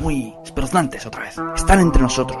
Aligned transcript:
muy 0.00 0.36
espeluznantes 0.44 1.06
otra 1.06 1.22
vez. 1.22 1.36
Están 1.54 1.80
entre 1.80 2.02
nosotros 2.02 2.38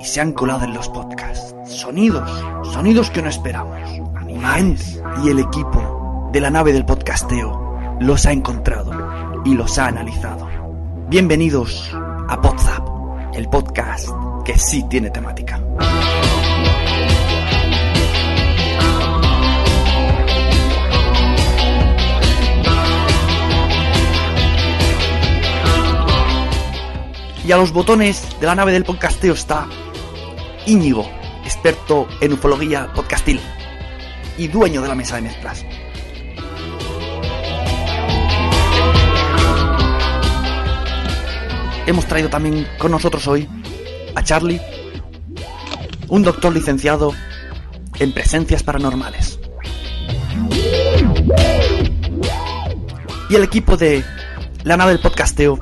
y 0.00 0.04
se 0.04 0.20
han 0.20 0.32
colado 0.32 0.64
en 0.64 0.74
los 0.74 0.88
podcasts. 0.88 1.54
Sonidos, 1.66 2.30
sonidos 2.72 3.10
que 3.10 3.22
no 3.22 3.28
esperamos. 3.28 3.78
Animales. 4.16 5.02
Y 5.24 5.28
el 5.28 5.38
equipo 5.40 6.28
de 6.32 6.40
la 6.40 6.50
nave 6.50 6.72
del 6.72 6.86
podcasteo 6.86 7.98
los 8.00 8.26
ha 8.26 8.32
encontrado 8.32 8.92
y 9.44 9.54
los 9.54 9.78
ha 9.78 9.86
analizado. 9.86 10.48
Bienvenidos 11.08 11.96
a 12.28 12.40
Podzap, 12.40 12.86
el 13.34 13.48
podcast 13.48 14.08
que 14.44 14.56
sí 14.58 14.84
tiene 14.88 15.10
temática. 15.10 15.60
Y 27.50 27.52
a 27.52 27.56
los 27.56 27.72
botones 27.72 28.28
de 28.38 28.46
la 28.46 28.54
nave 28.54 28.70
del 28.70 28.84
podcasteo 28.84 29.34
está 29.34 29.66
Íñigo, 30.66 31.10
experto 31.44 32.06
en 32.20 32.34
ufología 32.34 32.92
podcastil 32.94 33.40
y 34.38 34.46
dueño 34.46 34.80
de 34.80 34.86
la 34.86 34.94
mesa 34.94 35.16
de 35.16 35.22
mezclas. 35.22 35.66
Hemos 41.88 42.06
traído 42.06 42.28
también 42.28 42.68
con 42.78 42.92
nosotros 42.92 43.26
hoy 43.26 43.48
a 44.14 44.22
Charlie, 44.22 44.60
un 46.06 46.22
doctor 46.22 46.54
licenciado 46.54 47.12
en 47.98 48.12
presencias 48.12 48.62
paranormales. 48.62 49.40
Y 53.28 53.34
el 53.34 53.42
equipo 53.42 53.76
de 53.76 54.04
la 54.62 54.76
nave 54.76 54.92
del 54.92 55.00
podcasteo 55.00 55.58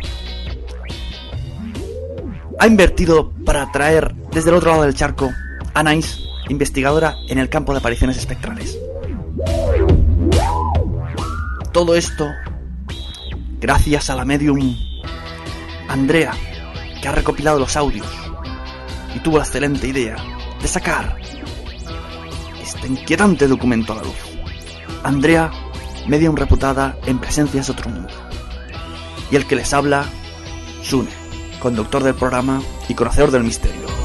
ha 2.58 2.66
invertido 2.66 3.30
para 3.44 3.70
traer 3.70 4.14
desde 4.32 4.50
el 4.50 4.56
otro 4.56 4.70
lado 4.70 4.82
del 4.82 4.94
charco 4.94 5.32
a 5.74 5.82
Nice, 5.82 6.20
investigadora 6.48 7.14
en 7.28 7.38
el 7.38 7.48
campo 7.48 7.72
de 7.72 7.78
apariciones 7.78 8.16
espectrales. 8.18 8.76
Todo 11.72 11.94
esto 11.94 12.28
gracias 13.60 14.10
a 14.10 14.16
la 14.16 14.24
medium 14.24 14.76
Andrea, 15.88 16.32
que 17.00 17.08
ha 17.08 17.12
recopilado 17.12 17.60
los 17.60 17.76
audios 17.76 18.06
y 19.14 19.20
tuvo 19.20 19.38
la 19.38 19.44
excelente 19.44 19.86
idea 19.86 20.16
de 20.60 20.68
sacar 20.68 21.16
este 22.60 22.88
inquietante 22.88 23.46
documento 23.46 23.92
a 23.92 23.96
la 23.96 24.02
luz. 24.02 24.16
Andrea, 25.04 25.50
medium 26.08 26.34
reputada 26.34 26.98
en 27.06 27.18
presencias 27.20 27.66
de 27.68 27.72
otro 27.72 27.90
mundo. 27.90 28.12
Y 29.30 29.36
el 29.36 29.46
que 29.46 29.56
les 29.56 29.72
habla, 29.72 30.04
Sune 30.82 31.27
conductor 31.58 32.02
del 32.02 32.14
programa 32.14 32.62
y 32.88 32.94
conocedor 32.94 33.30
del 33.30 33.44
misterio. 33.44 33.97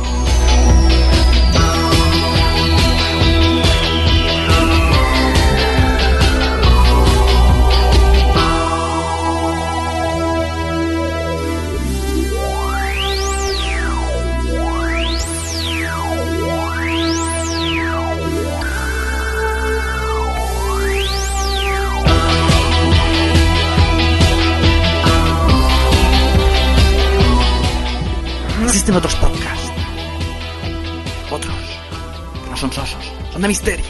Misterio. 33.47 33.85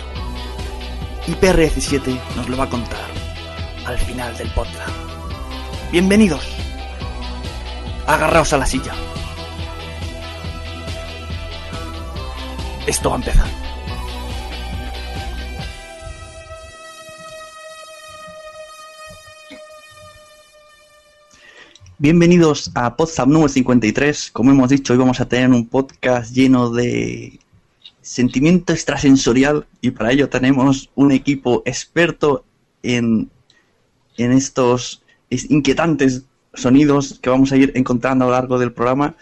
Y 1.27 1.31
PR17 1.31 2.19
nos 2.35 2.49
lo 2.49 2.57
va 2.57 2.65
a 2.65 2.69
contar 2.69 3.09
al 3.85 3.97
final 3.97 4.35
del 4.37 4.49
podcast. 4.49 4.91
Bienvenidos. 5.91 6.43
Agarraos 8.07 8.51
a 8.53 8.57
la 8.57 8.65
silla. 8.65 8.93
Esto 12.85 13.09
va 13.09 13.15
a 13.15 13.19
empezar. 13.19 13.47
Bienvenidos 21.99 22.69
a 22.75 22.97
Podzap 22.97 23.27
número 23.27 23.47
53. 23.47 24.31
Como 24.31 24.51
hemos 24.51 24.69
dicho, 24.69 24.91
hoy 24.91 24.99
vamos 24.99 25.21
a 25.21 25.29
tener 25.29 25.49
un 25.51 25.69
podcast 25.69 26.33
lleno 26.33 26.69
de 26.69 27.39
sentimiento 28.13 28.73
extrasensorial 28.73 29.65
y 29.81 29.89
para 29.89 30.11
ello 30.11 30.29
tenemos 30.29 30.91
un 30.93 31.11
equipo 31.11 31.63
experto 31.65 32.45
en, 32.83 33.31
en 34.17 34.31
estos 34.31 35.01
inquietantes 35.31 36.21
sonidos 36.53 37.17
que 37.23 37.31
vamos 37.31 37.51
a 37.51 37.57
ir 37.57 37.71
encontrando 37.73 38.25
a 38.25 38.27
lo 38.27 38.33
largo 38.33 38.59
del 38.59 38.71
programa. 38.71 39.15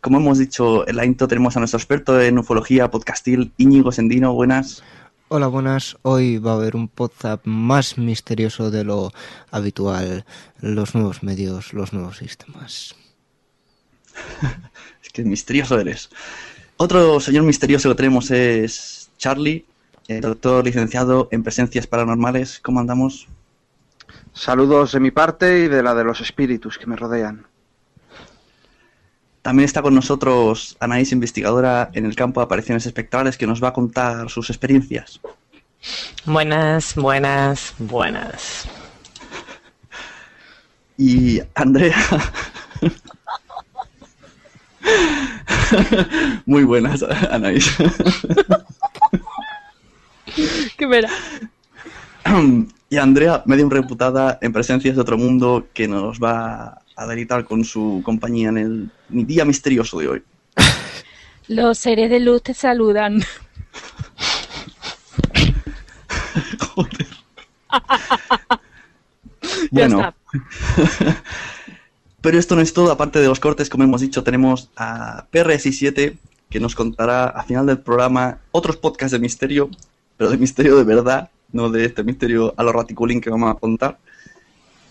Como 0.00 0.18
hemos 0.18 0.38
dicho 0.38 0.88
en 0.88 0.96
la 0.96 1.04
intro, 1.04 1.28
tenemos 1.28 1.56
a 1.56 1.60
nuestro 1.60 1.78
experto 1.78 2.20
en 2.20 2.36
ufología 2.36 2.90
podcastil, 2.90 3.52
Íñigo 3.58 3.92
Sendino. 3.92 4.34
Buenas. 4.34 4.82
Hola, 5.28 5.46
buenas. 5.46 5.96
Hoy 6.02 6.38
va 6.38 6.52
a 6.52 6.56
haber 6.56 6.74
un 6.74 6.88
podcast 6.88 7.46
más 7.46 7.96
misterioso 7.96 8.72
de 8.72 8.82
lo 8.82 9.12
habitual. 9.52 10.24
Los 10.60 10.96
nuevos 10.96 11.22
medios, 11.22 11.72
los 11.72 11.92
nuevos 11.92 12.16
sistemas. 12.16 12.96
es 15.04 15.10
que 15.12 15.22
misterioso 15.22 15.78
eres. 15.78 16.10
Otro 16.78 17.20
señor 17.20 17.44
misterioso 17.44 17.88
que 17.88 17.94
tenemos 17.94 18.30
es 18.30 19.10
Charlie, 19.16 19.64
el 20.08 20.20
doctor 20.20 20.62
licenciado 20.62 21.28
en 21.30 21.42
presencias 21.42 21.86
paranormales. 21.86 22.60
¿Cómo 22.60 22.80
andamos? 22.80 23.28
Saludos 24.34 24.92
de 24.92 25.00
mi 25.00 25.10
parte 25.10 25.60
y 25.60 25.68
de 25.68 25.82
la 25.82 25.94
de 25.94 26.04
los 26.04 26.20
espíritus 26.20 26.76
que 26.76 26.86
me 26.86 26.96
rodean. 26.96 27.46
También 29.40 29.64
está 29.64 29.80
con 29.80 29.94
nosotros 29.94 30.76
Anaís, 30.78 31.12
investigadora 31.12 31.90
en 31.94 32.04
el 32.04 32.14
campo 32.14 32.40
de 32.40 32.44
apariciones 32.44 32.84
espectrales, 32.84 33.38
que 33.38 33.46
nos 33.46 33.62
va 33.62 33.68
a 33.68 33.72
contar 33.72 34.28
sus 34.28 34.50
experiencias. 34.50 35.20
Buenas, 36.26 36.94
buenas, 36.94 37.72
buenas. 37.78 38.68
Y 40.98 41.40
Andrea. 41.54 41.96
Muy 46.46 46.64
buenas, 46.64 47.02
Anaís. 47.02 47.76
Qué 50.76 50.86
vera. 50.86 51.10
Y 52.88 52.98
Andrea, 52.98 53.42
medium 53.46 53.68
reputada 53.68 54.38
en 54.40 54.52
presencias 54.52 54.94
de 54.94 55.00
otro 55.00 55.18
mundo, 55.18 55.66
que 55.74 55.88
nos 55.88 56.20
va 56.20 56.80
a 56.94 57.06
deleitar 57.06 57.44
con 57.44 57.64
su 57.64 58.00
compañía 58.04 58.48
en 58.50 58.58
el 58.58 58.90
día 59.08 59.44
misterioso 59.44 59.98
de 59.98 60.06
hoy. 60.08 60.22
Los 61.48 61.78
seres 61.78 62.08
de 62.10 62.20
luz 62.20 62.44
te 62.44 62.54
saludan. 62.54 63.22
Joder. 66.60 67.06
Ya 69.70 69.88
Bueno. 69.88 69.98
está. 70.00 71.22
Pero 72.26 72.40
esto 72.40 72.56
no 72.56 72.60
es 72.60 72.72
todo, 72.72 72.90
aparte 72.90 73.20
de 73.20 73.28
los 73.28 73.38
cortes, 73.38 73.70
como 73.70 73.84
hemos 73.84 74.00
dicho, 74.00 74.24
tenemos 74.24 74.68
a 74.74 75.26
PRS7 75.30 76.16
que 76.50 76.58
nos 76.58 76.74
contará 76.74 77.26
al 77.26 77.46
final 77.46 77.66
del 77.66 77.78
programa 77.78 78.40
otros 78.50 78.76
podcasts 78.78 79.12
de 79.12 79.20
misterio, 79.20 79.70
pero 80.16 80.30
de 80.30 80.36
misterio 80.36 80.76
de 80.76 80.82
verdad, 80.82 81.30
no 81.52 81.70
de 81.70 81.84
este 81.84 82.02
misterio 82.02 82.52
a 82.56 82.64
lo 82.64 82.72
raticulín 82.72 83.20
que 83.20 83.30
vamos 83.30 83.52
a 83.52 83.54
contar. 83.54 83.98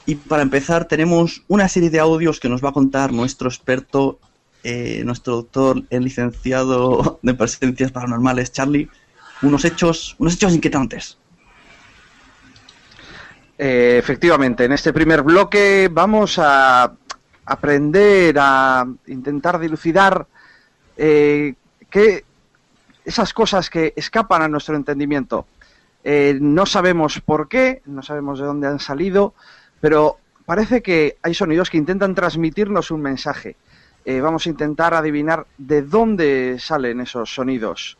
Y 0.06 0.16
para 0.16 0.44
empezar 0.44 0.86
tenemos 0.88 1.44
una 1.50 1.68
serie 1.68 1.90
de 1.90 2.00
audios 2.00 2.40
que 2.40 2.48
nos 2.48 2.64
va 2.64 2.70
a 2.70 2.72
contar 2.72 3.12
nuestro 3.12 3.50
experto, 3.50 4.18
eh, 4.64 5.02
nuestro 5.04 5.36
doctor, 5.36 5.84
el 5.90 6.06
licenciado 6.06 7.20
de 7.22 7.34
presencias 7.34 7.92
paranormales, 7.92 8.54
Charlie, 8.54 8.88
unos 9.42 9.66
hechos, 9.66 10.16
unos 10.20 10.36
hechos 10.36 10.56
inquietantes. 10.56 11.18
Eh, 13.58 13.98
efectivamente, 14.00 14.64
en 14.64 14.72
este 14.72 14.94
primer 14.94 15.22
bloque 15.22 15.90
vamos 15.92 16.40
a 16.40 16.94
aprender 17.46 18.38
a 18.40 18.88
intentar 19.08 19.60
dilucidar 19.60 20.28
eh, 20.98 21.54
que 21.90 22.26
esas 23.04 23.34
cosas 23.34 23.70
que 23.70 23.94
escapan 23.96 24.42
a 24.42 24.48
nuestro 24.48 24.76
entendimiento. 24.76 25.46
Eh, 26.04 26.38
no 26.42 26.66
sabemos 26.66 27.22
por 27.22 27.48
qué, 27.48 27.82
no 27.86 28.02
sabemos 28.02 28.40
de 28.40 28.46
dónde 28.46 28.68
han 28.68 28.80
salido, 28.80 29.34
pero 29.80 30.18
parece 30.46 30.82
que 30.82 31.18
hay 31.22 31.34
sonidos 31.34 31.70
que 31.70 31.78
intentan 31.78 32.16
transmitirnos 32.16 32.92
un 32.92 33.02
mensaje. 33.02 33.56
Eh, 34.06 34.22
vamos 34.22 34.46
a 34.46 34.50
intentar 34.50 34.94
adivinar 34.94 35.46
de 35.58 35.82
dónde 35.82 36.58
salen 36.60 37.02
esos 37.02 37.34
sonidos. 37.34 37.98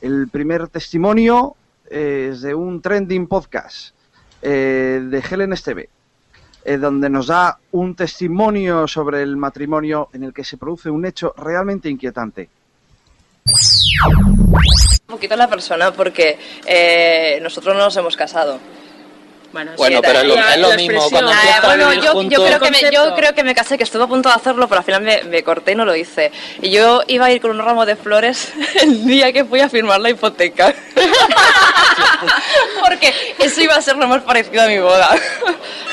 El 0.00 0.28
primer 0.28 0.68
testimonio 0.68 1.56
es 1.88 2.42
de 2.42 2.54
un 2.54 2.82
trending 2.82 3.26
podcast 3.26 3.94
de 4.42 5.24
Helen 5.28 5.52
Esteve, 5.52 5.88
eh, 6.68 6.78
donde 6.78 7.08
nos 7.08 7.28
da 7.28 7.58
un 7.70 7.94
testimonio 7.94 8.88
sobre 8.88 9.22
el 9.22 9.36
matrimonio 9.36 10.08
en 10.12 10.24
el 10.24 10.34
que 10.34 10.42
se 10.42 10.56
produce 10.56 10.90
un 10.90 11.06
hecho 11.06 11.32
realmente 11.36 11.88
inquietante. 11.88 12.48
Un 14.34 15.06
poquito 15.06 15.36
la 15.36 15.48
persona 15.48 15.92
porque 15.92 16.36
eh, 16.66 17.38
nosotros 17.40 17.76
no 17.76 17.84
nos 17.84 17.96
hemos 17.96 18.16
casado. 18.16 18.58
Bueno, 19.56 19.72
Bueno, 19.78 20.00
pero 20.02 20.18
es 20.20 20.24
lo- 20.26 20.34
es 20.34 20.58
lo 20.58 20.70
mismo, 20.74 21.08
cuando 21.08 21.30
Ah, 21.32 21.60
bueno, 21.64 21.92
yo, 21.94 22.12
juntos- 22.12 22.38
yo 22.38 22.44
creo 22.44 22.60
que 22.60 22.70
me, 22.70 22.80
yo 22.82 22.90
Concepto. 22.90 23.14
creo 23.16 23.34
que 23.34 23.42
me 23.42 23.54
casé, 23.54 23.78
que 23.78 23.84
estuve 23.84 24.04
a 24.04 24.06
punto 24.06 24.28
de 24.28 24.34
hacerlo, 24.34 24.68
pero 24.68 24.80
al 24.80 24.84
final 24.84 25.00
me, 25.00 25.22
me 25.22 25.42
corté 25.42 25.72
y 25.72 25.74
no 25.74 25.86
lo 25.86 25.96
hice. 25.96 26.30
Y 26.60 26.68
yo 26.68 27.00
iba 27.06 27.24
a 27.24 27.32
ir 27.32 27.40
con 27.40 27.52
un 27.52 27.58
ramo 27.64 27.86
de 27.86 27.96
flores 27.96 28.52
el 28.82 29.06
día 29.06 29.32
que 29.32 29.46
fui 29.46 29.60
a 29.60 29.70
firmar 29.70 29.98
la 30.00 30.10
hipoteca. 30.10 30.74
Porque 32.86 33.14
eso 33.38 33.60
iba 33.62 33.74
a 33.76 33.80
ser 33.82 33.96
lo 33.96 34.06
más 34.08 34.22
parecido 34.22 34.62
a 34.62 34.66
mi 34.66 34.78
boda. 34.78 35.10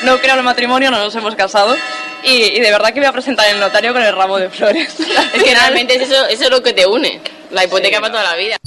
No 0.04 0.18
creo 0.20 0.34
en 0.34 0.40
el 0.40 0.44
matrimonio, 0.46 0.92
no 0.92 1.00
nos 1.00 1.16
hemos 1.16 1.36
casado. 1.36 1.76
Y, 2.24 2.30
y 2.32 2.60
de 2.60 2.70
verdad 2.72 2.94
que 2.94 3.00
voy 3.00 3.08
a 3.08 3.12
presentar 3.14 3.48
el 3.50 3.60
notario 3.60 3.94
con 3.94 4.02
el 4.04 4.14
ramo 4.16 4.38
de 4.38 4.50
flores. 4.50 4.94
Es 5.34 5.44
que 5.44 5.56
realmente 5.56 5.96
es 5.96 6.10
eso, 6.10 6.26
eso 6.28 6.44
es 6.44 6.50
lo 6.50 6.62
que 6.62 6.74
te 6.74 6.86
une. 6.86 7.22
La 7.52 7.64
hipoteca 7.64 8.02
para 8.02 8.12
toda 8.12 8.24
la 8.24 8.36
vida. 8.36 8.58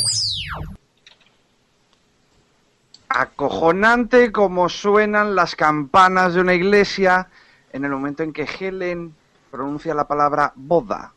Acojonante 3.08 4.32
como 4.32 4.68
suenan 4.68 5.34
las 5.34 5.54
campanas 5.54 6.34
de 6.34 6.40
una 6.40 6.54
iglesia 6.54 7.28
en 7.72 7.84
el 7.84 7.90
momento 7.90 8.22
en 8.22 8.32
que 8.32 8.48
Helen 8.58 9.14
pronuncia 9.50 9.94
la 9.94 10.06
palabra 10.06 10.52
boda. 10.54 11.12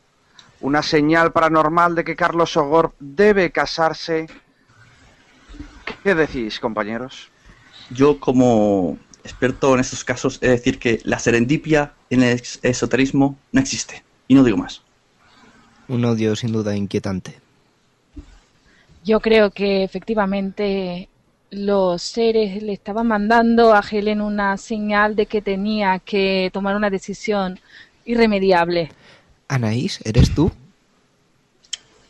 Una 0.60 0.82
señal 0.82 1.32
paranormal 1.32 1.94
de 1.94 2.04
que 2.04 2.16
Carlos 2.16 2.52
Sogor 2.52 2.92
debe 2.98 3.50
casarse. 3.50 4.28
¿Qué 6.02 6.14
decís, 6.14 6.58
compañeros? 6.60 7.30
Yo, 7.90 8.18
como 8.18 8.96
experto 9.24 9.74
en 9.74 9.80
estos 9.80 10.04
casos, 10.04 10.38
he 10.40 10.46
de 10.46 10.52
decir 10.52 10.78
que 10.78 11.00
la 11.04 11.18
serendipia 11.18 11.92
en 12.08 12.22
el 12.22 12.42
esoterismo 12.62 13.36
no 13.52 13.60
existe. 13.60 14.02
Y 14.28 14.34
no 14.34 14.44
digo 14.44 14.56
más. 14.56 14.82
Un 15.88 16.04
odio 16.04 16.36
sin 16.36 16.52
duda 16.52 16.74
inquietante. 16.74 17.38
Yo 19.04 19.20
creo 19.20 19.50
que 19.50 19.82
efectivamente 19.82 21.09
los 21.50 22.02
seres 22.02 22.62
le 22.62 22.72
estaban 22.72 23.06
mandando 23.08 23.74
a 23.74 23.82
Helen 23.88 24.20
una 24.20 24.56
señal 24.56 25.16
de 25.16 25.26
que 25.26 25.42
tenía 25.42 25.98
que 26.00 26.50
tomar 26.52 26.76
una 26.76 26.90
decisión 26.90 27.58
irremediable. 28.04 28.90
Anaís, 29.48 30.00
¿eres 30.04 30.32
tú? 30.34 30.50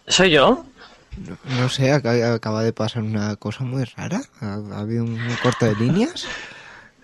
¿Soy 0.07 0.31
yo? 0.33 0.65
No, 1.17 1.39
no 1.45 1.69
sé, 1.69 1.93
acaba 1.93 2.63
de 2.63 2.73
pasar 2.73 3.03
una 3.03 3.37
cosa 3.37 3.65
muy 3.65 3.85
rara. 3.85 4.23
¿Ha, 4.41 4.55
ha 4.73 4.81
habido 4.81 5.05
un 5.05 5.39
corte 5.43 5.67
de 5.67 5.77
líneas? 5.77 6.27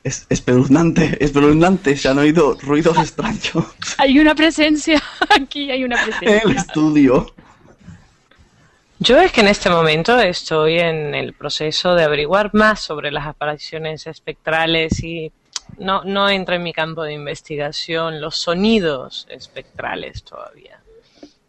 Es 0.05 0.27
espeluznante, 0.29 1.23
espeluznante. 1.25 1.97
Se 1.97 2.09
han 2.09 2.19
oído 2.19 2.57
ruidos 2.63 2.97
extraños 2.99 3.65
Hay 3.99 4.19
una 4.19 4.35
presencia 4.35 5.03
aquí, 5.31 5.71
hay 5.71 5.85
una 5.85 5.97
en 6.03 6.09
el 6.23 6.43
presencia. 6.43 6.61
estudio. 6.61 7.35
Yo 8.99 9.21
es 9.21 9.31
que 9.31 9.43
en 9.43 9.49
este 9.49 9.69
momento 9.69 10.19
estoy 10.19 10.79
en 10.79 11.15
el 11.15 11.35
proceso 11.35 11.95
de 11.95 12.05
averiguar 12.05 12.55
más 12.55 12.81
sobre 12.81 13.11
las 13.11 13.27
apariciones 13.27 14.07
espectrales 14.07 15.03
y 15.05 15.31
no, 15.79 16.03
no 16.05 16.31
entra 16.31 16.57
en 16.57 16.63
mi 16.63 16.73
campo 16.73 17.03
de 17.03 17.13
investigación 17.13 18.21
los 18.21 18.37
sonidos 18.39 19.27
espectrales 19.31 20.23
todavía. 20.25 20.81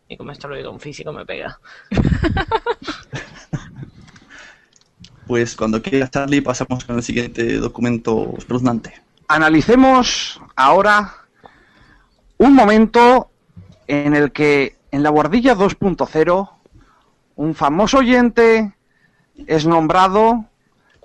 Y 0.10 0.18
como 0.18 0.32
esto 0.32 0.48
lo 0.48 0.56
digo 0.56 0.72
un 0.72 0.80
físico 0.80 1.12
me 1.14 1.26
pega. 1.26 1.60
Pues 5.28 5.58
cuando 5.58 5.82
quiera 5.82 6.10
Charlie 6.10 6.40
pasamos 6.40 6.86
con 6.86 6.96
el 6.96 7.04
siguiente 7.04 7.58
documento 7.58 8.34
espeluznante. 8.38 8.94
Analicemos 9.28 10.40
ahora 10.56 11.14
un 12.38 12.56
momento 12.56 13.30
en 13.88 14.16
el 14.16 14.32
que 14.32 14.78
en 14.92 15.04
la 15.04 15.10
guardilla 15.10 15.54
2.0 15.54 16.50
un 17.38 17.56
famoso 17.56 18.00
oyente 18.00 18.74
es 19.46 19.66
nombrado 19.66 20.46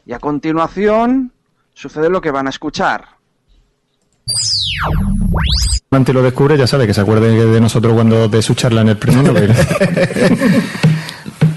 y 0.05 0.13
a 0.13 0.19
continuación 0.19 1.33
sucede 1.75 2.11
lo 2.11 2.21
que 2.21 2.31
van 2.31 2.47
a 2.47 2.51
escuchar. 2.51 3.05
Manti 5.91 6.13
lo 6.13 6.23
descubre, 6.23 6.57
ya 6.57 6.67
sabe 6.67 6.87
que 6.87 6.95
se 6.95 7.03
acuerde 7.03 7.47
de 7.47 7.61
nosotros 7.61 7.93
cuando 7.93 8.29
de 8.29 8.43
su 8.43 8.55
charla 8.55 8.81
en 8.81 8.89
el 8.89 8.97
premio 8.97 9.23
Nobel. 9.33 9.55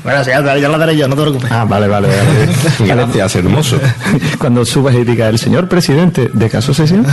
Bueno, 0.04 0.24
sí, 0.24 0.30
ya, 0.30 0.58
ya 0.58 0.70
lo 0.70 0.78
daré 0.78 0.96
yo, 0.96 1.08
no 1.08 1.16
te 1.16 1.22
preocupes. 1.22 1.52
Ah, 1.52 1.66
vale, 1.66 1.88
vale, 1.88 2.10
vale. 2.10 2.50
Gracias, 2.80 3.36
hermoso. 3.38 3.80
Cuando 4.38 4.64
subas 4.66 4.94
y 4.94 5.04
digas, 5.04 5.30
el 5.30 5.40
señor 5.40 5.68
presidente 5.68 6.30
de 6.32 6.50
caso 6.50 6.74
sesión. 6.74 7.06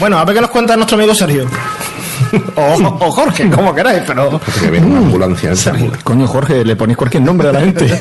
Bueno, 0.00 0.18
a 0.18 0.24
ver 0.24 0.34
qué 0.34 0.40
nos 0.40 0.50
cuenta 0.50 0.74
nuestro 0.76 0.96
amigo 0.96 1.14
Sergio. 1.14 1.46
O, 2.56 2.74
o 2.74 3.10
Jorge, 3.10 3.50
como 3.50 3.74
queráis, 3.74 4.02
pero. 4.06 4.40
Que 4.60 4.70
viene 4.70 4.86
una 4.86 4.98
ambulancia. 4.98 5.52
Coño, 6.04 6.26
Jorge, 6.26 6.64
le 6.64 6.76
ponéis 6.76 6.96
cualquier 6.96 7.22
nombre 7.22 7.48
a 7.48 7.52
la 7.52 7.60
gente. 7.60 7.88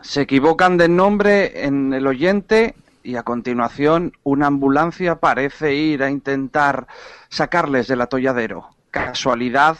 Se 0.00 0.20
equivocan 0.22 0.76
de 0.76 0.88
nombre 0.88 1.64
en 1.64 1.92
el 1.92 2.06
oyente 2.06 2.76
y 3.02 3.16
a 3.16 3.24
continuación 3.24 4.12
una 4.22 4.46
ambulancia 4.46 5.16
parece 5.16 5.74
ir 5.74 6.02
a 6.04 6.10
intentar 6.10 6.86
sacarles 7.28 7.88
del 7.88 8.00
atolladero. 8.00 8.68
¿Casualidad? 8.90 9.76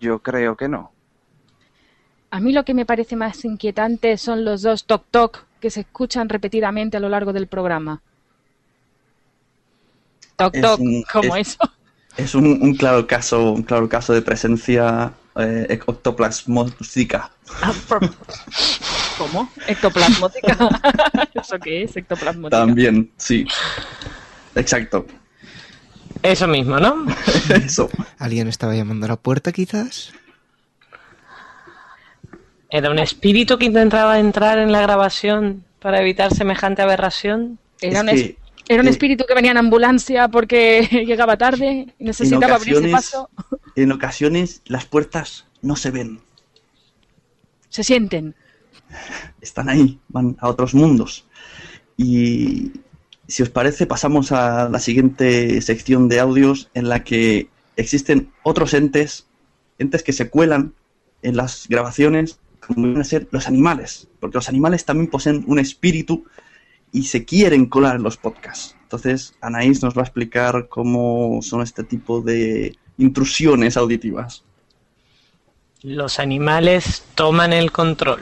Yo 0.00 0.18
creo 0.18 0.56
que 0.56 0.68
no. 0.68 0.92
A 2.30 2.40
mí 2.40 2.52
lo 2.52 2.64
que 2.64 2.74
me 2.74 2.84
parece 2.84 3.16
más 3.16 3.44
inquietante 3.44 4.16
son 4.18 4.44
los 4.44 4.62
dos 4.62 4.84
toc 4.84 5.04
toc 5.10 5.44
que 5.60 5.70
se 5.70 5.80
escuchan 5.80 6.28
repetidamente 6.28 6.96
a 6.96 7.00
lo 7.00 7.08
largo 7.08 7.32
del 7.32 7.46
programa. 7.46 8.02
Toc 10.50 10.54
Es 10.56 10.62
toc, 10.62 10.80
como 11.12 11.36
es- 11.36 11.48
eso. 11.48 11.72
Es 12.16 12.34
un, 12.34 12.46
un 12.46 12.74
claro 12.74 13.06
caso, 13.06 13.52
un 13.52 13.62
claro 13.62 13.88
caso 13.88 14.12
de 14.12 14.20
presencia 14.22 15.12
eh, 15.36 15.66
ectoplasmótica. 15.70 17.30
¿Cómo? 19.18 19.50
Ectoplasmótica. 19.66 20.56
¿Eso 21.34 21.58
qué 21.58 21.84
es? 21.84 21.96
Ectoplasmótica. 21.96 22.58
También, 22.58 23.10
sí. 23.16 23.46
Exacto. 24.54 25.06
Eso 26.22 26.46
mismo, 26.46 26.78
¿no? 26.78 27.06
Eso. 27.48 27.88
¿Alguien 28.18 28.48
estaba 28.48 28.74
llamando 28.74 29.06
a 29.06 29.10
la 29.10 29.16
puerta 29.16 29.50
quizás? 29.52 30.12
¿Era 32.70 32.90
un 32.90 32.98
espíritu 32.98 33.58
que 33.58 33.66
intentaba 33.66 34.18
entrar 34.18 34.58
en 34.58 34.72
la 34.72 34.80
grabación 34.80 35.64
para 35.80 36.00
evitar 36.00 36.34
semejante 36.34 36.82
aberración? 36.82 37.58
Era 37.80 38.00
un, 38.02 38.08
era 38.74 38.82
un 38.82 38.88
espíritu 38.88 39.24
que 39.26 39.34
venía 39.34 39.50
en 39.50 39.58
ambulancia 39.58 40.28
porque 40.28 40.88
llegaba 41.06 41.36
tarde 41.36 41.94
y 41.98 42.04
necesitaba 42.04 42.56
abrirse 42.56 42.88
paso. 42.88 43.30
En 43.76 43.92
ocasiones 43.92 44.62
las 44.66 44.84
puertas 44.84 45.46
no 45.60 45.76
se 45.76 45.90
ven, 45.90 46.20
Se 47.68 47.84
sienten. 47.84 48.34
están 49.40 49.68
ahí, 49.68 49.98
van 50.08 50.36
a 50.40 50.48
otros 50.48 50.74
mundos. 50.74 51.26
Y 51.96 52.72
si 53.28 53.42
os 53.42 53.48
parece, 53.48 53.86
pasamos 53.86 54.32
a 54.32 54.68
la 54.68 54.78
siguiente 54.78 55.60
sección 55.62 56.08
de 56.08 56.20
audios 56.20 56.68
en 56.74 56.88
la 56.88 57.04
que 57.04 57.48
existen 57.76 58.32
otros 58.42 58.74
entes, 58.74 59.26
entes 59.78 60.02
que 60.02 60.12
se 60.12 60.28
cuelan 60.28 60.74
en 61.22 61.36
las 61.36 61.66
grabaciones, 61.68 62.38
como 62.66 62.82
vienen 62.82 63.00
a 63.00 63.04
ser 63.04 63.28
los 63.30 63.46
animales, 63.46 64.08
porque 64.20 64.38
los 64.38 64.48
animales 64.48 64.84
también 64.84 65.08
poseen 65.08 65.44
un 65.46 65.58
espíritu 65.58 66.24
y 66.92 67.04
se 67.04 67.24
quieren 67.24 67.66
colar 67.66 67.96
en 67.96 68.02
los 68.02 68.18
podcasts. 68.18 68.76
Entonces, 68.82 69.34
Anaís 69.40 69.82
nos 69.82 69.96
va 69.96 70.02
a 70.02 70.04
explicar 70.04 70.68
cómo 70.68 71.40
son 71.40 71.62
este 71.62 71.82
tipo 71.82 72.20
de 72.20 72.76
intrusiones 72.98 73.76
auditivas. 73.78 74.44
Los 75.82 76.18
animales 76.18 77.04
toman 77.14 77.52
el 77.52 77.72
control. 77.72 78.20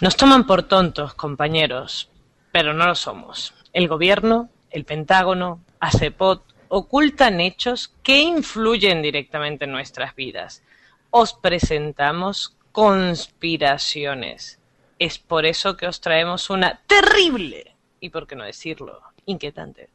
Nos 0.00 0.16
toman 0.16 0.46
por 0.46 0.62
tontos, 0.62 1.14
compañeros, 1.14 2.08
pero 2.52 2.72
no 2.72 2.86
lo 2.86 2.94
somos. 2.94 3.52
El 3.72 3.88
gobierno, 3.88 4.48
el 4.70 4.84
Pentágono, 4.84 5.60
ACEPOT 5.80 6.42
ocultan 6.68 7.40
hechos 7.40 7.92
que 8.02 8.20
influyen 8.20 9.02
directamente 9.02 9.64
en 9.64 9.72
nuestras 9.72 10.14
vidas. 10.14 10.62
os 11.10 11.32
presentamos 11.32 12.56
conspiraciones. 12.72 14.58
Es 15.04 15.18
por 15.18 15.44
eso 15.44 15.76
que 15.76 15.86
os 15.86 16.00
traemos 16.00 16.48
una 16.48 16.80
terrible, 16.86 17.76
y 18.00 18.08
por 18.08 18.26
qué 18.26 18.36
no 18.36 18.44
decirlo, 18.44 19.02
inquietante, 19.26 19.90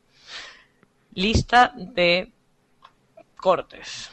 lista 1.15 1.73
de 1.75 2.31
cortes. 3.35 4.11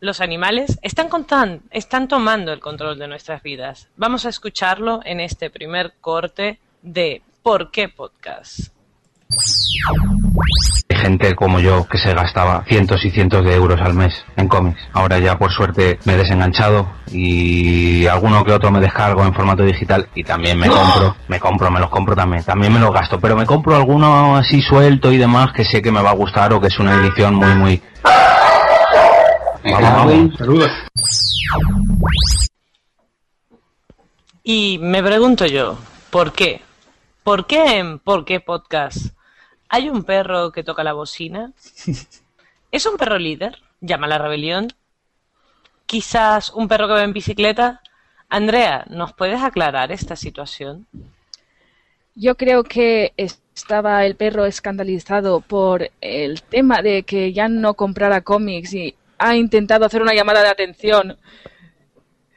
Los 0.00 0.20
animales 0.20 0.78
están, 0.82 1.08
contan- 1.08 1.62
están 1.70 2.08
tomando 2.08 2.52
el 2.52 2.60
control 2.60 2.98
de 2.98 3.08
nuestras 3.08 3.42
vidas. 3.42 3.88
Vamos 3.96 4.26
a 4.26 4.28
escucharlo 4.28 5.00
en 5.06 5.20
este 5.20 5.48
primer 5.48 5.94
corte 6.02 6.60
de 6.82 7.22
¿Por 7.42 7.70
qué 7.70 7.88
podcast? 7.88 8.68
Hay 10.88 10.96
gente 10.96 11.34
como 11.34 11.60
yo 11.60 11.86
que 11.86 11.98
se 11.98 12.14
gastaba 12.14 12.64
cientos 12.66 13.04
y 13.04 13.10
cientos 13.10 13.44
de 13.44 13.54
euros 13.54 13.78
al 13.80 13.92
mes 13.92 14.24
en 14.36 14.48
cómics. 14.48 14.80
Ahora 14.94 15.18
ya 15.18 15.38
por 15.38 15.52
suerte 15.52 15.98
me 16.04 16.14
he 16.14 16.16
desenganchado 16.16 16.90
y 17.12 18.06
alguno 18.06 18.42
que 18.42 18.52
otro 18.52 18.70
me 18.70 18.80
descargo 18.80 19.24
en 19.24 19.34
formato 19.34 19.64
digital 19.64 20.08
y 20.14 20.24
también 20.24 20.58
me 20.58 20.68
compro, 20.68 21.14
me 21.28 21.38
compro, 21.38 21.70
me 21.70 21.80
los 21.80 21.90
compro 21.90 22.16
también, 22.16 22.42
también 22.42 22.72
me 22.72 22.80
los 22.80 22.92
gasto, 22.92 23.20
pero 23.20 23.36
me 23.36 23.44
compro 23.44 23.76
alguno 23.76 24.36
así 24.36 24.62
suelto 24.62 25.12
y 25.12 25.18
demás 25.18 25.52
que 25.52 25.64
sé 25.64 25.82
que 25.82 25.92
me 25.92 26.02
va 26.02 26.10
a 26.10 26.14
gustar 26.14 26.52
o 26.54 26.60
que 26.60 26.68
es 26.68 26.78
una 26.78 26.94
edición 26.94 27.34
muy 27.34 27.54
muy... 27.54 27.82
Vamos, 29.64 29.82
vamos. 29.82 30.70
Y 34.42 34.78
me 34.80 35.02
pregunto 35.02 35.44
yo, 35.44 35.76
¿por 36.08 36.32
qué? 36.32 36.62
¿Por 37.22 37.46
qué 37.46 37.78
en 37.78 37.98
¿Por 37.98 38.24
qué 38.24 38.40
podcast 38.40 39.17
hay 39.68 39.88
un 39.88 40.04
perro 40.04 40.52
que 40.52 40.64
toca 40.64 40.84
la 40.84 40.92
bocina? 40.92 41.52
¿Es 42.70 42.86
un 42.86 42.96
perro 42.96 43.18
líder? 43.18 43.58
¿Llama 43.80 44.06
a 44.06 44.10
la 44.10 44.18
rebelión? 44.18 44.72
¿Quizás 45.86 46.50
un 46.50 46.68
perro 46.68 46.86
que 46.86 46.94
va 46.94 47.04
en 47.04 47.12
bicicleta? 47.12 47.80
Andrea, 48.28 48.84
¿nos 48.90 49.14
puedes 49.14 49.42
aclarar 49.42 49.90
esta 49.90 50.16
situación? 50.16 50.86
Yo 52.14 52.36
creo 52.36 52.64
que 52.64 53.14
estaba 53.16 54.04
el 54.04 54.16
perro 54.16 54.44
escandalizado 54.44 55.40
por 55.40 55.90
el 56.00 56.42
tema 56.42 56.82
de 56.82 57.04
que 57.04 57.32
ya 57.32 57.48
no 57.48 57.74
comprara 57.74 58.20
cómics 58.20 58.74
y 58.74 58.94
ha 59.18 59.36
intentado 59.36 59.86
hacer 59.86 60.02
una 60.02 60.14
llamada 60.14 60.42
de 60.42 60.48
atención. 60.48 61.16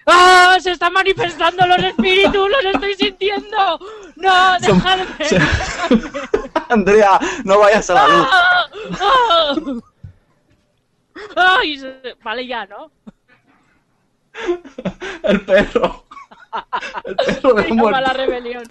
¡Ah! 0.07 0.57
¡Se 0.61 0.71
están 0.71 0.93
manifestando 0.93 1.65
los 1.67 1.77
espíritus! 1.79 2.49
¡Los 2.49 2.65
estoy 2.73 2.95
sintiendo! 2.95 3.79
¡No! 4.15 4.59
¡Dejadme! 4.59 5.05
Andrea, 6.69 7.19
no 7.43 7.59
vayas 7.59 7.89
a 7.89 7.93
la 7.93 8.07
luz. 8.07 8.27
¡Ah! 8.31 8.65
¡Ah! 8.99 9.55
¡Ay! 11.59 11.77
se- 11.77 12.15
Vale, 12.23 12.47
ya, 12.47 12.65
¿no? 12.65 12.91
El 15.23 15.41
perro. 15.41 16.05
El 17.03 17.15
perro 17.15 17.53
de 17.61 17.67
muerte. 17.73 18.01
la 18.01 18.13
rebelión. 18.13 18.63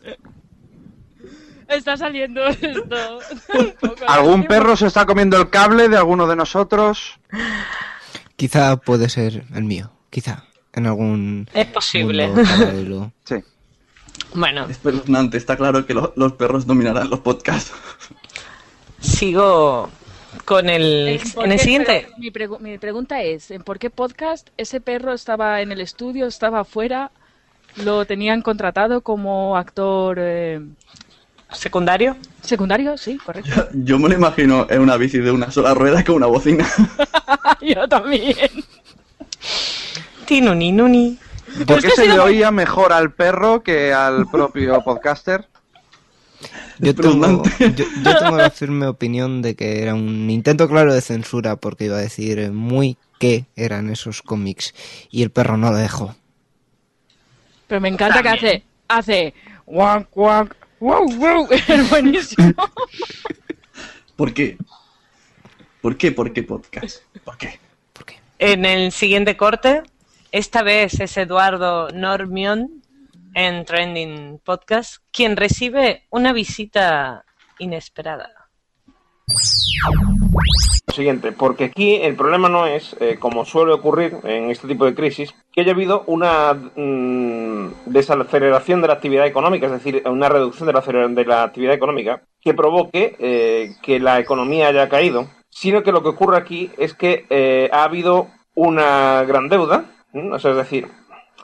Está 1.69 1.97
saliendo 1.97 2.45
esto. 2.47 3.21
¿Algún 4.09 4.45
perro 4.45 4.77
se 4.77 4.87
está 4.89 5.07
comiendo 5.07 5.37
el 5.39 5.51
cable 5.51 5.89
de 5.89 5.97
alguno 5.97 6.27
de 6.27 6.35
nosotros? 6.35 7.21
Quizá 8.35 8.77
puede 8.79 9.09
ser 9.09 9.45
el 9.55 9.63
mío, 9.65 9.93
quizá. 10.11 10.45
En 10.73 10.87
algún. 10.87 11.49
Es 11.53 11.67
posible. 11.67 12.29
mundo. 12.29 13.13
Sí. 13.25 13.37
Bueno, 14.35 14.67
Espeluznante, 14.69 15.37
está 15.37 15.57
claro 15.57 15.87
que 15.87 15.95
lo- 15.95 16.13
los 16.17 16.33
perros 16.35 16.67
dominarán 16.67 17.11
los 17.11 17.21
podcasts. 17.21 17.73
sigo 19.01 19.89
con 20.45 20.69
el... 20.69 21.21
¿Por 21.35 21.45
En 21.47 21.53
el 21.53 21.59
siguiente... 21.59 22.07
Pero 22.07 22.19
Mi, 22.19 22.31
pregu- 22.31 22.59
mi 22.61 22.79
pregunta 22.79 23.23
es, 23.23 23.51
¿en 23.51 23.63
por 23.63 23.79
qué 23.79 23.91
podcast 23.91 24.49
ese 24.57 24.81
perro 24.81 25.13
estaba 25.13 25.61
en 25.63 25.73
el 25.73 25.81
estudio, 25.81 26.27
estaba 26.27 26.61
afuera, 26.61 27.11
lo 27.77 28.05
tenían 28.05 28.43
contratado 28.43 29.01
como 29.01 29.57
actor 29.57 30.19
eh, 30.21 30.61
¿Secundario? 31.53 32.17
secundario? 32.43 32.97
Sí, 32.97 33.17
correcto. 33.19 33.69
Yo 33.73 33.99
me 33.99 34.09
lo 34.09 34.15
imagino 34.15 34.67
en 34.71 34.81
una 34.81 34.97
bici 34.97 35.19
de 35.19 35.31
una 35.33 35.51
sola 35.51 35.75
rueda 35.75 36.05
con 36.05 36.17
una 36.17 36.27
bocina. 36.27 36.67
Yo 37.61 37.89
también. 37.89 38.37
Tinuni, 40.31 40.71
nuni. 40.71 41.19
¿Por 41.67 41.83
qué 41.83 41.91
se 41.91 42.07
le 42.07 42.21
oía 42.21 42.53
mejor 42.53 42.93
al 42.93 43.13
perro 43.13 43.65
que 43.65 43.93
al 43.93 44.29
propio 44.29 44.81
podcaster? 44.85 45.49
Yo 46.79 46.95
tengo, 46.95 47.43
yo, 47.59 47.85
yo 48.05 48.17
tengo 48.17 48.37
la 48.37 48.49
firme 48.51 48.87
opinión 48.87 49.43
de 49.43 49.57
que 49.57 49.83
era 49.83 49.93
un 49.93 50.31
intento 50.31 50.69
claro 50.69 50.95
de 50.95 51.01
censura 51.01 51.57
porque 51.57 51.87
iba 51.87 51.97
a 51.97 52.01
decir 52.01 52.53
muy 52.53 52.97
qué 53.19 53.47
eran 53.57 53.91
esos 53.91 54.23
cómics 54.23 54.73
y 55.11 55.25
el 55.25 55.31
perro 55.31 55.57
no 55.57 55.73
lo 55.73 55.77
dejó. 55.77 56.15
Pero 57.67 57.81
me 57.81 57.89
encanta 57.89 58.23
que 58.23 58.29
hace, 58.29 58.63
hace, 58.87 59.35
guac, 59.67 60.11
guac, 60.13 60.57
wow, 60.79 61.13
wow, 61.13 61.49
es 61.51 61.91
buenísimo. 61.91 62.55
¿Por 64.15 64.33
qué? 64.33 64.57
¿Por 65.81 65.97
qué? 65.97 66.13
¿Por 66.13 66.33
qué 66.33 66.45
podcast? 66.45 66.99
¿Por 67.25 67.37
qué? 67.37 67.59
En 68.39 68.65
el 68.65 68.93
siguiente 68.93 69.37
corte, 69.37 69.83
esta 70.33 70.63
vez 70.63 71.01
es 71.01 71.17
Eduardo 71.17 71.89
Normion 71.91 72.83
en 73.35 73.65
Trending 73.65 74.41
Podcast, 74.45 75.03
quien 75.13 75.37
recibe 75.37 76.05
una 76.11 76.33
visita 76.33 77.25
inesperada. 77.59 78.31
Siguiente, 80.93 81.31
porque 81.33 81.65
aquí 81.65 81.97
el 81.97 82.17
problema 82.17 82.49
no 82.49 82.67
es, 82.67 82.97
eh, 83.01 83.17
como 83.19 83.45
suele 83.45 83.73
ocurrir 83.73 84.17
en 84.25 84.51
este 84.51 84.67
tipo 84.67 84.85
de 84.85 84.95
crisis, 84.95 85.35
que 85.53 85.61
haya 85.61 85.73
habido 85.73 86.03
una 86.07 86.53
mm, 86.53 87.85
desaceleración 87.87 88.83
de 88.83 88.89
la 88.89 88.95
actividad 88.95 89.27
económica, 89.27 89.67
es 89.67 89.73
decir, 89.73 90.03
una 90.07 90.29
reducción 90.29 90.67
de 90.67 90.73
la, 90.73 90.81
de 90.81 91.25
la 91.25 91.43
actividad 91.45 91.75
económica 91.75 92.23
que 92.41 92.55
provoque 92.55 93.17
eh, 93.19 93.77
que 93.83 94.01
la 94.01 94.19
economía 94.19 94.69
haya 94.69 94.89
caído, 94.89 95.29
sino 95.49 95.83
que 95.83 95.93
lo 95.93 96.03
que 96.03 96.09
ocurre 96.09 96.37
aquí 96.37 96.71
es 96.77 96.95
que 96.95 97.27
eh, 97.31 97.69
ha 97.73 97.85
habido 97.85 98.29
una 98.55 99.23
gran 99.25 99.49
deuda, 99.49 99.85
¿m? 100.13 100.35
o 100.35 100.39
sea, 100.39 100.53
es 100.53 100.57
decir, 100.57 100.89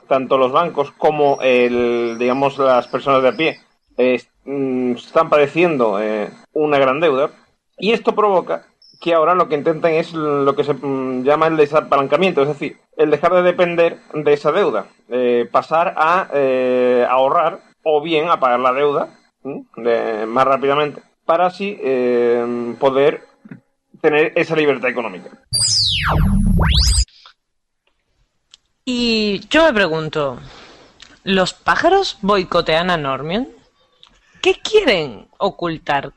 tanto 0.07 0.37
los 0.37 0.51
bancos 0.51 0.91
como 0.91 1.39
el, 1.41 2.17
digamos, 2.17 2.57
las 2.57 2.87
personas 2.87 3.21
de 3.21 3.29
a 3.29 3.33
pie 3.33 3.59
mm, 4.45 4.93
están 4.93 5.29
padeciendo 5.29 6.01
eh, 6.01 6.29
una 6.53 6.79
gran 6.79 6.99
deuda 6.99 7.29
y 7.77 7.91
esto 7.91 8.15
provoca 8.15 8.65
que 8.99 9.13
ahora 9.13 9.35
lo 9.35 9.47
que 9.47 9.55
intentan 9.55 9.93
es 9.93 10.13
lo 10.13 10.55
que 10.55 10.63
se 10.63 10.73
mm, 10.73 11.23
llama 11.23 11.47
el 11.47 11.57
desapalancamiento, 11.57 12.41
es 12.41 12.47
decir, 12.47 12.77
el 12.95 13.11
dejar 13.11 13.33
de 13.33 13.43
depender 13.43 13.99
de 14.13 14.33
esa 14.33 14.51
deuda, 14.51 14.87
eh, 15.09 15.47
pasar 15.51 15.93
a 15.97 16.29
eh, 16.33 17.05
ahorrar 17.07 17.59
o 17.83 18.01
bien 18.01 18.29
a 18.29 18.39
pagar 18.39 18.59
la 18.59 18.73
deuda 18.73 19.09
más 20.27 20.45
rápidamente 20.45 21.01
para 21.23 21.45
así 21.45 21.79
poder 22.79 23.23
tener 24.01 24.33
esa 24.35 24.57
libertad 24.57 24.89
económica. 24.89 25.29
Y 28.89 29.45
yo 29.49 29.65
me 29.65 29.73
pregunto, 29.73 30.39
¿los 31.25 31.53
pájaros 31.53 32.19
boicotean 32.21 32.89
a 32.89 32.95
Normion? 32.95 33.49
¿Qué 34.41 34.61
quieren 34.63 35.27
ocultar? 35.39 36.13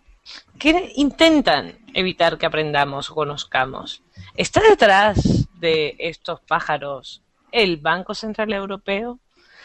¿Qué 0.56 0.92
intentan 0.94 1.80
evitar 1.94 2.38
que 2.38 2.46
aprendamos 2.46 3.10
o 3.10 3.16
conozcamos? 3.16 4.04
¿Está 4.36 4.60
detrás 4.60 5.48
de 5.54 5.96
estos 5.98 6.42
pájaros 6.42 7.22
el 7.50 7.78
Banco 7.78 8.14
Central 8.14 8.52
Europeo? 8.52 9.18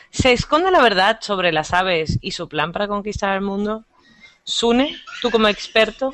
¿Se 0.10 0.34
esconde 0.34 0.72
la 0.72 0.82
verdad 0.82 1.20
sobre 1.22 1.52
las 1.52 1.76
aves 1.76 2.18
y 2.22 2.32
su 2.32 2.50
plan 2.50 2.72
para 2.72 2.88
conquistar 2.88 3.36
el 3.36 3.44
mundo? 3.44 3.86
Sune, 4.44 4.98
tú 5.22 5.30
como 5.30 5.48
experto, 5.48 6.12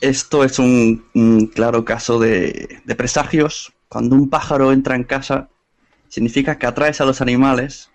Esto 0.00 0.44
es 0.44 0.60
un, 0.60 1.50
claro 1.52 1.84
caso 1.84 2.20
de 2.20 2.80
presagios. 2.96 3.72
Cuando 3.88 4.14
un 4.14 4.30
pájaro 4.30 4.70
entra 4.70 4.94
en 4.94 5.02
casa, 5.02 5.48
significa 6.12 6.58
que 6.58 6.66
atraes 6.66 7.00
a 7.00 7.06
los 7.06 7.22
animales 7.22 7.90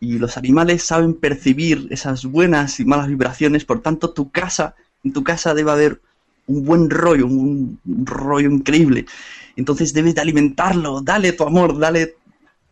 y 0.00 0.18
los 0.18 0.36
animales 0.36 0.82
saben 0.82 1.14
percibir 1.14 1.86
esas 1.90 2.24
buenas 2.24 2.80
y 2.80 2.84
malas 2.84 3.06
vibraciones. 3.06 3.64
Por 3.64 3.80
tanto, 3.80 4.10
tu 4.10 4.32
casa, 4.32 4.74
en 5.04 5.12
tu 5.12 5.22
casa 5.22 5.54
debe 5.54 5.70
haber 5.70 6.00
un 6.48 6.64
buen 6.64 6.90
rollo, 6.90 7.24
un, 7.24 7.78
un 7.86 8.04
rollo 8.04 8.50
increíble. 8.50 9.06
Entonces 9.54 9.92
debes 9.92 10.16
de 10.16 10.22
alimentarlo, 10.22 11.02
dale 11.02 11.32
tu 11.34 11.44
amor, 11.44 11.78
dale 11.78 12.16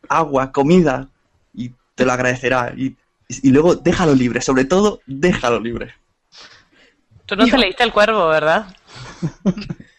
agua, 0.08 0.50
comida 0.50 1.08
y 1.54 1.70
te 1.94 2.04
lo 2.04 2.10
agradecerá. 2.10 2.74
Y, 2.76 2.96
y 3.28 3.50
luego 3.50 3.76
déjalo 3.76 4.16
libre, 4.16 4.40
sobre 4.40 4.64
todo 4.64 5.02
déjalo 5.06 5.60
libre. 5.60 5.94
tú 7.26 7.36
no 7.36 7.46
te 7.46 7.58
leíste 7.58 7.84
el 7.84 7.92
cuervo, 7.92 8.26
¿verdad? 8.26 8.74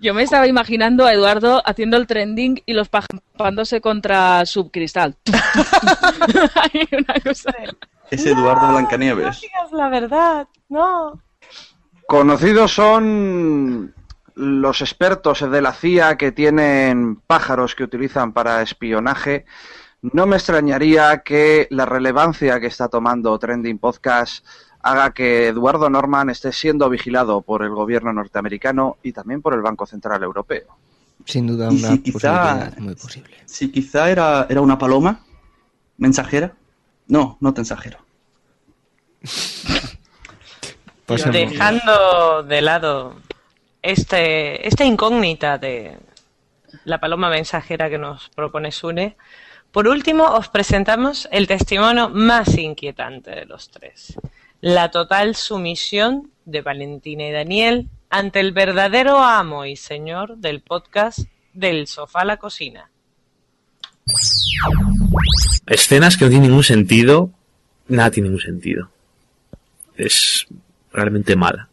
Yo 0.00 0.14
me 0.14 0.22
estaba 0.22 0.46
imaginando 0.46 1.06
a 1.06 1.12
Eduardo 1.12 1.60
haciendo 1.64 1.96
el 1.96 2.06
trending 2.06 2.62
y 2.66 2.72
los 2.72 2.88
pándose 3.36 3.80
contra 3.80 4.46
subcristal. 4.46 5.16
Hay 6.54 6.88
una 6.92 7.14
cosa. 7.20 7.52
Es 8.10 8.24
Eduardo 8.24 8.68
Blancanieves. 8.68 9.40
digas 9.40 9.72
la 9.72 9.88
verdad, 9.88 10.48
no. 10.68 11.20
Conocidos 12.06 12.72
son 12.72 13.92
los 14.34 14.80
expertos 14.80 15.50
de 15.50 15.60
la 15.60 15.72
CIA 15.72 16.16
que 16.16 16.30
tienen 16.30 17.16
pájaros 17.26 17.74
que 17.74 17.82
utilizan 17.82 18.32
para 18.32 18.62
espionaje, 18.62 19.44
no 20.00 20.26
me 20.26 20.36
extrañaría 20.36 21.22
que 21.24 21.66
la 21.70 21.84
relevancia 21.84 22.60
que 22.60 22.68
está 22.68 22.88
tomando 22.88 23.36
Trending 23.36 23.80
Podcast 23.80 24.46
haga 24.90 25.12
que 25.12 25.48
Eduardo 25.48 25.90
Norman 25.90 26.30
esté 26.30 26.52
siendo 26.52 26.88
vigilado 26.88 27.42
por 27.42 27.62
el 27.62 27.70
gobierno 27.70 28.12
norteamericano 28.12 28.96
y 29.02 29.12
también 29.12 29.42
por 29.42 29.54
el 29.54 29.62
Banco 29.62 29.86
Central 29.86 30.22
Europeo. 30.22 30.76
Sin 31.24 31.46
duda, 31.46 31.68
una 31.68 31.88
si 31.88 31.98
quizá, 31.98 32.72
muy 32.78 32.94
posible. 32.94 33.36
si 33.44 33.70
quizá 33.70 34.10
era, 34.10 34.46
era 34.48 34.60
una 34.60 34.78
paloma 34.78 35.20
mensajera. 35.98 36.54
No, 37.08 37.36
no 37.40 37.52
mensajero. 37.52 37.98
Pasemos. 41.06 41.32
Dejando 41.32 42.42
de 42.42 42.60
lado 42.60 43.16
este, 43.82 44.66
esta 44.66 44.84
incógnita 44.84 45.58
de 45.58 45.98
la 46.84 47.00
paloma 47.00 47.30
mensajera 47.30 47.88
que 47.88 47.98
nos 47.98 48.28
propone 48.30 48.70
Sune, 48.72 49.16
por 49.72 49.88
último 49.88 50.24
os 50.24 50.48
presentamos 50.48 51.28
el 51.30 51.46
testimonio 51.46 52.08
más 52.08 52.56
inquietante 52.56 53.30
de 53.30 53.46
los 53.46 53.70
tres. 53.70 54.14
La 54.60 54.90
total 54.90 55.36
sumisión 55.36 56.30
de 56.44 56.62
Valentina 56.62 57.26
y 57.28 57.32
Daniel 57.32 57.88
ante 58.10 58.40
el 58.40 58.52
verdadero 58.52 59.18
amo 59.18 59.64
y 59.66 59.76
señor 59.76 60.38
del 60.38 60.60
podcast 60.60 61.20
Del 61.54 61.86
sofá 61.86 62.20
a 62.20 62.24
la 62.24 62.36
cocina. 62.38 62.90
Escenas 65.66 66.16
que 66.16 66.24
no 66.24 66.30
tienen 66.30 66.48
ningún 66.48 66.64
sentido. 66.64 67.30
Nada 67.88 68.10
tiene 68.10 68.28
ningún 68.28 68.42
sentido. 68.42 68.90
Es 69.96 70.46
realmente 70.92 71.36
mala. 71.36 71.68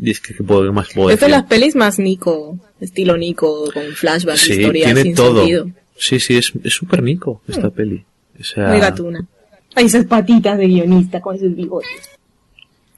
Y 0.00 0.10
es 0.10 0.20
que, 0.20 0.34
¿qué, 0.34 0.44
puedo, 0.44 0.64
qué 0.64 0.70
más 0.70 0.88
puedo 0.94 1.10
Es 1.10 1.20
de 1.20 1.28
las 1.28 1.44
pelis 1.44 1.74
más 1.74 1.98
Nico, 1.98 2.58
estilo 2.80 3.16
Nico, 3.16 3.70
con 3.72 3.82
flashbacks, 3.94 4.40
Sí, 4.40 4.52
historias 4.52 4.84
tiene 4.86 5.02
sin 5.02 5.14
todo. 5.14 5.38
sentido. 5.38 5.70
Sí, 5.96 6.20
sí, 6.20 6.36
es 6.36 6.52
es 6.62 6.74
súper 6.74 7.02
Nico 7.02 7.42
esta 7.48 7.70
peli. 7.70 8.04
O 8.38 8.44
sea, 8.44 8.68
Muy 8.68 8.78
gatuna. 8.80 9.26
Ay, 9.74 9.86
esas 9.86 10.04
patitas 10.04 10.58
de 10.58 10.66
guionista 10.66 11.20
con 11.20 11.34
esos 11.34 11.54
bigotes. 11.54 12.17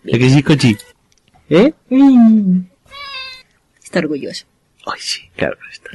¿De 0.02 0.18
qué 0.18 0.28
chico, 0.30 0.54
chi? 0.54 0.76
¿Eh? 1.48 1.72
Mm. 1.90 2.60
Está 3.82 3.98
orgulloso. 3.98 4.46
Ay, 4.86 5.00
sí, 5.00 5.28
claro. 5.36 5.58
Está. 5.70 5.90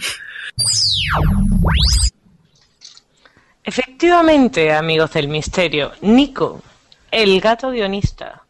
Efectivamente, 3.63 4.73
amigos 4.73 5.11
del 5.13 5.27
misterio, 5.27 5.91
Nico, 6.01 6.61
el 7.09 7.41
gato 7.41 7.71
guionista. 7.71 8.45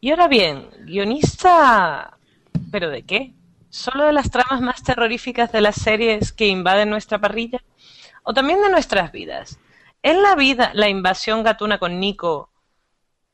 Y 0.00 0.10
ahora 0.10 0.28
bien, 0.28 0.68
guionista... 0.80 2.16
¿Pero 2.70 2.88
de 2.88 3.02
qué? 3.02 3.34
¿Solo 3.68 4.06
de 4.06 4.14
las 4.14 4.30
tramas 4.30 4.62
más 4.62 4.82
terroríficas 4.82 5.52
de 5.52 5.60
las 5.60 5.76
series 5.76 6.32
que 6.32 6.46
invaden 6.46 6.88
nuestra 6.88 7.20
parrilla? 7.20 7.62
¿O 8.22 8.32
también 8.32 8.62
de 8.62 8.70
nuestras 8.70 9.12
vidas? 9.12 9.58
¿Es 10.02 10.16
la 10.16 10.34
vida, 10.34 10.70
la 10.72 10.88
invasión 10.88 11.42
gatuna 11.42 11.78
con 11.78 12.00
Nico, 12.00 12.50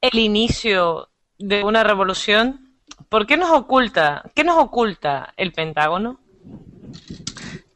el 0.01 0.19
inicio 0.19 1.12
de 1.43 1.65
una 1.65 1.83
revolución? 1.85 2.79
¿Por 3.09 3.27
qué 3.27 3.37
nos 3.37 3.51
oculta, 3.51 4.23
qué 4.35 4.45
nos 4.45 4.59
oculta 4.59 5.35
el 5.37 5.53
Pentágono? 5.53 6.21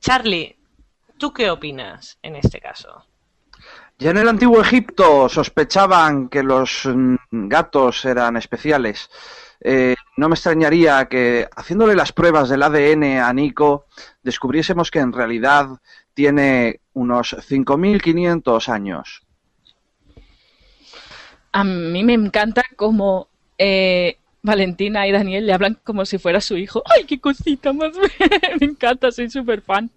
Charlie, 0.01 0.57
¿tú 1.19 1.33
qué 1.33 1.51
opinas 1.51 2.19
en 2.23 2.37
este 2.37 2.61
caso? 2.61 3.05
Ya 3.99 4.11
en 4.11 4.19
el 4.19 4.29
antiguo 4.29 4.61
Egipto 4.61 5.29
sospechaban 5.29 6.29
que 6.29 6.43
los 6.43 6.83
mm, 6.85 7.17
gatos 7.49 8.05
eran 8.05 8.37
especiales. 8.37 9.11
Eh, 9.61 9.95
no 10.17 10.29
me 10.29 10.35
extrañaría 10.35 11.07
que, 11.07 11.49
haciéndole 11.57 11.95
las 11.95 12.13
pruebas 12.13 12.49
del 12.49 12.63
ADN 12.63 13.19
a 13.19 13.33
Nico, 13.33 13.87
descubriésemos 14.23 14.91
que 14.91 14.99
en 14.99 15.13
realidad 15.13 15.69
tiene 16.15 16.81
unos 16.93 17.35
5.500 17.35 18.69
años. 18.69 19.23
A 21.53 21.65
mí 21.65 22.05
me 22.05 22.13
encanta 22.13 22.63
como 22.77 23.31
eh, 23.59 24.19
Valentina 24.43 25.07
y 25.07 25.13
Daniel 25.13 25.47
le 25.47 25.53
hablan 25.53 25.79
como 25.83 26.05
si 26.07 26.19
fuera 26.19 26.41
su 26.41 26.57
hijo. 26.57 26.83
¡Ay, 26.95 27.05
qué 27.05 27.19
cosita 27.21 27.73
más! 27.73 27.93
me 28.61 28.67
encanta, 28.67 29.11
soy 29.11 29.29
súper 29.31 29.61
fan. 29.63 29.91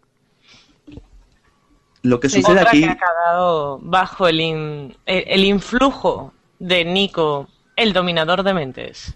Lo 2.02 2.20
que 2.20 2.30
Sí, 2.30 2.42
sucede 2.42 2.60
otra 2.60 2.70
aquí. 2.70 2.82
que 2.82 2.90
ha 2.90 2.96
quedado 2.98 3.80
bajo 3.82 4.28
el, 4.28 4.40
in- 4.40 4.98
el, 5.06 5.24
el 5.28 5.44
influjo 5.46 6.34
de 6.58 6.86
Nico, 6.86 7.50
el 7.76 7.92
dominador 7.94 8.44
de 8.44 8.54
mentes. 8.54 9.14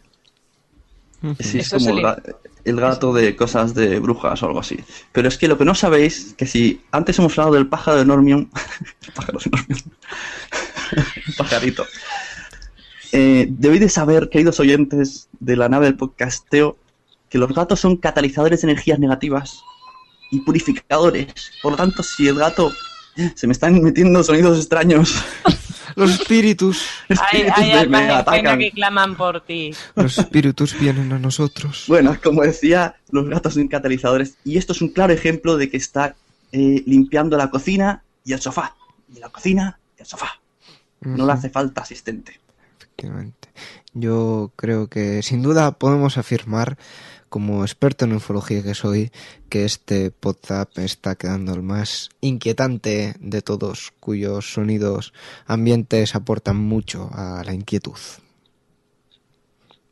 Sí, 1.39 1.59
es 1.59 1.73
Eso 1.73 1.77
como 1.77 1.91
el- 1.91 1.99
el, 1.99 2.03
ga- 2.05 2.35
el 2.65 2.79
gato 2.81 3.13
de 3.13 3.35
cosas 3.37 3.73
de 3.73 3.99
brujas 3.99 4.43
o 4.43 4.47
algo 4.47 4.59
así. 4.59 4.77
Pero 5.13 5.29
es 5.29 5.37
que 5.37 5.47
lo 5.47 5.57
que 5.57 5.63
no 5.65 5.73
sabéis, 5.75 6.33
que 6.37 6.45
si 6.45 6.81
antes 6.91 7.17
hemos 7.19 7.37
hablado 7.39 7.55
del 7.55 7.67
pájaro 7.67 7.97
de 7.97 8.05
Normion, 8.05 8.51
el 9.07 9.13
pájaro 9.15 9.39
de 9.39 9.49
Normion, 9.49 9.79
un 11.27 11.33
pajarito, 11.37 11.85
eh, 13.13 13.47
debéis 13.49 13.81
de 13.81 13.89
saber, 13.89 14.29
queridos 14.29 14.59
oyentes 14.59 15.29
de 15.39 15.55
la 15.55 15.69
nave 15.69 15.85
del 15.85 15.95
podcasteo, 15.95 16.77
que 17.29 17.37
los 17.37 17.53
gatos 17.53 17.79
son 17.79 17.95
catalizadores 17.97 18.61
de 18.61 18.69
energías 18.71 18.99
negativas 18.99 19.61
y 20.31 20.41
purificadores. 20.41 21.27
Por 21.61 21.71
lo 21.71 21.77
tanto, 21.77 22.03
si 22.03 22.27
el 22.27 22.35
gato 22.35 22.71
se 23.35 23.47
me 23.47 23.53
están 23.53 23.81
metiendo 23.81 24.23
sonidos 24.23 24.57
extraños, 24.57 25.23
Los 25.95 26.09
espíritus. 26.09 26.87
Hay, 27.07 27.15
espíritus 27.41 27.57
hay 27.59 27.67
me- 27.67 27.73
almas 27.77 28.01
me 28.01 28.05
en 28.07 28.07
pena 28.07 28.19
atacan. 28.19 28.59
que 28.59 28.71
claman 28.71 29.15
por 29.15 29.41
ti. 29.41 29.75
Los 29.95 30.17
espíritus 30.17 30.79
vienen 30.79 31.13
a 31.13 31.19
nosotros. 31.19 31.83
Bueno, 31.87 32.17
como 32.23 32.41
decía, 32.41 32.95
los 33.11 33.29
gatos 33.29 33.53
son 33.53 33.67
catalizadores 33.67 34.37
y 34.43 34.57
esto 34.57 34.73
es 34.73 34.81
un 34.81 34.89
claro 34.89 35.13
ejemplo 35.13 35.55
de 35.55 35.69
que 35.69 35.77
está 35.77 36.15
eh, 36.51 36.81
limpiando 36.87 37.37
la 37.37 37.51
cocina 37.51 38.01
y 38.25 38.33
el 38.33 38.41
sofá. 38.41 38.75
Y 39.15 39.19
la 39.19 39.29
cocina 39.29 39.77
y 39.95 40.01
el 40.01 40.07
sofá. 40.07 40.41
No 41.01 41.27
le 41.27 41.31
hace 41.33 41.51
falta 41.51 41.81
asistente. 41.81 42.39
Efectivamente. 43.03 43.49
Yo 43.93 44.53
creo 44.55 44.87
que 44.87 45.21
sin 45.23 45.41
duda 45.41 45.77
podemos 45.77 46.17
afirmar, 46.17 46.77
como 47.27 47.63
experto 47.63 48.05
en 48.05 48.13
ufología 48.13 48.63
que 48.63 48.75
soy, 48.75 49.11
que 49.49 49.65
este 49.65 50.13
WhatsApp 50.23 50.77
está 50.79 51.15
quedando 51.15 51.53
el 51.53 51.63
más 51.63 52.09
inquietante 52.21 53.15
de 53.19 53.41
todos, 53.41 53.91
cuyos 53.99 54.53
sonidos 54.53 55.13
ambientes 55.45 56.15
aportan 56.15 56.55
mucho 56.55 57.09
a 57.11 57.43
la 57.43 57.53
inquietud. 57.53 57.99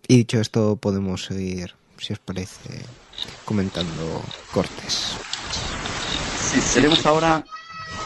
Y 0.07 0.17
dicho 0.17 0.39
esto, 0.39 0.77
podemos 0.77 1.25
seguir, 1.25 1.75
si 1.97 2.13
os 2.13 2.19
parece, 2.19 2.85
comentando 3.43 4.23
cortes. 4.53 5.17
Sí, 6.49 6.61
seremos 6.61 7.05
ahora, 7.05 7.43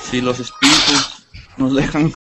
si 0.10 0.20
los 0.22 0.40
espíritus 0.40 1.28
nos 1.58 1.76
dejan. 1.76 2.12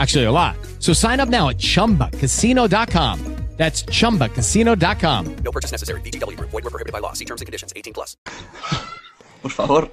Actually, 0.00 0.24
a 0.24 0.32
lot. 0.32 0.56
So 0.78 0.92
sign 0.94 1.20
up 1.20 1.28
now 1.28 1.50
at 1.50 1.58
chumbacasino.com. 1.58 3.18
That's 3.58 3.84
chumbacasino.com. 3.84 5.36
No 5.44 5.50
purchase 5.52 5.70
necessary. 5.70 6.00
VGW 6.00 6.36
Group. 6.36 6.50
Void 6.50 6.64
were 6.64 6.70
prohibited 6.70 6.92
by 6.94 7.00
law. 7.00 7.12
See 7.12 7.26
terms 7.26 7.42
and 7.42 7.46
conditions. 7.46 7.72
18 7.76 7.92
plus. 7.92 8.16
Por 9.42 9.50
favor, 9.50 9.90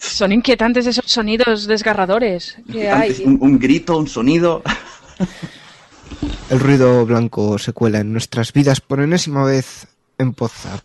Son 0.00 0.32
inquietantes 0.32 0.84
esos 0.86 1.04
sonidos 1.06 1.66
desgarradores 1.68 2.56
que 2.70 2.90
hay. 2.90 3.22
un, 3.24 3.38
un 3.40 3.58
grito, 3.58 3.96
un 3.96 4.08
sonido. 4.08 4.62
El 6.50 6.58
ruido 6.58 7.06
blanco 7.06 7.58
se 7.58 7.72
cuela 7.72 8.00
en 8.00 8.12
nuestras 8.12 8.52
vidas 8.52 8.80
por 8.80 8.98
enésima 9.00 9.44
vez 9.44 9.86
en 10.18 10.34
WhatsApp. 10.38 10.84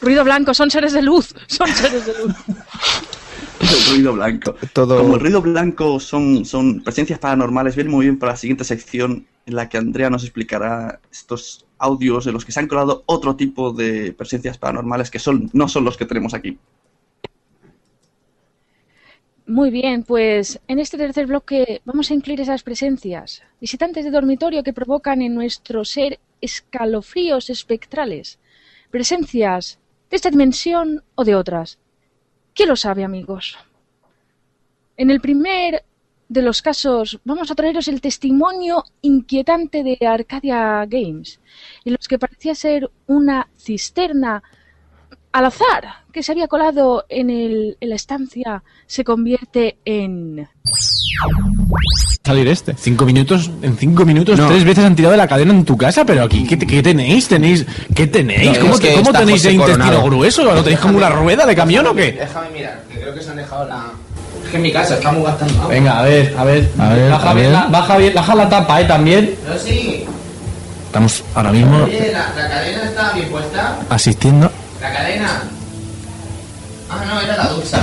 Ruido 0.00 0.22
blanco, 0.22 0.54
son 0.54 0.70
seres 0.70 0.92
de 0.92 1.02
luz. 1.02 1.34
Son 1.48 1.66
seres 1.68 2.06
de 2.06 2.14
luz. 2.24 2.34
El 3.88 3.94
ruido 3.94 4.12
blanco. 4.14 4.54
Todo- 4.72 4.98
Como 4.98 5.14
el 5.16 5.20
ruido 5.20 5.42
blanco 5.42 6.00
son, 6.00 6.44
son 6.44 6.82
presencias 6.82 7.18
paranormales, 7.18 7.74
viene 7.76 7.90
muy 7.90 8.06
bien 8.06 8.18
para 8.18 8.32
la 8.32 8.36
siguiente 8.36 8.64
sección 8.64 9.26
en 9.46 9.54
la 9.54 9.68
que 9.68 9.76
Andrea 9.78 10.08
nos 10.10 10.22
explicará 10.24 11.00
estos 11.12 11.66
audios 11.78 12.26
en 12.26 12.32
los 12.34 12.44
que 12.44 12.52
se 12.52 12.60
han 12.60 12.68
colado 12.68 13.02
otro 13.06 13.36
tipo 13.36 13.72
de 13.72 14.12
presencias 14.12 14.58
paranormales 14.58 15.10
que 15.10 15.18
son, 15.18 15.50
no 15.52 15.68
son 15.68 15.84
los 15.84 15.96
que 15.96 16.06
tenemos 16.06 16.34
aquí. 16.34 16.58
Muy 19.46 19.70
bien, 19.70 20.04
pues 20.04 20.60
en 20.68 20.78
este 20.78 20.96
tercer 20.96 21.26
bloque 21.26 21.82
vamos 21.84 22.10
a 22.10 22.14
incluir 22.14 22.40
esas 22.40 22.62
presencias, 22.62 23.42
visitantes 23.60 24.04
de 24.04 24.10
dormitorio 24.12 24.62
que 24.62 24.72
provocan 24.72 25.22
en 25.22 25.34
nuestro 25.34 25.84
ser 25.84 26.20
escalofríos 26.40 27.50
espectrales, 27.50 28.38
presencias 28.92 29.80
de 30.08 30.16
esta 30.16 30.30
dimensión 30.30 31.02
o 31.16 31.24
de 31.24 31.34
otras. 31.34 31.78
¿Quién 32.54 32.68
lo 32.68 32.76
sabe, 32.76 33.04
amigos? 33.04 33.58
En 34.96 35.10
el 35.10 35.20
primer 35.20 35.84
de 36.28 36.42
los 36.42 36.62
casos 36.62 37.18
vamos 37.24 37.50
a 37.50 37.54
traeros 37.54 37.88
el 37.88 38.00
testimonio 38.00 38.84
inquietante 39.02 39.82
de 39.82 39.98
Arcadia 40.06 40.84
Games, 40.86 41.40
en 41.84 41.94
los 41.94 42.06
que 42.06 42.18
parecía 42.18 42.54
ser 42.54 42.90
una 43.06 43.48
cisterna 43.56 44.42
al 45.32 45.44
azar 45.44 45.84
que 46.12 46.22
se 46.22 46.32
había 46.32 46.48
colado 46.48 47.04
en, 47.08 47.30
el, 47.30 47.76
en 47.80 47.88
la 47.88 47.94
estancia 47.94 48.62
se 48.86 49.04
convierte 49.04 49.78
en... 49.84 50.48
Salir 52.24 52.48
este. 52.48 52.74
Cinco 52.76 53.04
minutos, 53.04 53.50
en 53.62 53.76
cinco 53.76 54.04
minutos, 54.04 54.38
No. 54.38 54.48
tres 54.48 54.64
veces 54.64 54.84
han 54.84 54.94
tirado 54.94 55.12
de 55.12 55.16
la 55.18 55.26
cadena 55.28 55.52
en 55.52 55.64
tu 55.64 55.76
casa, 55.76 56.04
pero 56.04 56.24
aquí, 56.24 56.46
¿qué, 56.46 56.58
qué 56.58 56.82
tenéis? 56.82 57.28
¿Tenéis? 57.28 57.64
¿Qué 57.94 58.06
tenéis? 58.06 58.52
No, 58.54 58.60
¿Cómo, 58.60 58.74
es 58.74 58.80
te- 58.80 58.88
que 58.88 58.94
cómo 58.94 59.06
está 59.06 59.18
tenéis 59.20 59.38
José 59.40 59.48
el 59.48 59.54
intestino 59.54 59.84
Coronado. 59.86 60.04
grueso? 60.10 60.44
¿Lo 60.44 60.62
tenéis 60.62 60.80
como 60.80 60.98
una 60.98 61.08
rueda 61.10 61.46
de 61.46 61.56
camión 61.56 61.86
o 61.86 61.94
qué? 61.94 62.12
Déjame 62.12 62.50
mirar, 62.50 62.82
que 62.92 63.00
creo 63.00 63.14
que 63.14 63.20
se 63.22 63.30
han 63.30 63.36
dejado 63.36 63.68
la. 63.68 63.86
Es 64.44 64.50
que 64.50 64.56
en 64.56 64.62
mi 64.62 64.72
casa 64.72 64.94
estamos 64.94 65.24
gastando 65.24 65.54
agua. 65.54 65.68
Venga, 65.68 65.98
a 65.98 66.02
ver, 66.02 66.34
a 66.38 66.44
ver. 66.44 66.70
A 66.78 66.88
ver, 66.94 67.10
baja, 67.10 67.30
a 67.30 67.34
bien 67.34 67.46
ver. 67.46 67.52
La, 67.60 67.66
baja 67.66 67.96
bien, 67.98 68.14
baja 68.14 68.34
la 68.34 68.48
tapa, 68.48 68.80
eh, 68.80 68.84
también. 68.84 69.34
Pero 69.44 69.58
sí. 69.58 70.04
Estamos 70.86 71.24
ahora 71.34 71.52
mismo 71.52 71.84
Oye, 71.84 72.10
la, 72.12 72.32
la 72.36 72.48
cadena 72.48 72.84
está 72.84 73.12
bien 73.12 73.28
puesta. 73.28 73.78
asistiendo. 73.88 74.50
La 74.80 74.92
cadena. 74.92 75.42
Ah, 76.92 77.04
no, 77.06 77.20
era 77.20 77.36
la 77.36 77.48
ducha. 77.50 77.78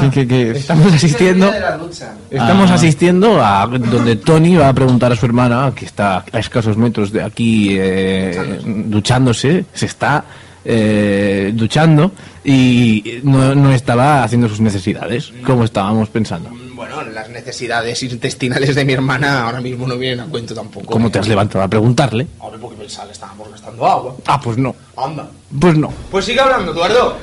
¿Qué- 0.00 0.10
qué- 0.10 0.28
qué? 0.28 0.50
Estamos 0.52 0.92
asistiendo. 0.92 1.50
De 1.50 1.58
la 1.58 1.76
ducha. 1.76 2.12
Estamos 2.30 2.70
Ah. 2.70 2.74
asistiendo 2.74 3.44
a 3.44 3.66
donde 3.66 4.14
Tony 4.16 4.54
va 4.56 4.68
a 4.68 4.72
preguntar 4.72 5.10
a 5.12 5.16
su 5.16 5.26
hermana, 5.26 5.72
que 5.74 5.84
está 5.86 6.24
a 6.32 6.38
escasos 6.38 6.76
metros 6.76 7.10
de 7.10 7.22
aquí 7.22 7.70
eh, 7.78 8.60
duchándose, 8.86 9.64
se 9.74 9.86
está 9.86 10.24
eh, 10.64 11.50
duchando 11.54 12.12
y 12.44 13.20
no, 13.22 13.54
no 13.54 13.72
estaba 13.72 14.22
haciendo 14.22 14.48
sus 14.48 14.60
necesidades, 14.60 15.32
como 15.44 15.64
estábamos 15.64 16.08
pensando. 16.10 16.50
Bueno, 16.78 17.02
las 17.02 17.28
necesidades 17.28 18.00
intestinales 18.04 18.72
de 18.76 18.84
mi 18.84 18.92
hermana 18.92 19.46
ahora 19.46 19.60
mismo 19.60 19.84
no 19.84 19.98
vienen 19.98 20.20
a 20.20 20.26
cuento 20.26 20.54
tampoco. 20.54 20.86
¿Cómo 20.86 21.10
te 21.10 21.18
has 21.18 21.26
levantado 21.26 21.64
a 21.64 21.66
preguntarle? 21.66 22.28
Hombre, 22.38 22.60
porque 22.60 22.76
pensaba 22.76 23.08
que 23.08 23.14
estábamos 23.14 23.50
gastando 23.50 23.84
agua. 23.84 24.14
Ah, 24.28 24.40
pues 24.40 24.56
no. 24.58 24.76
Anda. 24.96 25.28
Pues 25.60 25.76
no. 25.76 25.92
Pues 26.08 26.24
sigue 26.24 26.38
hablando, 26.38 26.70
Eduardo. 26.70 27.18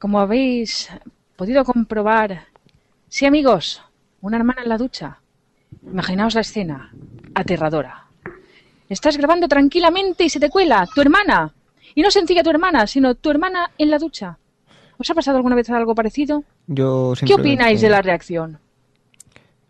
Como 0.00 0.18
habéis 0.18 0.88
podido 1.36 1.64
comprobar, 1.64 2.46
sí 3.08 3.24
amigos, 3.24 3.80
una 4.20 4.38
hermana 4.38 4.62
en 4.64 4.68
la 4.68 4.76
ducha. 4.76 5.20
Imaginaos 5.86 6.34
la 6.34 6.40
escena, 6.40 6.90
aterradora. 7.36 8.08
Estás 8.88 9.16
grabando 9.16 9.46
tranquilamente 9.46 10.24
y 10.24 10.28
se 10.28 10.40
te 10.40 10.50
cuela 10.50 10.88
tu 10.92 11.00
hermana. 11.00 11.54
Y 11.94 12.02
no 12.02 12.10
sencilla 12.10 12.42
tu 12.42 12.50
hermana, 12.50 12.88
sino 12.88 13.14
tu 13.14 13.30
hermana 13.30 13.70
en 13.78 13.90
la 13.90 14.00
ducha. 14.00 14.38
¿Os 14.98 15.08
ha 15.08 15.14
pasado 15.14 15.36
alguna 15.36 15.54
vez 15.54 15.70
algo 15.70 15.94
parecido? 15.94 16.42
Yo 16.66 17.12
¿Qué 17.14 17.26
simplemente- 17.26 17.34
opináis 17.62 17.80
de 17.80 17.88
la 17.90 18.02
reacción? 18.02 18.58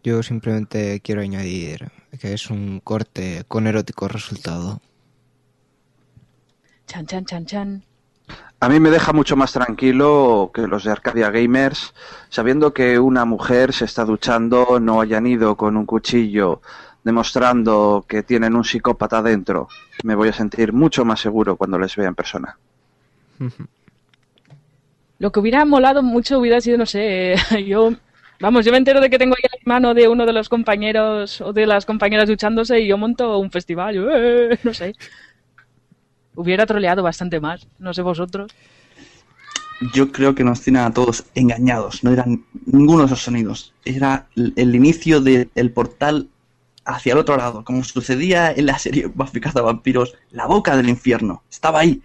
Yo 0.03 0.23
simplemente 0.23 1.01
quiero 1.01 1.23
añadir 1.23 1.91
que 2.21 2.35
es 2.35 2.51
un 2.51 2.81
corte 2.81 3.45
con 3.49 3.67
erótico 3.67 4.07
resultado. 4.07 4.81
Chan, 6.87 7.07
chan, 7.07 7.25
chan, 7.25 7.47
chan. 7.47 7.85
A 8.61 8.69
mí 8.69 8.81
me 8.81 8.91
deja 8.91 9.13
mucho 9.13 9.37
más 9.37 9.53
tranquilo 9.53 10.51
que 10.55 10.67
los 10.67 10.85
de 10.85 10.93
Arcadia 10.93 11.31
Gamers, 11.31 11.93
sabiendo 12.29 12.73
que 12.73 12.99
una 12.99 13.25
mujer 13.25 13.73
se 13.73 13.85
está 13.85 14.05
duchando, 14.05 14.79
no 14.81 15.01
hayan 15.01 15.27
ido 15.27 15.57
con 15.57 15.77
un 15.77 15.87
cuchillo 15.87 16.61
demostrando 17.03 18.05
que 18.09 18.23
tienen 18.23 18.55
un 18.57 18.65
psicópata 18.65 19.21
dentro. 19.23 19.69
Me 20.05 20.15
voy 20.15 20.29
a 20.29 20.33
sentir 20.33 20.73
mucho 20.73 21.05
más 21.05 21.21
seguro 21.21 21.57
cuando 21.57 21.79
les 21.79 21.95
vea 21.97 22.09
en 22.09 22.15
persona. 22.15 22.57
Lo 25.19 25.33
que 25.33 25.41
hubiera 25.41 25.65
molado 25.65 26.03
mucho 26.03 26.39
hubiera 26.39 26.61
sido, 26.61 26.79
no 26.79 26.87
sé, 26.87 27.35
yo... 27.67 27.93
Vamos, 28.41 28.65
yo 28.65 28.73
me 28.73 28.79
entero 28.79 29.01
de 29.01 29.09
que 29.09 29.17
tengo 29.17 29.35
ahí 29.37 29.43
el 29.45 29.61
hermano 29.61 29.95
de 29.95 30.09
uno 30.09 30.27
de 30.27 30.33
los 30.33 30.49
compañeros 30.49 31.41
o 31.41 31.53
de 31.53 31.67
las 31.67 31.87
compañeras 31.87 32.29
duchándose 32.29 32.81
y 32.81 32.89
yo 32.89 32.99
monto 32.99 33.39
un 33.39 33.51
festival, 33.51 33.95
"Eh", 33.97 34.59
no 34.65 34.75
sé. 34.75 34.93
Hubiera 36.35 36.67
troleado 36.67 37.03
bastante 37.03 37.39
más, 37.39 37.67
no 37.79 37.95
sé 37.95 38.03
vosotros. 38.03 38.51
Yo 39.93 40.11
creo 40.11 40.35
que 40.35 40.45
nos 40.45 40.61
tienen 40.63 40.83
a 40.83 40.93
todos 40.93 41.25
engañados. 41.35 42.03
No 42.05 42.11
eran 42.13 42.45
ninguno 42.67 43.01
de 43.01 43.07
esos 43.07 43.23
sonidos. 43.23 43.73
Era 43.85 44.27
el, 44.37 44.53
el 44.57 44.75
inicio 44.75 45.21
del 45.21 45.71
portal 45.73 46.29
hacia 46.85 47.13
el 47.13 47.19
otro 47.19 47.37
lado. 47.37 47.65
Como 47.65 47.85
sucedía 47.85 48.51
en 48.53 48.67
la 48.67 48.79
serie 48.79 49.07
Buffy 49.15 49.41
Vampiros, 49.41 50.15
la 50.31 50.47
boca 50.47 50.77
del 50.77 50.89
infierno. 50.89 51.43
Estaba 51.51 51.81
ahí. 51.81 52.03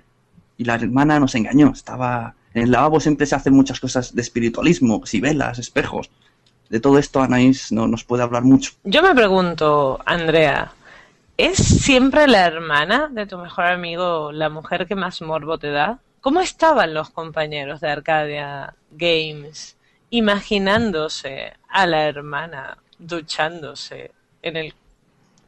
Y 0.58 0.66
la 0.66 0.76
hermana 0.76 1.20
nos 1.20 1.36
engañó. 1.36 1.72
Estaba. 1.72 2.36
En 2.60 2.66
el 2.66 2.72
lavabo 2.72 3.00
siempre 3.00 3.26
se 3.26 3.36
hacen 3.36 3.54
muchas 3.54 3.80
cosas 3.80 4.14
de 4.14 4.22
espiritualismo, 4.22 5.02
si 5.06 5.22
velas, 5.22 5.60
espejos. 5.60 6.10
De 6.70 6.82
todo 6.82 7.00
esto 7.00 7.22
Anaís 7.22 7.72
no 7.72 7.88
nos 7.88 8.04
puede 8.04 8.22
hablar 8.22 8.44
mucho. 8.44 8.74
Yo 8.84 9.02
me 9.02 9.16
pregunto, 9.16 9.98
Andrea, 10.06 10.74
¿es 11.38 11.58
siempre 11.58 12.28
la 12.28 12.46
hermana 12.46 13.08
de 13.14 13.26
tu 13.26 13.38
mejor 13.38 13.68
amigo 13.68 14.34
la 14.34 14.50
mujer 14.50 14.88
que 14.88 14.96
más 14.96 15.22
morbo 15.22 15.58
te 15.58 15.72
da? 15.72 16.00
¿Cómo 16.20 16.42
estaban 16.42 16.94
los 16.94 17.10
compañeros 17.12 17.80
de 17.80 17.92
Arcadia 17.92 18.74
Games 18.92 19.78
imaginándose 20.10 21.54
a 21.70 21.88
la 21.88 22.08
hermana 22.10 22.78
duchándose 22.98 24.12
en 24.42 24.58
el 24.58 24.74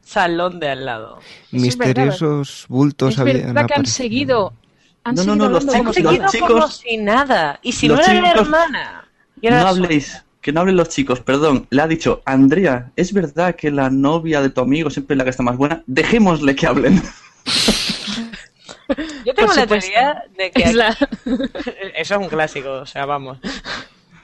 salón 0.02 0.62
de 0.62 0.70
al 0.70 0.86
lado? 0.86 1.20
Misteriosos 1.52 2.68
bultos 2.70 3.16
Es 3.16 3.20
habían 3.20 3.38
verdad 3.54 3.54
que 3.54 3.60
han 3.60 3.66
aparecido. 3.82 3.94
seguido. 3.94 4.54
Han 5.04 5.16
No, 5.16 5.24
no, 5.24 5.36
no, 5.36 5.50
los 5.50 5.66
chicos- 5.68 5.86
los 5.86 5.96
chicos- 5.96 6.18
nada. 6.20 6.48
como 6.48 6.68
si 6.68 6.98
nada. 6.98 7.60
Y 7.64 7.72
si 7.72 7.88
no 7.88 7.96
era 8.00 8.14
la 8.14 8.30
chicos- 8.34 8.42
hermana. 8.46 9.06
era 9.42 9.62
No 9.62 9.68
habléis, 9.70 10.24
que 10.42 10.52
no 10.52 10.60
hablen 10.62 10.76
los 10.78 10.90
chicos, 10.90 11.20
perdón. 11.22 11.66
Le 11.72 11.82
ha 11.82 11.88
dicho, 11.88 12.22
Andrea, 12.26 12.92
¿es 12.96 13.12
verdad 13.14 13.56
que 13.56 13.72
la 13.72 13.90
novia 13.90 14.42
de 14.42 14.50
tu 14.50 14.62
amigo 14.62 14.90
siempre 14.90 15.16
es 15.16 15.18
la 15.18 15.24
que 15.24 15.30
está 15.32 15.42
más 15.44 15.58
buena? 15.58 15.82
Dejémosle 15.88 16.56
que 16.56 16.68
hablen. 16.68 17.02
Yo 19.26 19.34
tengo 19.34 19.54
la 19.54 19.66
teoría 19.68 20.24
de 20.38 20.52
que 20.52 20.64
Es 20.64 20.74
la- 20.76 20.90
eso 21.96 22.16
es 22.16 22.20
un 22.22 22.28
clásico, 22.28 22.72
o 22.72 22.86
sea, 22.86 23.06
vamos. 23.06 23.38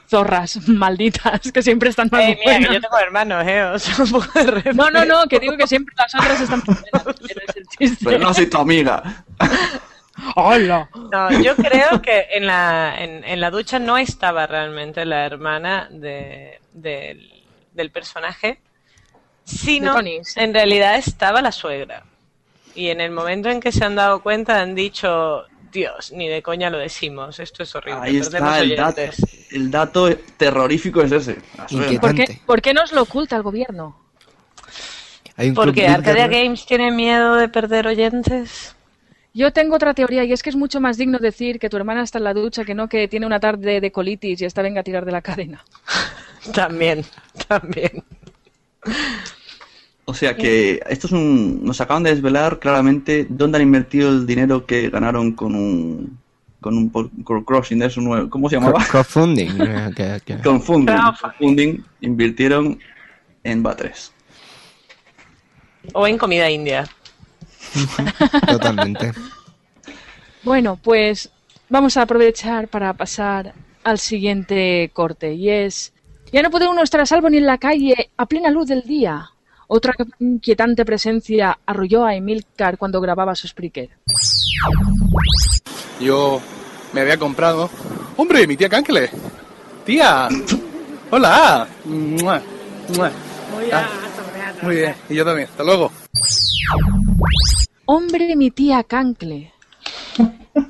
Zorras 0.10 0.68
malditas 0.70 1.52
que 1.52 1.62
siempre 1.62 1.90
están 1.90 2.08
más 2.12 2.22
Eh, 2.22 2.28
mira, 2.28 2.38
que 2.38 2.66
buenas. 2.66 2.74
yo 2.76 2.82
tengo 2.82 2.98
hermanos, 3.00 3.44
eh, 3.48 3.64
o 3.64 3.80
sea, 3.80 3.96
un 4.04 4.12
poco 4.12 4.44
de. 4.44 4.74
No, 4.74 4.90
no, 4.92 5.06
no, 5.06 5.26
que 5.28 5.40
digo 5.40 5.56
que 5.58 5.68
siempre 5.68 5.94
las 5.98 6.14
otras 6.16 6.40
están 6.42 6.62
más 6.66 6.82
buenas. 6.92 7.16
Pero 8.04 8.20
no 8.20 8.34
soy 8.34 8.46
tu 8.48 8.58
amiga. 8.58 9.26
¡Hola! 10.36 10.90
No, 11.12 11.42
yo 11.42 11.56
creo 11.56 12.02
que 12.02 12.28
en 12.32 12.48
la, 12.48 12.96
en, 12.98 13.24
en 13.24 13.40
la 13.40 13.52
ducha 13.52 13.80
no 13.80 13.98
estaba 13.98 14.48
realmente 14.48 15.06
la 15.06 15.26
hermana 15.26 15.88
de, 15.92 16.60
del, 16.74 17.44
del 17.74 17.92
personaje, 17.92 18.60
sino 19.44 19.92
De 19.92 19.98
Tony, 19.98 20.20
sí. 20.24 20.40
en 20.40 20.54
realidad 20.54 20.96
estaba 20.98 21.42
la 21.42 21.52
suegra. 21.52 22.04
Y 22.76 22.90
en 22.90 23.02
el 23.02 23.12
momento 23.12 23.50
en 23.50 23.60
que 23.60 23.72
se 23.72 23.84
han 23.86 23.96
dado 23.96 24.22
cuenta 24.22 24.60
han 24.62 24.76
dicho, 24.76 25.44
Dios, 25.72 26.12
ni 26.12 26.28
de 26.28 26.42
coña 26.42 26.70
lo 26.70 26.78
decimos, 26.78 27.40
esto 27.40 27.64
es 27.64 27.74
horrible. 27.76 28.02
Ahí 28.04 28.20
perdemos 28.20 28.52
está 28.52 28.60
el 28.60 28.76
dato. 28.76 29.02
oyentes". 29.02 29.52
El 29.52 29.72
dato 29.72 30.16
terrorífico 30.38 31.02
es 31.02 31.12
ese. 31.12 31.38
¿Por 32.00 32.14
qué, 32.16 32.40
¿Por 32.46 32.62
qué 32.62 32.74
nos 32.74 32.92
lo 32.92 33.04
oculta 33.04 33.36
el 33.36 33.44
gobierno? 33.44 34.00
Porque 35.54 35.88
Arcadia. 35.88 36.28
Games 36.28 36.66
tiene 36.66 36.92
miedo 36.92 37.36
de 37.36 37.48
perder 37.48 37.88
oyentes. 37.88 38.76
Yo 39.34 39.54
tengo 39.54 39.76
otra 39.76 39.94
teoría 39.94 40.24
y 40.24 40.34
es 40.34 40.42
que 40.42 40.50
es 40.50 40.56
mucho 40.56 40.82
más 40.82 40.98
digno 40.98 41.20
decir 41.20 41.60
que 41.60 41.70
tu 41.70 41.78
hermana 41.78 42.02
está 42.04 42.18
en 42.18 42.24
la 42.24 42.34
ducha 42.34 42.66
que 42.66 42.74
no 42.74 42.90
que 42.90 43.08
tiene 43.08 43.26
una 43.26 43.40
tarde 43.40 43.80
de 43.82 43.92
colitis 43.92 44.42
y 44.42 44.46
está 44.46 44.62
venga 44.64 44.82
a 44.82 44.84
tirar 44.84 45.06
de 45.06 45.12
la 45.12 45.22
cadena. 45.22 45.64
También, 46.54 47.04
también. 47.48 48.04
O 50.06 50.14
sea 50.14 50.38
que 50.38 50.80
esto 50.90 51.08
es 51.08 51.14
un. 51.14 51.66
Nos 51.66 51.82
acaban 51.82 52.04
de 52.04 52.12
desvelar 52.12 52.60
claramente 52.60 53.26
dónde 53.30 53.58
han 53.58 53.64
invertido 53.64 54.10
el 54.10 54.26
dinero 54.26 54.66
que 54.66 54.90
ganaron 54.90 55.34
con 55.34 55.54
un. 55.56 56.18
Con 56.62 56.78
un 56.78 56.90
con 57.24 57.44
crossing, 57.44 57.82
es 57.84 57.98
un 57.98 58.06
nuevo. 58.06 58.30
¿Cómo 58.30 58.50
se 58.50 58.56
llamaba? 58.56 58.80
Cro- 58.80 58.90
Crowdfunding. 58.92 59.50
eh, 59.60 60.40
Con 60.44 60.62
funding. 60.62 60.96
Funding 61.38 61.84
invirtieron 62.02 62.80
en 63.44 63.62
Batres. 63.62 64.14
O 65.94 66.08
en 66.08 66.18
comida 66.18 66.50
india. 66.50 66.88
Totalmente. 68.48 69.14
Bueno, 70.44 70.80
pues 70.82 71.30
vamos 71.70 71.98
a 71.98 72.04
aprovechar 72.04 72.68
para 72.68 72.94
pasar 72.94 73.54
al 73.84 74.00
siguiente 74.00 74.92
corte 74.94 75.34
y 75.34 75.50
es 75.50 75.94
ya 76.32 76.42
no 76.42 76.52
puede 76.52 76.68
uno 76.68 76.84
estar 76.84 77.00
a 77.00 77.06
salvo 77.06 77.30
ni 77.30 77.38
en 77.38 77.46
la 77.46 77.58
calle 77.58 78.12
a 78.18 78.26
plena 78.26 78.50
luz 78.50 78.68
del 78.68 78.84
día. 78.84 79.32
Otra 79.68 79.94
inquietante 80.20 80.86
presencia 80.86 81.60
arrolló 81.66 82.06
a 82.06 82.16
Emilcar 82.16 82.78
cuando 82.78 83.02
grababa 83.02 83.36
su 83.36 83.48
Spreaker. 83.48 83.90
Yo 86.00 86.42
me 86.94 87.02
había 87.02 87.18
comprado. 87.18 87.70
¡Hombre, 88.16 88.48
mi 88.48 88.56
tía 88.56 88.70
Cankle! 88.70 89.10
¡Tía! 89.86 90.28
¡Hola! 91.12 91.68
¡Mua! 91.86 92.42
¡Mua! 92.96 93.12
Voy 93.54 93.72
a 93.72 93.88
Muy 94.62 94.76
bien, 94.76 94.96
y 95.10 95.16
yo 95.16 95.26
también. 95.26 95.50
Hasta 95.50 95.64
luego. 95.64 95.92
Hombre, 97.86 98.36
mi 98.36 98.52
tía 98.52 98.84
Cancle. 98.84 99.54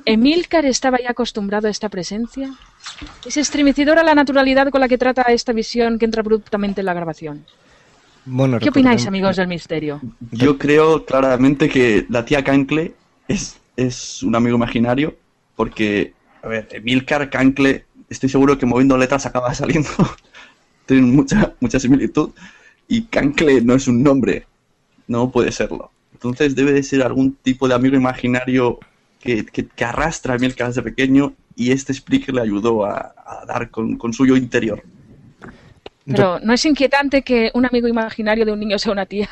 Emilcar 0.04 0.64
estaba 0.66 0.98
ya 1.00 1.10
acostumbrado 1.10 1.68
a 1.68 1.70
esta 1.70 1.88
presencia. 1.88 2.54
Es 3.26 3.36
estremecedora 3.36 4.02
la 4.02 4.14
naturalidad 4.14 4.70
con 4.70 4.80
la 4.80 4.88
que 4.88 4.98
trata 4.98 5.22
esta 5.22 5.52
visión 5.52 5.98
que 5.98 6.04
entra 6.04 6.20
abruptamente 6.20 6.80
en 6.80 6.86
la 6.86 6.94
grabación. 6.94 7.44
Bueno, 8.24 8.58
¿Qué 8.58 8.68
opináis, 8.68 9.06
amigos 9.06 9.36
del 9.36 9.48
misterio? 9.48 10.00
Yo 10.32 10.58
creo 10.58 11.04
claramente 11.06 11.68
que 11.68 12.04
la 12.10 12.24
tía 12.24 12.44
Cancle 12.44 12.92
es, 13.26 13.58
es 13.76 14.22
un 14.22 14.34
amigo 14.36 14.56
imaginario, 14.56 15.16
porque, 15.56 16.12
a 16.42 16.48
ver, 16.48 16.68
Emilcar 16.72 17.30
Cancle, 17.30 17.86
estoy 18.10 18.28
seguro 18.28 18.58
que 18.58 18.66
moviendo 18.66 18.98
letras 18.98 19.24
acaba 19.24 19.54
saliendo. 19.54 19.90
Tienen 20.86 21.14
mucha, 21.14 21.54
mucha 21.60 21.80
similitud. 21.80 22.30
Y 22.86 23.02
Cancle 23.02 23.62
no 23.62 23.74
es 23.74 23.88
un 23.88 24.02
nombre, 24.02 24.46
no 25.08 25.30
puede 25.30 25.50
serlo. 25.50 25.90
Entonces 26.12 26.54
debe 26.54 26.72
de 26.72 26.82
ser 26.82 27.02
algún 27.02 27.34
tipo 27.34 27.66
de 27.66 27.74
amigo 27.74 27.96
imaginario 27.96 28.78
que, 29.20 29.44
que, 29.46 29.66
que 29.66 29.84
arrastra 29.84 30.34
a 30.34 30.36
Emilcar 30.36 30.68
desde 30.68 30.82
pequeño 30.82 31.34
y 31.56 31.72
este 31.72 31.92
Spreaker 31.92 32.34
le 32.34 32.42
ayudó 32.42 32.84
a, 32.84 33.14
a 33.26 33.44
dar 33.46 33.70
con, 33.70 33.96
con 33.96 34.12
su 34.12 34.26
yo 34.26 34.36
interior. 34.36 34.82
Pero 36.06 36.38
¿no 36.40 36.54
es 36.54 36.64
inquietante 36.64 37.22
que 37.22 37.50
un 37.52 37.66
amigo 37.66 37.86
imaginario 37.88 38.46
de 38.46 38.52
un 38.52 38.60
niño 38.60 38.78
sea 38.78 38.92
una 38.92 39.04
tía? 39.04 39.28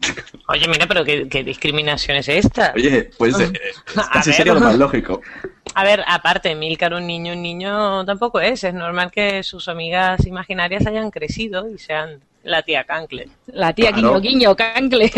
Oye, 0.48 0.66
mira, 0.68 0.86
pero 0.86 1.04
¿qué, 1.04 1.28
qué 1.28 1.44
discriminación 1.44 2.16
es 2.16 2.28
esta? 2.28 2.72
Oye, 2.74 3.10
pues 3.16 3.38
eh, 3.38 3.52
A 3.96 4.10
casi 4.10 4.30
ver. 4.30 4.36
sería 4.36 4.54
lo 4.54 4.60
más 4.60 4.76
lógico. 4.76 5.20
A 5.74 5.84
ver, 5.84 6.02
aparte, 6.06 6.54
Milcar 6.54 6.92
un 6.92 7.06
niño, 7.06 7.32
un 7.32 7.42
niño 7.42 8.04
tampoco 8.04 8.40
es. 8.40 8.64
Es 8.64 8.74
normal 8.74 9.10
que 9.10 9.42
sus 9.42 9.68
amigas 9.68 10.26
imaginarias 10.26 10.86
hayan 10.86 11.10
crecido 11.10 11.70
y 11.70 11.78
sean 11.78 12.20
la 12.44 12.62
tía 12.62 12.84
Cancle. 12.84 13.28
La 13.46 13.72
tía 13.72 13.92
Claro. 13.92 14.20
guiño 14.20 14.54
guiño, 14.54 14.56
Cancle. 14.56 15.10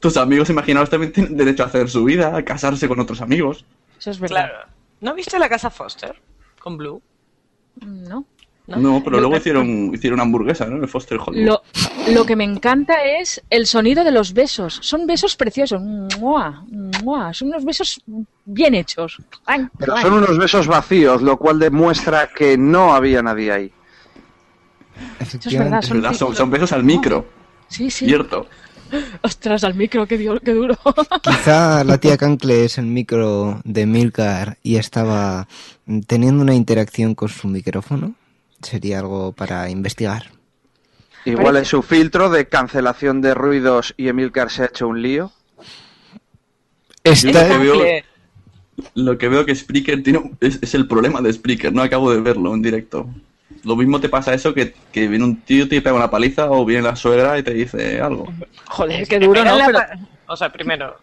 Tus 0.00 0.16
amigos 0.16 0.50
imaginados 0.50 0.90
también 0.90 1.12
tienen 1.12 1.36
derecho 1.36 1.62
a 1.62 1.66
hacer 1.66 1.88
su 1.88 2.04
vida, 2.04 2.36
a 2.36 2.44
casarse 2.44 2.88
con 2.88 3.00
otros 3.00 3.20
amigos. 3.20 3.64
Eso 3.98 4.10
es 4.10 4.18
verdad. 4.20 4.48
Claro. 4.48 4.66
¿No 5.00 5.14
viste 5.14 5.38
la 5.38 5.48
casa 5.48 5.70
Foster 5.70 6.14
con 6.60 6.76
Blue? 6.76 7.02
No. 7.84 8.24
No, 8.68 9.00
pero 9.04 9.20
luego 9.20 9.36
hicieron, 9.36 9.94
hicieron 9.94 10.18
hamburguesa, 10.18 10.66
¿no? 10.66 10.76
En 10.82 10.88
Foster 10.88 11.18
Hollywood. 11.24 11.46
Lo, 11.46 11.62
lo 12.12 12.24
que 12.26 12.34
me 12.34 12.42
encanta 12.42 13.04
es 13.04 13.40
el 13.48 13.64
sonido 13.66 14.02
de 14.02 14.10
los 14.10 14.32
besos. 14.32 14.80
Son 14.82 15.06
besos 15.06 15.36
preciosos. 15.36 15.80
¡Mua! 15.80 16.64
¡Mua! 17.04 17.32
Son 17.32 17.46
unos 17.48 17.64
besos 17.64 18.02
bien 18.44 18.74
hechos. 18.74 19.18
¡Ay! 19.44 19.68
Pero 19.78 19.96
son 19.98 20.14
unos 20.14 20.36
besos 20.36 20.66
vacíos, 20.66 21.22
lo 21.22 21.36
cual 21.36 21.60
demuestra 21.60 22.28
que 22.34 22.58
no 22.58 22.92
había 22.92 23.22
nadie 23.22 23.52
ahí. 23.52 23.72
Eso 25.20 25.38
es 25.38 25.58
verdad. 25.58 25.80
Es 25.80 25.86
Son, 25.86 26.00
verdad, 26.00 26.16
son, 26.16 26.34
son 26.36 26.50
besos 26.50 26.72
al 26.72 26.84
micro. 26.84 27.26
Sí, 27.68 27.90
sí. 27.90 28.06
Cierto. 28.06 28.46
Ostras, 29.22 29.64
al 29.64 29.74
micro, 29.74 30.06
qué, 30.06 30.16
dio- 30.16 30.38
qué 30.40 30.52
duro. 30.52 30.76
Quizá 31.22 31.82
la 31.82 31.98
tía 31.98 32.16
Cancle 32.16 32.64
es 32.64 32.78
el 32.78 32.86
micro 32.86 33.60
de 33.64 33.84
Milcar 33.86 34.58
y 34.62 34.76
estaba 34.76 35.48
teniendo 36.06 36.42
una 36.42 36.54
interacción 36.54 37.14
con 37.16 37.28
su 37.28 37.48
micrófono. 37.48 38.14
Sería 38.62 39.00
algo 39.00 39.32
para 39.32 39.68
investigar. 39.70 40.30
Igual 41.24 41.56
es 41.56 41.66
su 41.68 41.82
filtro 41.82 42.30
de 42.30 42.48
cancelación 42.48 43.20
de 43.20 43.34
ruidos 43.34 43.92
y 43.96 44.06
Emilcar 44.06 44.50
se 44.50 44.62
ha 44.62 44.66
hecho 44.66 44.86
un 44.86 45.02
lío. 45.02 45.32
Lo 47.04 47.32
que 47.32 47.58
veo, 47.58 47.74
lo 48.94 49.18
que 49.18 49.28
veo 49.28 49.44
que 49.44 49.54
Spreaker 49.54 50.02
tiene 50.02 50.32
es 50.40 50.74
el 50.74 50.86
problema 50.86 51.20
de 51.20 51.32
Spreaker, 51.32 51.72
no 51.72 51.82
acabo 51.82 52.12
de 52.12 52.20
verlo 52.20 52.54
en 52.54 52.62
directo. 52.62 53.08
Lo 53.66 53.76
mismo 53.76 54.00
te 54.00 54.08
pasa 54.08 54.32
eso 54.32 54.54
que, 54.54 54.74
que 54.92 55.08
viene 55.08 55.24
un 55.24 55.40
tío 55.42 55.64
y 55.64 55.68
te 55.68 55.82
pega 55.82 55.94
una 55.96 56.10
paliza 56.10 56.50
o 56.50 56.64
viene 56.64 56.82
la 56.84 56.94
suegra 56.96 57.36
y 57.38 57.42
te 57.42 57.52
dice 57.52 58.00
algo. 58.00 58.32
Joder, 58.68 59.06
qué 59.08 59.18
duro, 59.18 59.44
¿no? 59.44 59.58
Pero 59.66 59.80
O 60.28 60.36
sea, 60.36 60.50
primero, 60.50 60.96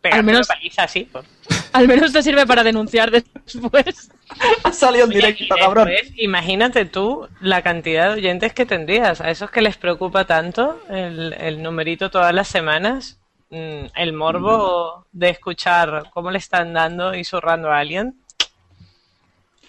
pegarle 0.00 0.20
Al 0.20 0.24
menos- 0.26 0.46
una 0.48 0.54
paliza 0.56 0.82
así. 0.84 1.08
pues. 1.10 1.24
al 1.72 1.88
menos 1.88 2.12
te 2.12 2.22
sirve 2.22 2.46
para 2.46 2.62
denunciar 2.62 3.10
después. 3.10 4.10
Ha 4.64 4.72
salido 4.72 5.04
en 5.04 5.10
directo, 5.10 5.54
cabrón. 5.58 5.90
imagínate 6.16 6.86
tú 6.86 7.28
la 7.40 7.60
cantidad 7.60 8.08
de 8.08 8.14
oyentes 8.14 8.54
que 8.54 8.64
tendrías. 8.64 9.20
A 9.20 9.30
esos 9.30 9.50
que 9.50 9.60
les 9.60 9.76
preocupa 9.76 10.24
tanto 10.24 10.80
el, 10.88 11.34
el 11.34 11.62
numerito 11.62 12.10
todas 12.10 12.32
las 12.34 12.48
semanas, 12.48 13.20
mm, 13.50 13.86
el 13.94 14.12
morbo 14.14 15.06
de 15.12 15.28
escuchar 15.28 16.04
cómo 16.14 16.30
le 16.30 16.38
están 16.38 16.72
dando 16.72 17.14
y 17.14 17.24
zurrando 17.24 17.70
a 17.70 17.78
alguien. 17.78 18.21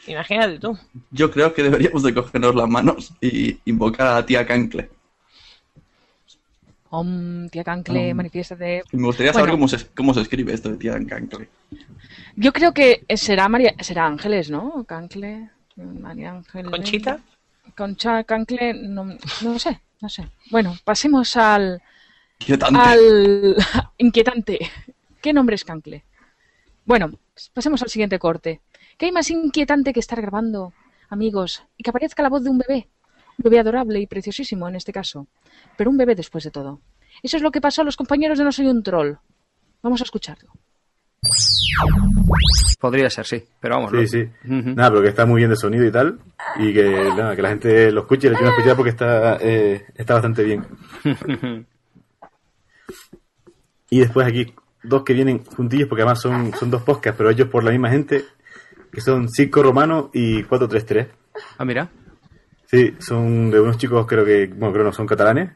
Imagínate 0.07 0.59
tú. 0.59 0.77
Yo 1.11 1.31
creo 1.31 1.53
que 1.53 1.63
deberíamos 1.63 2.03
de 2.03 2.13
cogernos 2.13 2.55
las 2.55 2.67
manos 2.67 3.13
y 3.21 3.57
invocar 3.65 4.07
a 4.07 4.13
la 4.15 4.25
tía 4.25 4.45
Cancle. 4.45 4.89
Om, 6.89 7.49
tía 7.49 7.63
Cancle, 7.63 8.11
Om. 8.11 8.17
manifiéstate. 8.17 8.83
Me 8.91 9.05
gustaría 9.07 9.33
saber 9.33 9.49
Bueno, 9.49 9.57
cómo 9.59 9.67
se, 9.67 9.87
cómo 9.95 10.13
se 10.13 10.21
escribe 10.21 10.53
esto 10.53 10.69
de 10.69 10.77
tía 10.77 10.93
Cancle. 11.07 11.49
Yo 12.35 12.51
creo 12.53 12.73
que 12.73 13.03
será 13.15 13.47
María, 13.49 13.73
será 13.79 14.05
Ángeles, 14.05 14.49
¿no? 14.49 14.83
Cancle, 14.83 15.49
María 15.75 16.31
Ángeles. 16.31 16.69
¿Conchita? 16.69 17.19
Concha, 17.75 18.23
Cancle, 18.25 18.73
no, 18.73 19.05
no 19.41 19.59
sé, 19.59 19.81
no 20.01 20.09
sé. 20.09 20.27
Bueno, 20.51 20.75
pasemos 20.83 21.35
al, 21.37 21.81
Inquietante. 22.39 22.79
al 22.79 23.55
inquietante. 23.97 24.59
¿Qué 25.21 25.33
nombre 25.33 25.55
es 25.55 25.63
Cancle? 25.63 26.03
Bueno, 26.85 27.11
pasemos 27.53 27.81
al 27.81 27.89
siguiente 27.89 28.19
corte. 28.19 28.61
¿Qué 29.03 29.07
hay 29.07 29.11
más 29.11 29.29
inquietante 29.31 29.91
que 29.91 29.99
estar 29.99 30.21
grabando, 30.21 30.71
amigos, 31.09 31.61
y 31.75 31.83
que 31.83 31.89
aparezca 31.89 32.23
la 32.23 32.29
voz 32.29 32.41
de 32.41 32.49
un 32.49 32.59
bebé? 32.59 32.87
Un 33.37 33.43
bebé 33.43 33.59
adorable 33.59 33.99
y 33.99 34.07
preciosísimo 34.07 34.65
en 34.69 34.75
este 34.75 34.93
caso. 34.93 35.27
Pero 35.75 35.89
un 35.89 35.97
bebé 35.97 36.15
después 36.15 36.45
de 36.45 36.51
todo. 36.51 36.79
Eso 37.21 37.35
es 37.35 37.43
lo 37.43 37.51
que 37.51 37.59
pasó 37.59 37.81
a 37.81 37.83
los 37.83 37.97
compañeros 37.97 38.37
de 38.37 38.45
No 38.45 38.53
Soy 38.53 38.67
un 38.67 38.81
Troll. 38.81 39.15
Vamos 39.81 39.99
a 39.99 40.05
escucharlo. 40.05 40.53
Podría 42.79 43.09
ser, 43.09 43.25
sí, 43.25 43.43
pero 43.59 43.75
vamos. 43.75 43.91
Sí, 43.91 43.97
¿no? 43.97 44.07
sí. 44.07 44.29
Nada, 44.73 44.89
pero 44.91 45.01
que 45.01 45.09
está 45.09 45.25
muy 45.25 45.39
bien 45.39 45.49
de 45.49 45.57
sonido 45.57 45.85
y 45.85 45.91
tal. 45.91 46.21
Y 46.55 46.73
que, 46.73 47.11
nada, 47.17 47.35
que 47.35 47.41
la 47.41 47.49
gente 47.49 47.91
lo 47.91 48.03
escuche 48.03 48.27
y 48.27 48.29
le 48.29 48.37
tiene 48.37 48.51
una 48.51 48.57
escuchar 48.57 48.77
porque 48.77 48.91
está, 48.91 49.37
eh, 49.41 49.85
está 49.95 50.13
bastante 50.13 50.45
bien. 50.45 50.65
Y 53.89 53.99
después 53.99 54.25
aquí 54.25 54.55
dos 54.81 55.03
que 55.03 55.13
vienen 55.13 55.43
juntillos 55.43 55.87
porque 55.87 56.01
además 56.01 56.21
son, 56.21 56.51
son 56.55 56.71
dos 56.71 56.81
podcasts, 56.81 57.15
pero 57.15 57.29
ellos 57.29 57.47
por 57.49 57.63
la 57.63 57.69
misma 57.69 57.91
gente, 57.91 58.25
que 58.93 59.01
son 59.01 59.27
Circo 59.29 59.63
Romano 59.63 60.09
y 60.13 60.43
433. 60.43 61.07
Ah, 61.57 61.65
mira. 61.65 61.89
Sí, 62.65 62.95
son 62.99 63.49
de 63.51 63.59
unos 63.59 63.77
chicos, 63.77 64.05
creo 64.07 64.23
que, 64.25 64.47
bueno, 64.47 64.71
creo 64.73 64.85
no 64.85 64.93
son 64.93 65.07
catalanes. 65.07 65.51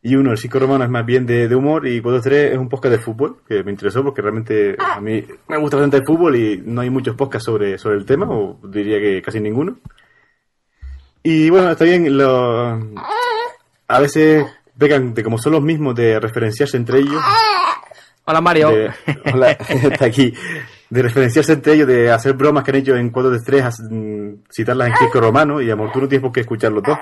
Y 0.00 0.14
uno, 0.14 0.30
el 0.30 0.38
Circo 0.38 0.60
Romano, 0.60 0.84
es 0.84 0.90
más 0.90 1.04
bien 1.04 1.26
de, 1.26 1.48
de 1.48 1.54
humor 1.56 1.86
y 1.88 2.00
433 2.00 2.52
es 2.52 2.58
un 2.58 2.68
podcast 2.68 2.92
de 2.92 2.98
fútbol, 3.00 3.38
que 3.48 3.64
me 3.64 3.72
interesó 3.72 4.02
porque 4.04 4.22
realmente 4.22 4.76
a 4.78 5.00
mí 5.00 5.24
me 5.48 5.56
gusta 5.58 5.76
bastante 5.76 5.96
el 5.98 6.04
fútbol 6.06 6.36
y 6.36 6.62
no 6.64 6.80
hay 6.80 6.90
muchos 6.90 7.16
podcasts 7.16 7.46
sobre, 7.46 7.78
sobre 7.78 7.96
el 7.96 8.06
tema, 8.06 8.26
o 8.30 8.60
diría 8.62 9.00
que 9.00 9.20
casi 9.22 9.40
ninguno. 9.40 9.78
Y 11.24 11.50
bueno, 11.50 11.72
está 11.72 11.84
bien, 11.84 12.16
lo, 12.16 12.78
a 13.88 14.00
veces 14.00 14.46
pegan 14.78 15.14
de 15.14 15.24
como 15.24 15.36
son 15.38 15.52
los 15.52 15.62
mismos 15.62 15.94
de 15.96 16.20
referenciarse 16.20 16.76
entre 16.76 17.00
ellos. 17.00 17.20
Hola 18.24 18.40
Mario. 18.40 18.70
De- 18.70 18.90
hola, 19.34 19.50
está 19.68 20.04
aquí. 20.06 20.32
De 20.90 21.02
referenciarse 21.02 21.52
entre 21.52 21.74
ellos, 21.74 21.86
de 21.86 22.10
hacer 22.10 22.32
bromas 22.32 22.64
que 22.64 22.70
han 22.70 22.76
hecho 22.78 22.96
en 22.96 23.10
4 23.10 23.30
de 23.30 23.40
3, 23.40 23.64
citarlas 24.50 24.88
en 24.88 24.96
Circo 24.96 25.20
Romano, 25.20 25.60
y 25.60 25.70
amor, 25.70 25.92
tú 25.92 26.00
no 26.00 26.08
tienes 26.08 26.22
por 26.22 26.32
qué 26.32 26.40
escuchar 26.40 26.72
los 26.72 26.82
dos. 26.82 26.98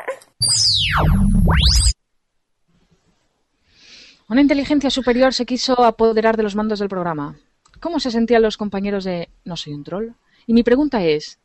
Una 4.28 4.40
inteligencia 4.40 4.90
superior 4.90 5.32
se 5.32 5.46
quiso 5.46 5.84
apoderar 5.84 6.36
de 6.36 6.42
los 6.42 6.56
mandos 6.56 6.80
del 6.80 6.88
programa. 6.88 7.36
¿Cómo 7.78 8.00
se 8.00 8.10
sentían 8.10 8.42
los 8.42 8.56
compañeros 8.56 9.04
de 9.04 9.28
No 9.44 9.56
soy 9.56 9.74
un 9.74 9.84
troll? 9.84 10.08
Y 10.48 10.52
mi 10.52 10.64
pregunta 10.64 11.04
es, 11.04 11.38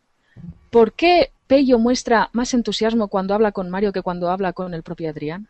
¿por 0.71 0.93
qué 0.93 1.32
Pello 1.45 1.77
muestra 1.77 2.30
más 2.34 2.54
entusiasmo 2.56 3.08
cuando 3.08 3.36
habla 3.36 3.51
con 3.51 3.69
Mario 3.69 3.91
que 3.91 4.01
cuando 4.01 4.32
habla 4.32 4.54
con 4.54 4.73
el 4.73 4.82
propio 4.82 5.10
Adrián? 5.10 5.47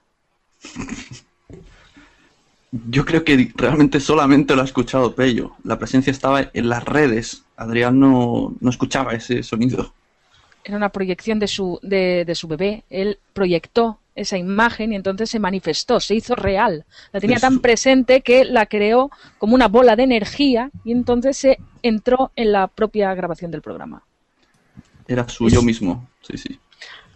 Yo 2.71 3.03
creo 3.05 3.23
que 3.25 3.51
realmente 3.55 3.99
solamente 3.99 4.55
lo 4.55 4.61
ha 4.61 4.65
escuchado 4.65 5.13
Pello. 5.13 5.51
La 5.63 5.77
presencia 5.77 6.11
estaba 6.11 6.49
en 6.53 6.69
las 6.69 6.85
redes. 6.85 7.43
Adrián 7.57 7.99
no, 7.99 8.55
no 8.59 8.69
escuchaba 8.69 9.13
ese 9.13 9.43
sonido. 9.43 9.93
Era 10.63 10.77
una 10.77 10.89
proyección 10.89 11.39
de 11.39 11.47
su, 11.47 11.79
de, 11.81 12.23
de 12.23 12.35
su 12.35 12.47
bebé. 12.47 12.83
Él 12.89 13.19
proyectó 13.33 13.99
esa 14.15 14.37
imagen 14.37 14.93
y 14.93 14.95
entonces 14.95 15.29
se 15.29 15.39
manifestó, 15.39 15.99
se 15.99 16.15
hizo 16.15 16.35
real. 16.35 16.85
La 17.11 17.19
tenía 17.19 17.39
tan 17.39 17.59
presente 17.59 18.21
que 18.21 18.45
la 18.45 18.65
creó 18.65 19.09
como 19.37 19.55
una 19.55 19.67
bola 19.67 19.95
de 19.95 20.03
energía 20.03 20.69
y 20.83 20.91
entonces 20.91 21.37
se 21.37 21.57
entró 21.81 22.31
en 22.35 22.51
la 22.51 22.67
propia 22.67 23.13
grabación 23.13 23.51
del 23.51 23.61
programa. 23.61 24.03
Era 25.07 25.27
suyo 25.27 25.61
mismo. 25.61 26.07
Sí, 26.21 26.37
sí. 26.37 26.59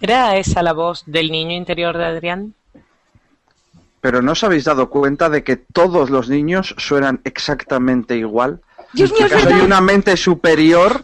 ¿Era 0.02 0.38
esa 0.38 0.62
la 0.62 0.74
voz 0.74 1.04
del 1.06 1.32
niño 1.32 1.56
interior 1.56 1.98
de 1.98 2.06
Adrián? 2.06 2.54
Pero 4.06 4.22
¿no 4.22 4.34
os 4.34 4.44
habéis 4.44 4.66
dado 4.66 4.88
cuenta 4.92 5.32
de 5.32 5.44
que 5.44 5.56
todos 5.56 6.12
los 6.12 6.30
niños 6.30 6.76
suenan 6.78 7.22
exactamente 7.24 8.16
igual? 8.16 8.62
Dios 8.94 9.12
mío, 9.12 9.26
es 9.26 9.34
¿Acaso 9.34 9.50
hay 9.50 9.62
una 9.62 9.82
mente 9.82 10.16
superior 10.16 11.04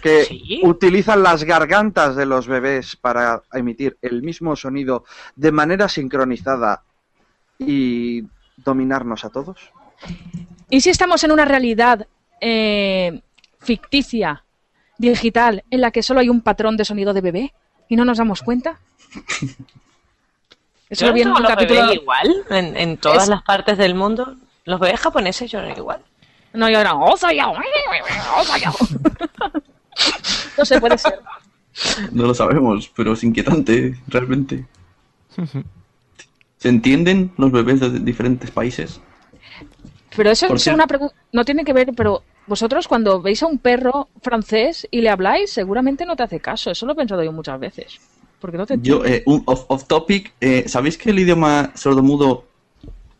que 0.00 0.60
utilizan 0.62 1.22
las 1.22 1.44
gargantas 1.44 2.16
de 2.16 2.24
los 2.24 2.48
bebés 2.48 2.96
para 2.96 3.42
emitir 3.52 3.98
el 4.00 4.22
mismo 4.22 4.56
sonido 4.56 5.04
de 5.34 5.52
manera 5.52 5.90
sincronizada 5.90 6.84
y 7.58 8.24
dominarnos 8.56 9.26
a 9.26 9.28
todos? 9.28 9.70
¿Y 10.70 10.80
si 10.80 10.88
estamos 10.88 11.22
en 11.22 11.32
una 11.32 11.44
realidad 11.44 12.06
eh, 12.40 13.20
ficticia, 13.60 14.42
digital, 14.96 15.64
en 15.70 15.82
la 15.82 15.90
que 15.90 16.02
solo 16.02 16.20
hay 16.20 16.30
un 16.30 16.40
patrón 16.40 16.78
de 16.78 16.86
sonido 16.86 17.12
de 17.12 17.20
bebé 17.20 17.54
y 17.90 17.96
no 17.96 18.06
nos 18.06 18.16
damos 18.16 18.40
cuenta? 18.40 18.80
Eso 20.88 21.06
lo 21.06 21.12
vi 21.12 21.22
en 21.22 21.28
un 21.32 21.42
los 21.42 21.50
capítulo. 21.50 21.80
bebés 21.82 21.96
igual, 21.96 22.44
en, 22.50 22.76
en 22.76 22.96
todas 22.98 23.24
Es- 23.24 23.28
las 23.28 23.42
partes 23.42 23.76
del 23.78 23.94
mundo. 23.94 24.36
Los 24.64 24.80
bebés 24.80 25.00
japoneses 25.00 25.50
lloran 25.50 25.76
igual. 25.76 26.00
No, 26.52 26.66
era. 26.68 26.94
"Osa 26.94 27.32
ya, 27.32 27.48
osa 27.48 28.58
ya". 28.58 28.72
No 30.56 30.64
sé, 30.64 30.80
puede 30.80 30.96
ser. 30.98 31.18
No 32.12 32.24
lo 32.26 32.34
sabemos, 32.34 32.90
pero 32.96 33.12
es 33.12 33.22
inquietante, 33.24 33.94
realmente. 34.08 34.64
¿Se 36.58 36.68
entienden 36.68 37.32
los 37.36 37.52
bebés 37.52 37.80
de 37.80 37.90
diferentes 38.00 38.50
países? 38.50 39.00
Pero 40.16 40.30
eso 40.30 40.46
es 40.54 40.66
una 40.68 40.86
pregunta. 40.86 41.14
No 41.32 41.44
tiene 41.44 41.64
que 41.64 41.74
ver, 41.74 41.90
pero 41.94 42.22
vosotros 42.46 42.88
cuando 42.88 43.20
veis 43.20 43.42
a 43.42 43.46
un 43.46 43.58
perro 43.58 44.08
francés 44.22 44.88
y 44.90 45.02
le 45.02 45.10
habláis, 45.10 45.52
seguramente 45.52 46.06
no 46.06 46.16
te 46.16 46.22
hace 46.22 46.40
caso. 46.40 46.70
Eso 46.70 46.86
lo 46.86 46.92
he 46.92 46.96
pensado 46.96 47.22
yo 47.22 47.32
muchas 47.32 47.60
veces. 47.60 48.00
Porque 48.40 48.56
no 48.58 48.66
te 48.66 48.76
Yo, 48.80 49.04
eh, 49.04 49.22
un 49.26 49.42
off, 49.46 49.64
off 49.68 49.84
topic, 49.86 50.32
eh, 50.40 50.64
¿sabéis 50.68 50.98
que 50.98 51.10
el 51.10 51.18
idioma 51.18 51.72
sordomudo 51.74 52.44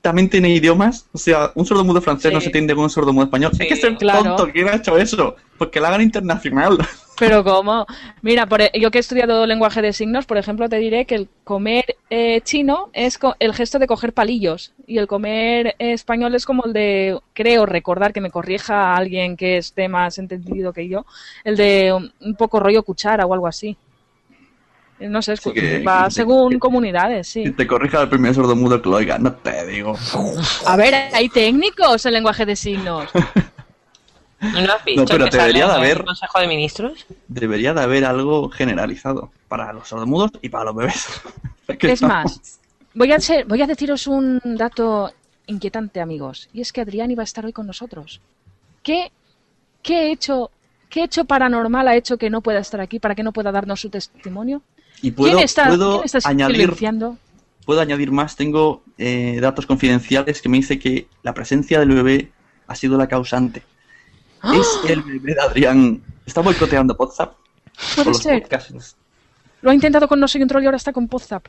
también 0.02 0.29
tiene 0.29 0.50
idiomas? 0.50 1.07
O 1.12 1.18
sea, 1.18 1.50
un 1.55 1.64
sordomudo 1.66 2.00
francés 2.00 2.33
no 2.33 2.38
Sí. 2.40 2.44
se 2.44 2.48
entiende 2.50 2.74
con 2.74 2.85
un 2.85 2.90
sordomudo 2.90 3.24
español. 3.24 3.52
Hay 3.59 3.66
que 3.68 3.76
ser 3.76 3.96
claro. 3.96 4.37
tonto, 4.37 4.52
¿quién 4.52 4.68
ha 4.68 4.76
hecho 4.76 4.96
eso? 4.98 5.35
Porque 5.59 5.81
la 5.81 5.88
hagan 5.88 6.02
internacional. 6.02 6.79
Pero 7.18 7.42
cómo. 7.42 7.87
Mira, 8.20 8.44
por, 8.46 8.61
e- 8.61 8.70
yo 8.79 8.90
que 8.90 8.98
he 8.98 9.00
estudiado 9.00 9.46
lenguaje 9.46 9.81
de 9.81 9.94
signos, 9.94 10.26
por 10.26 10.37
ejemplo, 10.37 10.68
te 10.68 10.76
diré 10.76 11.07
que 11.07 11.14
el 11.14 11.29
comer 11.44 11.85
eh, 12.11 12.42
chino 12.42 12.90
es 12.92 13.16
co- 13.16 13.35
el 13.38 13.55
gesto 13.55 13.79
de 13.79 13.87
coger 13.87 14.12
palillos 14.12 14.74
y 14.87 14.98
el 14.98 15.07
comer 15.07 15.68
eh, 15.79 15.92
español 15.94 16.35
es 16.35 16.44
como 16.44 16.66
el 16.66 16.74
de, 16.74 17.18
creo 17.33 17.64
recordar 17.64 18.12
que 18.12 18.20
me 18.20 18.31
corrija 18.31 18.94
alguien 18.94 19.35
que 19.38 19.57
esté 19.57 19.88
más 19.88 20.18
entendido 20.18 20.74
que 20.74 20.88
yo, 20.88 21.07
el 21.42 21.57
de 21.57 21.94
un 22.20 22.35
poco 22.37 22.61
rollo 22.61 22.83
cuchara 22.83 23.24
o 23.24 23.33
algo 23.33 23.46
así. 23.46 23.79
No 24.99 25.21
sé, 25.21 25.35
es 25.35 25.41
cu- 25.43 25.53
que- 25.53 25.83
va 25.83 26.05
que- 26.07 26.11
según 26.13 26.59
comunidades, 26.59 27.29
sí. 27.29 27.45
Que 27.45 27.51
te 27.51 27.67
corrija 27.67 28.01
el 28.01 28.09
primer 28.09 28.35
sordomudo 28.35 28.81
que 28.81 28.89
lo 28.89 28.97
oiga, 28.97 29.19
no 29.19 29.33
te 29.35 29.67
digo. 29.67 29.95
A 30.65 30.77
ver, 30.77 30.95
hay 31.13 31.29
técnicos 31.29 32.07
en 32.07 32.15
lenguaje 32.15 32.47
de 32.47 32.57
signos. 32.57 33.11
¿No 34.41 34.73
has 34.73 34.85
visto 34.85 35.03
No, 35.03 35.07
pero 35.09 35.25
que 35.27 35.37
debería 35.37 35.67
sale 35.67 35.87
de 35.87 35.93
haber- 35.93 36.05
Consejo 36.05 36.39
de 36.41 36.47
Ministros? 36.49 37.07
Debería 37.27 37.73
de 37.75 37.81
haber 37.83 38.05
algo 38.05 38.49
generalizado 38.51 39.31
para 39.49 39.73
los 39.73 39.89
sordomudos 39.89 40.31
y 40.43 40.49
para 40.51 40.65
los 40.67 40.77
bebés. 40.77 41.07
Es 41.69 41.79
estamos- 41.83 42.01
más, 42.37 42.61
voy 42.95 43.11
a, 43.13 43.19
ser- 43.21 43.45
voy 43.47 43.61
a 43.61 43.67
deciros 43.67 44.07
un 44.07 44.41
dato 44.45 45.11
inquietante, 45.47 46.01
amigos. 46.01 46.49
Y 46.53 46.61
es 46.61 46.73
que 46.73 46.81
Adrián 46.81 47.11
iba 47.11 47.23
a 47.23 47.25
estar 47.25 47.45
hoy 47.45 47.53
con 47.53 47.67
nosotros. 47.67 48.21
¿Qué, 48.83 49.11
qué, 49.83 50.13
hecho, 50.13 50.51
¿Qué 50.89 51.03
hecho 51.03 51.25
paranormal 51.25 51.89
ha 51.89 51.97
hecho 51.97 52.17
que 52.19 52.31
no 52.31 52.41
pueda 52.41 52.61
estar 52.61 52.81
aquí 52.81 53.01
para 53.01 53.15
que 53.17 53.25
no 53.25 53.33
pueda 53.33 53.51
darnos 53.51 53.81
su 53.81 53.91
testimonio? 53.91 54.63
Y 55.03 55.11
puedo, 55.11 55.35
¿Quién 55.35 55.45
está, 55.45 55.69
puedo 55.69 56.01
¿quién 56.01 56.05
está 56.05 56.29
añadir 56.29 56.75
puedo 57.67 57.81
añadir 57.81 58.13
más. 58.13 58.37
Tengo 58.37 58.83
eh, 58.97 59.39
datos 59.41 59.67
confidenciales 59.67 60.41
que 60.41 60.49
me 60.49 60.59
dice 60.59 60.79
que 60.79 61.09
la 61.23 61.35
presencia 61.35 61.81
del 61.81 61.91
bebé 61.91 62.33
ha 62.67 62.75
sido 62.75 62.97
la 62.97 63.09
causante. 63.09 63.63
¡Ah! 64.41 64.55
Es 64.57 64.91
el 64.91 65.03
bebé 65.03 65.35
de 65.35 65.41
Adrián. 65.41 66.03
Está 66.25 66.41
boicoteando 66.41 66.95
WhatsApp. 66.99 67.35
Puede 67.97 68.15
ser. 68.15 68.43
podcasts. 68.43 68.97
Lo 69.61 69.71
ha 69.71 69.75
intentado 69.75 70.07
con 70.09 70.21
No 70.21 70.29
Soy 70.29 70.43
un 70.43 70.49
Troll 70.49 70.63
y 70.63 70.67
ahora 70.67 70.77
está 70.77 70.93
con 70.93 71.09
Podzap. 71.09 71.47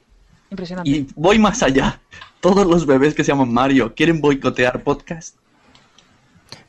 Impresionante. 0.50 0.90
Y 0.90 1.08
voy 1.16 1.38
más 1.40 1.62
allá. 1.62 2.00
Todos 2.40 2.66
los 2.66 2.86
bebés 2.86 3.14
que 3.14 3.24
se 3.24 3.32
llaman 3.32 3.54
Mario 3.54 3.94
quieren 3.96 4.22
boicotear 4.22 4.84
podcast. 4.84 5.36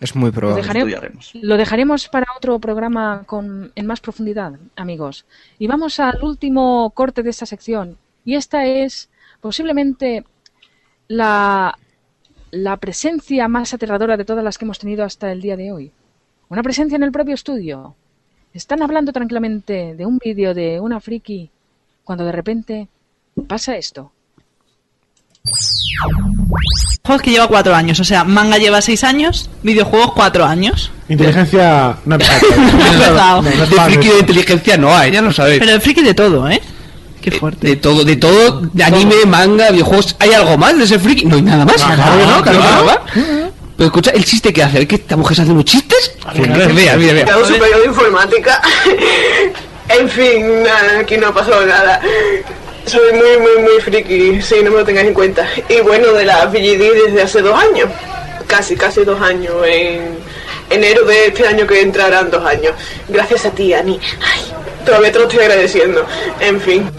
Es 0.00 0.14
muy 0.14 0.30
Lo, 0.30 0.32
probable. 0.34 0.62
dejaré- 0.62 1.12
lo 1.42 1.56
dejaremos 1.56 2.08
para 2.08 2.26
otro 2.36 2.58
programa 2.60 3.24
con, 3.26 3.72
en 3.74 3.86
más 3.86 4.00
profundidad, 4.00 4.52
amigos. 4.76 5.24
Y 5.58 5.66
vamos 5.66 5.98
al 5.98 6.22
último 6.22 6.90
corte 6.94 7.22
de 7.22 7.30
esta 7.30 7.46
sección. 7.46 7.96
Y 8.24 8.34
esta 8.36 8.64
es 8.66 9.10
posiblemente 9.40 10.24
la, 11.08 11.76
la 12.50 12.76
presencia 12.76 13.48
más 13.48 13.74
aterradora 13.74 14.16
de 14.16 14.24
todas 14.24 14.44
las 14.44 14.56
que 14.58 14.64
hemos 14.64 14.78
tenido 14.78 15.04
hasta 15.04 15.32
el 15.32 15.40
día 15.40 15.56
de 15.56 15.72
hoy. 15.72 15.90
Una 16.48 16.62
presencia 16.62 16.96
en 16.96 17.02
el 17.02 17.12
propio 17.12 17.34
estudio. 17.34 17.94
Están 18.54 18.82
hablando 18.82 19.12
tranquilamente 19.12 19.94
de 19.94 20.06
un 20.06 20.18
vídeo 20.18 20.54
de 20.54 20.80
una 20.80 21.00
friki 21.00 21.50
cuando 22.04 22.24
de 22.24 22.32
repente 22.32 22.88
pasa 23.46 23.76
esto. 23.76 24.12
Juegos 27.04 27.22
que 27.22 27.30
lleva 27.30 27.48
cuatro 27.48 27.74
años, 27.74 27.98
o 28.00 28.04
sea, 28.04 28.24
manga 28.24 28.58
lleva 28.58 28.80
seis 28.82 29.02
años, 29.02 29.48
videojuegos 29.62 30.12
cuatro 30.12 30.44
años. 30.44 30.90
Inteligencia. 31.08 31.96
No, 32.04 32.14
empezado. 32.16 32.42
no, 33.42 33.50
no 33.50 33.50
es 33.52 33.80
friki 33.84 34.08
de 34.08 34.18
inteligencia 34.20 34.76
no 34.76 34.94
hay, 34.94 35.12
ya 35.12 35.22
lo 35.22 35.32
sabéis. 35.32 35.58
Pero 35.58 35.72
el 35.72 35.80
friki 35.80 36.02
de 36.02 36.14
todo, 36.14 36.48
¿eh? 36.48 36.60
Qué 37.20 37.32
fuerte. 37.32 37.66
De 37.66 37.76
todo, 37.76 38.04
de 38.04 38.16
todo, 38.16 38.60
de 38.72 38.84
anime, 38.84 39.24
manga, 39.26 39.70
videojuegos. 39.70 40.16
¿Hay 40.18 40.32
algo 40.32 40.56
más 40.56 40.76
de 40.76 40.84
ese 40.84 40.98
friki? 40.98 41.24
No 41.24 41.36
hay 41.36 41.42
nada 41.42 41.64
más. 41.64 41.82
Ah, 41.82 42.40
claro 42.44 42.84
más. 42.84 42.98
Pero 43.78 43.86
escucha, 43.86 44.10
el 44.10 44.24
chiste 44.24 44.52
que 44.52 44.62
hace, 44.62 44.82
¿es 44.82 44.88
que 44.88 44.96
esta 44.96 45.16
mujer 45.16 45.36
se 45.36 45.42
hace 45.42 45.52
unos 45.52 45.64
chistes? 45.64 46.12
Mira, 46.34 46.68
mira, 46.68 46.96
mira. 46.96 47.12
Grado 47.22 47.44
superior 47.44 47.80
de 47.80 47.86
informática. 47.86 48.60
en 49.88 50.08
fin, 50.08 50.64
nada, 50.64 50.98
aquí 51.00 51.16
no 51.16 51.28
ha 51.28 51.32
pasado 51.32 51.64
nada. 51.64 52.00
Soy 52.88 53.12
muy, 53.12 53.38
muy, 53.38 53.62
muy 53.62 53.80
friki, 53.82 54.40
sí, 54.40 54.56
no 54.64 54.70
me 54.70 54.78
lo 54.78 54.84
tengáis 54.84 55.08
en 55.08 55.14
cuenta. 55.14 55.46
Y 55.68 55.80
bueno, 55.82 56.12
de 56.12 56.24
la 56.24 56.46
VGD 56.46 57.04
desde 57.06 57.22
hace 57.22 57.42
dos 57.42 57.58
años. 57.58 57.90
Casi, 58.46 58.76
casi 58.76 59.04
dos 59.04 59.20
años. 59.20 59.52
En 59.66 60.16
enero 60.70 61.04
de 61.04 61.26
este 61.26 61.46
año 61.46 61.66
que 61.66 61.82
entrarán 61.82 62.30
dos 62.30 62.44
años. 62.46 62.72
Gracias 63.08 63.44
a 63.44 63.50
ti, 63.50 63.74
Ani. 63.74 64.00
Ay, 64.22 64.40
todavía 64.86 65.12
te 65.12 65.18
lo 65.18 65.24
estoy 65.26 65.40
agradeciendo. 65.40 66.06
En 66.40 66.60
fin. 66.60 66.90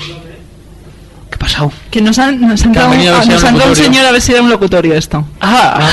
¿Qué 1.30 1.36
ha 1.36 1.40
pasado? 1.40 1.72
Que 1.90 2.02
nos 2.02 2.20
han, 2.20 2.40
nos 2.40 2.64
han 2.64 2.74
dado, 2.74 2.94
si 2.94 3.30
nos 3.30 3.44
han 3.44 3.54
un 3.56 3.60
dado 3.60 3.72
un 3.72 3.76
señor 3.76 4.06
a 4.06 4.12
ver 4.12 4.22
si 4.22 4.32
era 4.32 4.44
un 4.44 4.50
locutorio 4.50 4.94
esto. 4.94 5.26
Ah, 5.42 5.90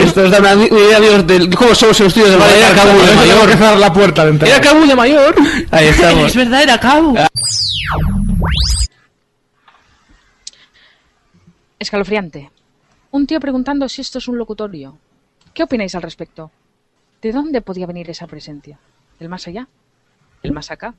esto 0.00 0.24
es 0.24 0.30
de 0.30 0.38
una 0.38 0.54
idea, 0.54 0.96
amigos, 0.96 1.26
del. 1.26 1.54
¿Cómo 1.54 1.74
somos 1.74 1.98
los 2.00 2.08
estudios 2.08 2.30
de 2.30 2.36
Vale, 2.36 2.58
Era 2.58 2.74
Cabu 2.74 2.98
de 2.98 3.06
tengo 3.06 3.20
que 3.22 3.26
mayor. 3.28 3.50
cerrar 3.50 3.78
la 3.78 3.92
puerta 3.92 4.24
de 4.24 4.30
entrada. 4.30 4.54
Era 4.54 4.62
Cabu 4.62 4.86
de 4.86 4.94
mayor. 4.96 5.34
Ahí 5.70 5.86
estamos. 5.88 6.26
Es 6.26 6.36
verdad, 6.36 6.62
era 6.62 6.78
cabo. 6.78 7.14
Escalofriante. 11.78 12.50
Un 13.10 13.26
tío 13.26 13.40
preguntando 13.40 13.88
si 13.88 14.00
esto 14.02 14.18
es 14.18 14.28
un 14.28 14.38
locutorio. 14.38 14.98
¿Qué 15.54 15.62
opináis 15.62 15.94
al 15.94 16.02
respecto? 16.02 16.50
¿De 17.22 17.32
dónde 17.32 17.60
podía 17.60 17.86
venir 17.86 18.08
esa 18.10 18.26
presencia? 18.26 18.78
¿Del 19.18 19.28
más 19.28 19.46
allá? 19.48 19.68
¿Del 20.42 20.52
más 20.52 20.70
acá? 20.70 20.94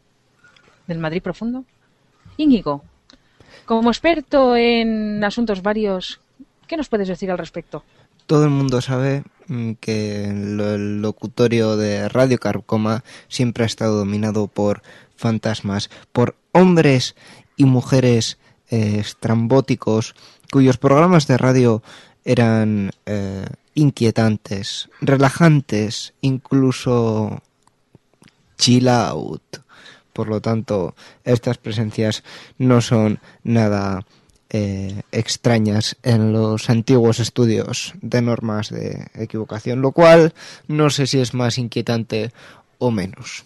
¿Del 0.87 0.99
Madrid 0.99 1.21
profundo? 1.21 1.63
Íñigo, 2.37 2.83
como 3.65 3.89
experto 3.89 4.55
en 4.55 5.23
asuntos 5.23 5.61
varios, 5.61 6.19
¿qué 6.67 6.77
nos 6.77 6.89
puedes 6.89 7.07
decir 7.07 7.31
al 7.31 7.37
respecto? 7.37 7.83
Todo 8.31 8.45
el 8.45 8.49
mundo 8.49 8.79
sabe 8.79 9.25
mm, 9.47 9.73
que 9.81 10.23
el 10.23 11.01
locutorio 11.01 11.75
de 11.75 12.07
Radio 12.07 12.37
Carcoma 12.37 13.03
siempre 13.27 13.65
ha 13.65 13.67
estado 13.67 13.97
dominado 13.97 14.47
por 14.47 14.83
fantasmas, 15.17 15.89
por 16.13 16.37
hombres 16.53 17.17
y 17.57 17.65
mujeres 17.65 18.37
eh, 18.69 18.99
estrambóticos 18.99 20.15
cuyos 20.49 20.77
programas 20.77 21.27
de 21.27 21.37
radio 21.37 21.83
eran 22.23 22.91
eh, 23.05 23.47
inquietantes, 23.75 24.87
relajantes, 25.01 26.13
incluso 26.21 27.43
chill 28.57 28.87
out. 28.87 29.57
Por 30.13 30.29
lo 30.29 30.39
tanto, 30.39 30.95
estas 31.25 31.57
presencias 31.57 32.23
no 32.57 32.79
son 32.79 33.19
nada 33.43 34.05
eh, 34.53 35.01
extrañas 35.11 35.95
en 36.03 36.33
los 36.33 36.69
antiguos 36.69 37.19
estudios 37.19 37.93
de 38.01 38.21
normas 38.21 38.69
de 38.69 39.07
equivocación, 39.15 39.81
lo 39.81 39.93
cual 39.93 40.33
no 40.67 40.89
sé 40.89 41.07
si 41.07 41.19
es 41.19 41.33
más 41.33 41.57
inquietante 41.57 42.31
o 42.77 42.91
menos. 42.91 43.45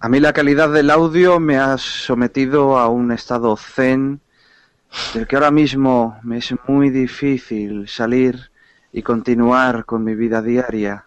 A 0.00 0.08
mí 0.08 0.18
la 0.18 0.32
calidad 0.32 0.72
del 0.72 0.88
audio 0.88 1.38
me 1.38 1.58
ha 1.58 1.76
sometido 1.76 2.78
a 2.78 2.88
un 2.88 3.12
estado 3.12 3.54
zen 3.56 4.20
del 5.12 5.26
que 5.26 5.36
ahora 5.36 5.50
mismo 5.50 6.18
me 6.22 6.38
es 6.38 6.54
muy 6.66 6.88
difícil 6.88 7.86
salir 7.86 8.50
y 8.94 9.02
continuar 9.02 9.84
con 9.84 10.02
mi 10.02 10.14
vida 10.14 10.40
diaria. 10.40 11.04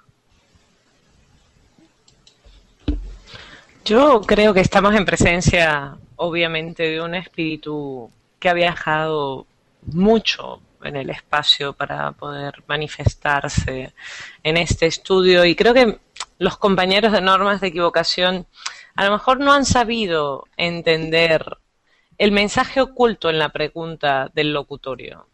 Yo 3.84 4.22
creo 4.22 4.54
que 4.54 4.62
estamos 4.62 4.94
en 4.94 5.06
presencia, 5.06 5.98
obviamente, 6.24 6.84
de 6.84 7.02
un 7.02 7.16
espíritu 7.16 8.10
que 8.40 8.48
ha 8.48 8.54
viajado 8.54 9.46
mucho 9.82 10.62
en 10.82 10.96
el 10.96 11.10
espacio 11.10 11.74
para 11.74 12.14
poder 12.14 12.64
manifestarse 12.66 13.94
en 14.42 14.58
este 14.58 14.86
estudio 14.86 15.44
y 15.44 15.56
creo 15.56 15.74
que 15.74 16.00
los 16.38 16.58
compañeros 16.58 17.12
de 17.12 17.20
normas 17.20 17.60
de 17.60 17.68
equivocación 17.68 18.48
a 18.96 19.04
lo 19.06 19.12
mejor 19.12 19.42
no 19.42 19.52
han 19.52 19.66
sabido 19.66 20.48
entender 20.56 21.58
el 22.18 22.32
mensaje 22.32 22.80
oculto 22.80 23.30
en 23.30 23.40
la 23.40 23.50
pregunta 23.50 24.32
del 24.34 24.54
locutorio. 24.54 25.28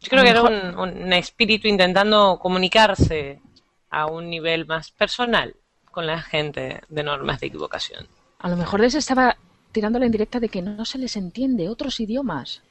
Yo 0.00 0.08
creo 0.10 0.22
que 0.22 0.30
era 0.30 0.42
un, 0.42 0.78
un 0.78 1.12
espíritu 1.14 1.66
intentando 1.66 2.38
comunicarse 2.38 3.40
a 3.88 4.06
un 4.06 4.28
nivel 4.28 4.66
más 4.66 4.90
personal 4.90 5.56
con 5.90 6.06
la 6.06 6.20
gente 6.20 6.82
de 6.88 7.02
normas 7.02 7.40
de 7.40 7.46
equivocación. 7.46 8.06
A 8.38 8.48
lo 8.48 8.56
mejor 8.56 8.80
les 8.80 8.94
estaba 8.94 9.36
tirando 9.72 9.98
la 9.98 10.06
indirecta 10.06 10.40
de 10.40 10.48
que 10.48 10.62
no 10.62 10.84
se 10.84 10.98
les 10.98 11.16
entiende 11.16 11.68
otros 11.68 12.00
idiomas. 12.00 12.62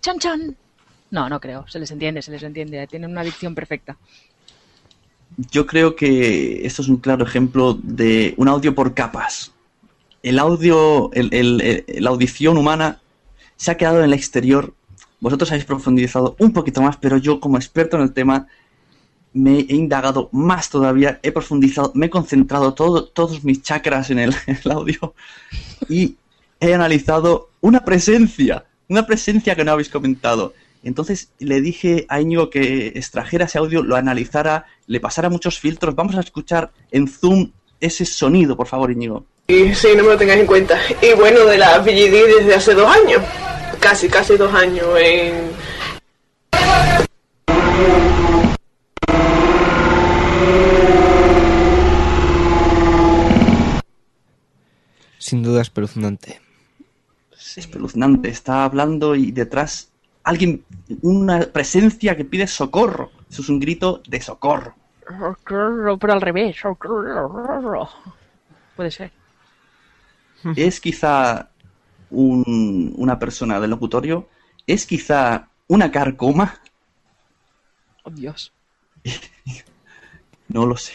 ¡Chan, 0.00 0.18
chan! 0.18 0.56
No, 1.10 1.28
no 1.28 1.40
creo. 1.40 1.66
Se 1.68 1.78
les 1.78 1.90
entiende, 1.90 2.22
se 2.22 2.30
les 2.30 2.42
entiende. 2.42 2.86
Tienen 2.86 3.10
una 3.10 3.24
dicción 3.24 3.54
perfecta. 3.54 3.96
Yo 5.50 5.66
creo 5.66 5.96
que 5.96 6.66
esto 6.66 6.82
es 6.82 6.88
un 6.88 6.96
claro 6.96 7.24
ejemplo 7.24 7.74
de 7.82 8.34
un 8.36 8.48
audio 8.48 8.74
por 8.74 8.94
capas. 8.94 9.52
El 10.22 10.38
audio, 10.38 11.10
el- 11.12 11.84
la 11.98 12.10
audición 12.10 12.58
humana 12.58 13.00
se 13.56 13.70
ha 13.70 13.76
quedado 13.76 13.98
en 13.98 14.04
el 14.04 14.12
exterior. 14.12 14.74
Vosotros 15.20 15.50
habéis 15.50 15.64
profundizado 15.64 16.36
un 16.38 16.52
poquito 16.52 16.82
más, 16.82 16.96
pero 16.96 17.16
yo 17.16 17.40
como 17.40 17.56
experto 17.56 17.96
en 17.96 18.02
el 18.02 18.12
tema 18.12 18.46
me 19.32 19.60
he 19.60 19.74
indagado 19.74 20.28
más 20.32 20.70
todavía, 20.70 21.20
he 21.22 21.30
profundizado, 21.30 21.92
me 21.94 22.06
he 22.06 22.10
concentrado 22.10 22.74
todo, 22.74 23.04
todos 23.04 23.44
mis 23.44 23.62
chakras 23.62 24.10
en 24.10 24.18
el, 24.18 24.34
en 24.46 24.58
el 24.64 24.70
audio 24.72 25.14
y 25.88 26.16
he 26.60 26.74
analizado 26.74 27.50
una 27.60 27.84
presencia, 27.84 28.64
una 28.88 29.06
presencia 29.06 29.56
que 29.56 29.64
no 29.64 29.72
habéis 29.72 29.88
comentado. 29.88 30.52
Entonces 30.82 31.30
le 31.38 31.60
dije 31.60 32.06
a 32.08 32.20
Íñigo 32.20 32.48
que 32.48 32.88
extrajera 32.88 33.46
ese 33.46 33.58
audio, 33.58 33.82
lo 33.82 33.96
analizara, 33.96 34.66
le 34.86 35.00
pasara 35.00 35.28
muchos 35.28 35.58
filtros. 35.58 35.94
Vamos 35.94 36.16
a 36.16 36.20
escuchar 36.20 36.70
en 36.90 37.08
Zoom 37.08 37.50
ese 37.80 38.04
sonido, 38.04 38.56
por 38.56 38.66
favor, 38.66 38.90
Íñigo. 38.90 39.24
Y 39.48 39.74
sí, 39.74 39.88
no 39.96 40.04
me 40.04 40.10
lo 40.10 40.16
tengáis 40.16 40.40
en 40.40 40.46
cuenta. 40.46 40.78
Y 41.02 41.14
bueno, 41.14 41.44
de 41.44 41.58
la 41.58 41.78
VGD 41.80 42.38
desde 42.38 42.54
hace 42.54 42.74
dos 42.74 42.88
años. 42.88 43.22
Casi, 43.80 44.08
casi 44.08 44.36
dos 44.36 44.54
años. 44.54 44.86
En... 44.98 45.50
Sin 55.18 55.42
duda 55.42 55.62
espeluznante. 55.62 56.40
Es 57.50 57.58
espeluznante, 57.58 58.28
está 58.28 58.64
hablando 58.64 59.16
y 59.16 59.32
detrás 59.32 59.90
alguien, 60.22 60.64
una 61.02 61.40
presencia 61.40 62.16
que 62.16 62.24
pide 62.24 62.46
socorro. 62.46 63.10
Eso 63.28 63.42
es 63.42 63.48
un 63.48 63.58
grito 63.58 64.02
de 64.06 64.20
socorro. 64.20 64.74
Pero 65.44 66.12
al 66.12 66.20
revés. 66.20 66.56
Puede 68.76 68.90
ser. 68.92 69.10
Es 70.56 70.80
quizá 70.80 71.50
un- 72.10 72.94
una 72.96 73.18
persona 73.18 73.58
del 73.60 73.70
locutorio, 73.70 74.28
es 74.66 74.86
quizá 74.86 75.48
una 75.66 75.90
carcoma, 75.90 76.60
Oh, 78.04 78.10
Dios. 78.10 78.52
no 80.48 80.66
lo 80.66 80.76
sé. 80.76 80.92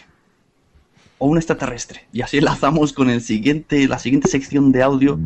O 1.18 1.28
un 1.28 1.38
extraterrestre. 1.38 2.08
Y 2.12 2.22
así 2.22 2.38
enlazamos 2.39 2.93
con 2.93 3.10
el 3.10 3.22
siguiente, 3.22 3.88
la 3.88 3.99
siguiente 3.99 4.28
sección 4.28 4.72
de 4.72 4.82
audios 4.84 5.18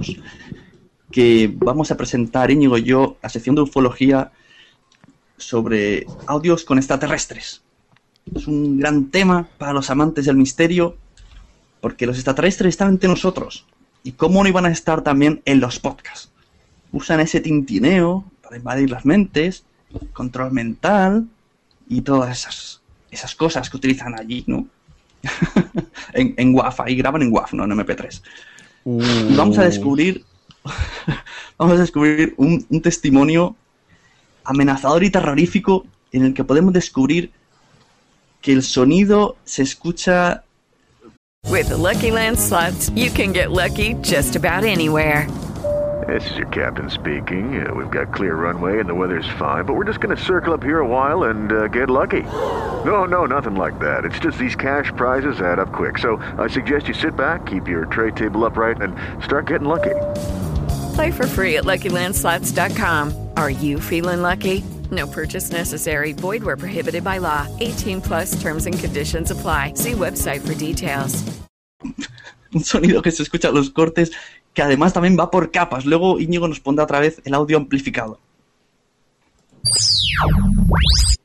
que 1.12 1.52
vamos 1.56 1.92
a 1.92 1.98
presentar 1.98 2.52
Íñigo 2.52 2.78
y 2.78 2.84
yo, 2.84 3.18
la 3.22 3.30
sección 3.30 3.56
de 3.56 3.62
ufología 3.62 4.32
sobre 5.38 6.06
audios 6.28 6.64
con 6.64 6.78
extraterrestres. 6.78 7.62
Es 8.36 8.48
un 8.48 8.80
gran 8.80 9.10
tema 9.10 9.48
para 9.58 9.74
los 9.74 9.90
amantes 9.90 10.26
del 10.26 10.38
misterio, 10.38 10.98
porque 11.82 12.06
los 12.06 12.18
extraterrestres 12.18 12.70
están 12.70 12.90
entre 12.90 13.10
nosotros. 13.10 13.66
¿Y 14.04 14.14
cómo 14.14 14.44
no 14.44 14.50
iban 14.50 14.66
a 14.66 14.72
estar 14.72 15.02
también 15.02 15.42
en 15.46 15.60
los 15.60 15.80
podcasts? 15.80 16.32
Usan 16.92 17.20
ese 17.20 17.42
tintineo 17.42 18.26
para 18.42 18.58
invadir 18.58 18.90
las 18.90 19.06
mentes, 19.06 19.64
control 20.14 20.52
mental 20.52 21.28
y 21.88 22.02
todas 22.02 22.38
esas, 22.38 22.82
esas 23.10 23.36
cosas 23.36 23.70
que 23.70 23.78
utilizan 23.78 24.18
allí, 24.18 24.44
¿no? 24.48 24.68
en, 26.14 26.34
en 26.38 26.56
WAF, 26.56 26.82
ahí 26.82 26.96
graban 26.96 27.22
en 27.22 27.34
WAF, 27.34 27.54
no 27.54 27.64
en 27.64 27.72
MP3. 27.72 28.22
Y 28.86 29.36
vamos 29.36 29.58
a 29.58 29.64
descubrir, 29.64 30.24
vamos 31.60 31.78
a 31.78 31.82
descubrir 31.82 32.34
un, 32.38 32.66
un 32.70 32.82
testimonio 32.82 33.56
amenazador 34.46 35.04
y 35.04 35.12
terrorífico 35.12 35.86
en 36.12 36.24
el 36.26 36.34
que 36.34 36.44
podemos 36.44 36.74
descubrir 36.74 37.32
que 38.42 38.54
el 38.54 38.64
sonido 38.64 39.36
se 39.44 39.62
escucha 39.62 40.44
With 41.50 41.70
the 41.70 41.78
Lucky 41.78 42.12
Land 42.12 42.38
slots, 42.38 42.90
you 42.96 43.10
can 43.12 43.32
get 43.32 43.52
lucky 43.52 43.96
just 44.02 44.36
about 44.36 44.64
anywhere. 44.64 45.28
This 46.08 46.30
is 46.32 46.38
your 46.38 46.48
captain 46.48 46.90
speaking. 46.90 47.66
Uh, 47.66 47.74
we've 47.74 47.90
got 47.90 48.14
clear 48.14 48.36
runway 48.36 48.80
and 48.80 48.90
the 48.90 48.96
weather's 48.96 49.28
fine, 49.38 49.66
but 49.66 49.74
we're 49.74 49.86
just 49.86 50.00
going 50.00 50.16
to 50.16 50.24
circle 50.24 50.54
up 50.54 50.64
here 50.64 50.80
a 50.80 50.88
while 50.88 51.24
and 51.24 51.52
uh, 51.52 51.68
get 51.68 51.90
lucky. 51.90 52.24
No, 52.84 53.06
no, 53.06 53.26
nothing 53.26 53.56
like 53.56 53.80
that. 53.80 54.06
It's 54.06 54.20
just 54.20 54.38
these 54.38 54.56
cash 54.56 54.92
prizes 54.96 55.42
add 55.42 55.60
up 55.60 55.72
quick. 55.72 55.98
So 55.98 56.18
I 56.38 56.48
suggest 56.48 56.88
you 56.88 56.94
sit 56.94 57.16
back, 57.16 57.46
keep 57.46 57.68
your 57.68 57.86
tray 57.86 58.12
table 58.12 58.46
upright, 58.46 58.82
and 58.82 58.96
start 59.24 59.48
getting 59.48 59.68
lucky. 59.68 59.96
Play 61.00 61.12
for 61.12 61.28
free 61.28 61.56
at 61.56 61.64
LuckyLandSlots.com. 61.64 63.30
Are 63.38 63.50
you 63.50 63.80
feeling 63.80 64.22
lucky? 64.22 64.66
No 64.92 65.08
purchase 65.08 65.50
necessary. 65.50 66.12
Void 66.12 66.44
where 66.44 66.58
prohibited 66.58 67.06
by 67.06 67.20
law. 67.20 67.48
18 67.62 68.02
plus 68.02 68.42
terms 68.42 68.66
and 68.66 68.78
conditions 68.78 69.32
apply. 69.32 69.76
See 69.76 69.94
website 69.94 70.42
for 70.46 70.54
details. 70.56 71.24
un 72.54 72.66
sonido 72.66 73.02
que 73.02 73.12
se 73.12 73.24
escucha 73.24 73.50
los 73.50 73.70
cortes, 73.70 74.12
que 74.54 74.62
además 74.62 74.92
también 74.92 75.18
va 75.18 75.32
por 75.32 75.52
capas. 75.52 75.86
Luego 75.86 76.20
Íñigo 76.20 76.50
nos 76.50 76.60
pondrá 76.60 76.84
otra 76.84 77.00
vez 77.00 77.22
el 77.24 77.34
audio 77.34 77.56
amplificado. 77.56 78.20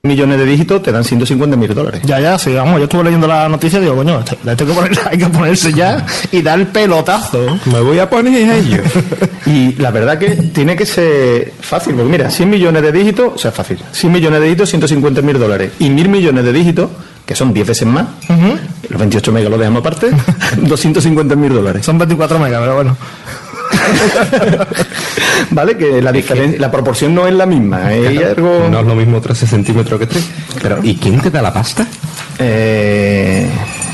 Millones 0.02 0.38
de 0.38 0.44
dígitos 0.44 0.82
te 0.82 0.92
dan 0.92 1.02
150 1.02 1.56
mil 1.56 1.74
dólares. 1.74 2.02
Ya, 2.04 2.20
ya, 2.20 2.38
sí, 2.38 2.52
vamos, 2.52 2.76
yo 2.78 2.84
estuve 2.84 3.04
leyendo 3.04 3.26
la 3.26 3.48
noticia 3.48 3.78
y 3.78 3.82
digo, 3.82 3.96
coño, 3.96 4.20
este- 4.20 4.36
le 4.44 4.54
tengo 4.54 4.74
que 4.74 4.80
poner- 4.80 5.00
hay 5.10 5.18
que 5.18 5.26
ponerse 5.26 5.72
ya 5.72 6.04
y 6.30 6.42
dar 6.42 6.58
el 6.60 6.66
pelotazo. 6.66 7.58
Me 7.66 7.80
voy 7.80 7.98
a 7.98 8.08
poner 8.10 8.50
a 8.50 8.56
ello. 8.56 8.82
y 9.46 9.72
la 9.76 9.90
verdad 9.90 10.18
que 10.18 10.30
tiene 10.30 10.76
que 10.76 10.84
ser 10.86 11.52
fácil, 11.60 11.94
porque 11.94 12.10
mira, 12.10 12.30
100 12.30 12.50
millones 12.50 12.82
de 12.82 12.92
dígitos, 12.92 13.32
o 13.34 13.38
sea, 13.38 13.50
fácil, 13.50 13.78
100 13.92 14.12
millones 14.12 14.40
de 14.40 14.46
dígitos, 14.46 14.68
150 14.70 15.22
mil 15.22 15.38
dólares. 15.38 15.72
Y 15.78 15.88
mil 15.88 16.08
millones 16.10 16.44
de 16.44 16.52
dígitos, 16.52 16.90
que 17.24 17.34
son 17.34 17.54
10 17.54 17.66
veces 17.66 17.88
más, 17.88 18.04
los 18.90 19.00
28 19.00 19.32
megas 19.32 19.50
los 19.50 19.58
dejamos 19.58 19.80
aparte, 19.80 20.08
250 20.58 21.34
mil 21.34 21.54
dólares. 21.54 21.84
Son 21.84 21.96
24 21.96 22.38
megas, 22.38 22.60
pero 22.60 22.74
bueno. 22.74 22.96
vale, 25.50 25.76
que 25.76 26.02
la 26.02 26.12
diferencia, 26.12 26.60
la 26.60 26.70
proporción 26.70 27.14
no 27.14 27.26
es 27.26 27.34
la 27.34 27.46
misma. 27.46 27.94
¿eh? 27.94 28.10
Claro, 28.12 28.28
algo... 28.36 28.68
No 28.70 28.80
es 28.80 28.86
lo 28.86 28.94
mismo 28.94 29.20
13 29.20 29.46
centímetros 29.46 29.98
que 30.00 30.06
3. 30.06 30.30
Pero, 30.62 30.78
¿Y 30.82 30.96
quién 30.96 31.20
te 31.20 31.30
da 31.30 31.42
la 31.42 31.52
pasta? 31.52 31.86
Eh, 32.38 33.48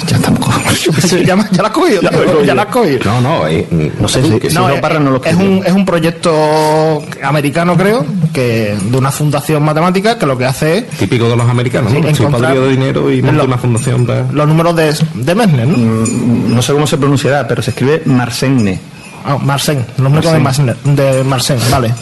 ya 0.06 0.16
estamos. 0.16 0.40
ya, 1.26 1.36
la 1.36 1.42
has 1.42 1.70
cogido, 1.70 2.00
Ya 2.02 2.10
tío, 2.10 2.54
la 2.54 2.62
has 2.62 2.68
cogido. 2.68 3.00
No, 3.04 3.20
no, 3.20 3.48
eh, 3.48 3.66
No 4.00 4.08
sé 4.08 4.22
si, 4.22 4.38
que 4.38 4.48
si 4.48 4.54
no, 4.56 4.68
no, 4.68 4.74
eh, 4.74 4.80
Parra 4.80 4.98
no 4.98 5.10
lo 5.10 5.24
es, 5.24 5.34
un, 5.36 5.62
es 5.64 5.72
un 5.72 5.84
proyecto 5.84 7.02
americano, 7.22 7.76
creo, 7.76 8.04
que 8.32 8.76
de 8.82 8.96
una 8.96 9.10
fundación 9.10 9.62
matemática 9.62 10.18
que 10.18 10.26
lo 10.26 10.38
que 10.38 10.46
hace 10.46 10.78
es 10.78 10.86
Típico 10.88 11.28
de 11.28 11.36
los 11.36 11.48
americanos, 11.48 11.92
¿no? 11.92 12.02
Sí, 12.08 12.14
Soy 12.14 12.26
encontrar 12.26 12.58
de 12.58 12.68
dinero 12.68 13.10
y 13.10 13.20
una 13.20 13.58
fundación 13.58 14.06
para... 14.06 14.26
los 14.32 14.48
números 14.48 14.74
de, 14.76 14.94
de 15.14 15.34
Mesner, 15.34 15.66
¿no? 15.66 15.76
Mm, 15.76 16.54
no 16.54 16.62
sé 16.62 16.72
cómo 16.72 16.86
se 16.86 16.96
pronunciará, 16.96 17.46
pero 17.46 17.62
se 17.62 17.70
escribe 17.70 18.02
Marsenne. 18.06 18.80
Ah, 19.24 19.38
Marsen, 19.38 19.84
los 19.98 20.10
números 20.10 20.32
de 20.32 20.38
Marsen, 20.38 20.74
de 20.84 21.24
Marsen, 21.24 21.58
vale. 21.70 21.92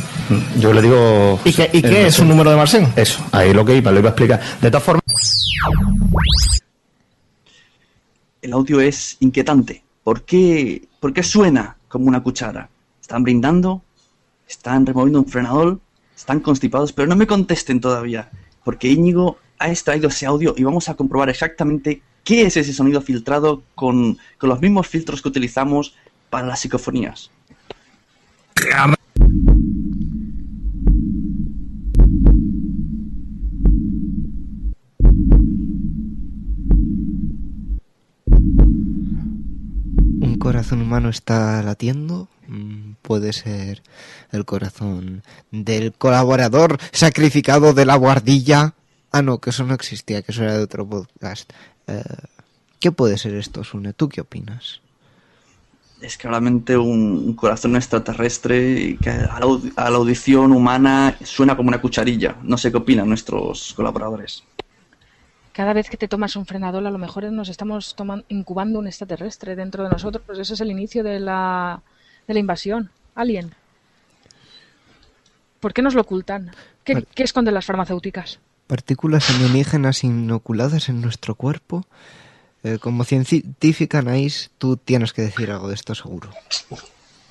Yo 0.59 0.73
le 0.73 0.83
digo... 0.83 1.41
¿Y 1.45 1.53
qué, 1.53 1.71
y 1.73 1.79
el 1.79 1.83
qué 1.83 2.07
es 2.07 2.19
un 2.19 2.29
número 2.29 2.51
de 2.51 2.57
Marsen? 2.57 2.93
Eso, 2.97 3.25
ahí 3.33 3.53
lo 3.53 3.65
que 3.65 3.77
iba, 3.77 3.91
lo 3.91 3.99
iba 3.99 4.11
a 4.11 4.13
explicar. 4.13 4.41
De 4.61 4.71
todas 4.71 4.85
formas... 4.85 5.03
El 8.43 8.53
audio 8.53 8.81
es 8.81 9.17
inquietante. 9.21 9.83
¿Por 10.05 10.23
qué, 10.23 10.87
¿Por 11.01 11.13
qué 11.13 11.23
suena 11.23 11.77
como 11.89 12.07
una 12.07 12.23
cuchara? 12.23 12.69
¿Están 13.01 13.25
brindando? 13.25 13.83
¿Están 14.49 14.87
removiendo 14.87 15.21
un 15.21 15.27
frenador? 15.27 15.81
¿Están 16.17 16.41
constipados? 16.41 16.93
Pero 16.93 17.09
no 17.09 17.17
me 17.17 17.27
contesten 17.27 17.81
todavía, 17.81 18.31
porque 18.65 18.89
Íñigo 18.89 19.39
ha 19.59 19.71
extraído 19.71 20.09
ese 20.09 20.27
audio 20.27 20.55
y 20.57 20.63
vamos 20.63 20.89
a 20.89 20.95
comprobar 20.95 21.31
exactamente 21.31 22.03
qué 22.25 22.43
es 22.43 22.57
ese 22.57 22.73
sonido 22.73 23.01
filtrado 23.01 23.63
con, 23.75 24.19
con 24.37 24.49
los 24.51 24.61
mismos 24.61 24.87
filtros 24.87 25.23
que 25.23 25.29
utilizamos 25.29 25.95
para 26.31 26.47
las 26.47 26.61
psicofonías. 26.61 27.31
Un 40.21 40.37
corazón 40.39 40.83
humano 40.83 41.09
está 41.09 41.63
latiendo? 41.63 42.29
Mm, 42.49 42.93
Puede 43.03 43.33
ser 43.33 43.83
el 44.33 44.45
corazón 44.45 45.23
del 45.51 45.93
colaborador 45.93 46.79
sacrificado 46.93 47.73
de 47.73 47.87
la 47.87 47.97
guardilla. 47.97 48.75
Ah, 49.13 49.23
no, 49.23 49.39
que 49.39 49.51
eso 49.51 49.65
no 49.65 49.75
existía, 49.75 50.21
que 50.23 50.33
eso 50.33 50.43
era 50.43 50.57
de 50.57 50.63
otro 50.63 50.87
podcast. 50.87 51.51
Eh, 51.87 52.03
¿Qué 52.81 52.93
puede 52.93 53.17
ser 53.17 53.35
esto, 53.35 53.65
Sune? 53.65 53.93
¿Tú 53.95 54.09
qué 54.09 54.21
opinas? 54.21 54.81
Es 56.01 56.17
claramente 56.17 56.77
un, 56.77 57.23
un 57.27 57.35
corazón 57.35 57.75
extraterrestre 57.75 58.71
y 58.81 58.97
que 58.99 59.11
a 59.11 59.41
la, 59.41 59.47
aud- 59.47 59.73
a 59.77 59.91
la 59.91 59.97
audición 59.97 60.53
humana 60.53 61.17
suena 61.25 61.57
como 61.57 61.69
una 61.69 61.81
cucharilla. 61.81 62.37
No 62.43 62.57
sé 62.57 62.71
qué 62.71 62.77
opinan 62.77 63.09
nuestros 63.09 63.75
colaboradores. 63.75 64.45
Cada 65.53 65.73
vez 65.73 65.91
que 65.91 65.97
te 65.97 66.07
tomas 66.07 66.37
un 66.37 66.47
frenador, 66.47 66.87
a 66.87 66.91
lo 66.93 66.99
mejor 66.99 67.25
nos 67.33 67.49
estamos 67.49 67.97
toman- 67.97 68.25
incubando 68.29 68.79
un 68.79 68.87
extraterrestre 68.87 69.57
dentro 69.57 69.83
de 69.83 69.91
nosotros, 69.91 70.23
pues 70.25 70.39
ese 70.39 70.55
es 70.55 70.61
el 70.61 70.71
inicio 70.71 71.03
de 71.03 71.19
la, 71.19 71.83
de 72.29 72.35
la 72.35 72.41
invasión. 72.41 72.91
Alien. 73.17 73.53
¿Por 75.59 75.73
qué 75.75 75.83
nos 75.83 75.95
lo 75.95 76.03
ocultan? 76.03 76.53
¿Qué, 76.85 76.95
Vale. 76.95 77.07
qué 77.13 77.25
esconden 77.25 77.55
las 77.55 77.67
farmacéuticas? 77.67 78.39
Partículas 78.69 79.29
alienígenas 79.31 80.05
inoculadas 80.05 80.89
en 80.89 81.01
nuestro 81.01 81.35
cuerpo. 81.35 81.85
Eh, 82.65 82.79
como 82.81 83.05
científica, 83.05 83.99
Anaís, 83.99 84.51
tú 84.59 84.77
tienes 84.77 85.13
que 85.13 85.23
decir 85.23 85.51
algo 85.51 85.69
de 85.69 85.75
esto 85.75 85.95
seguro. 85.95 86.31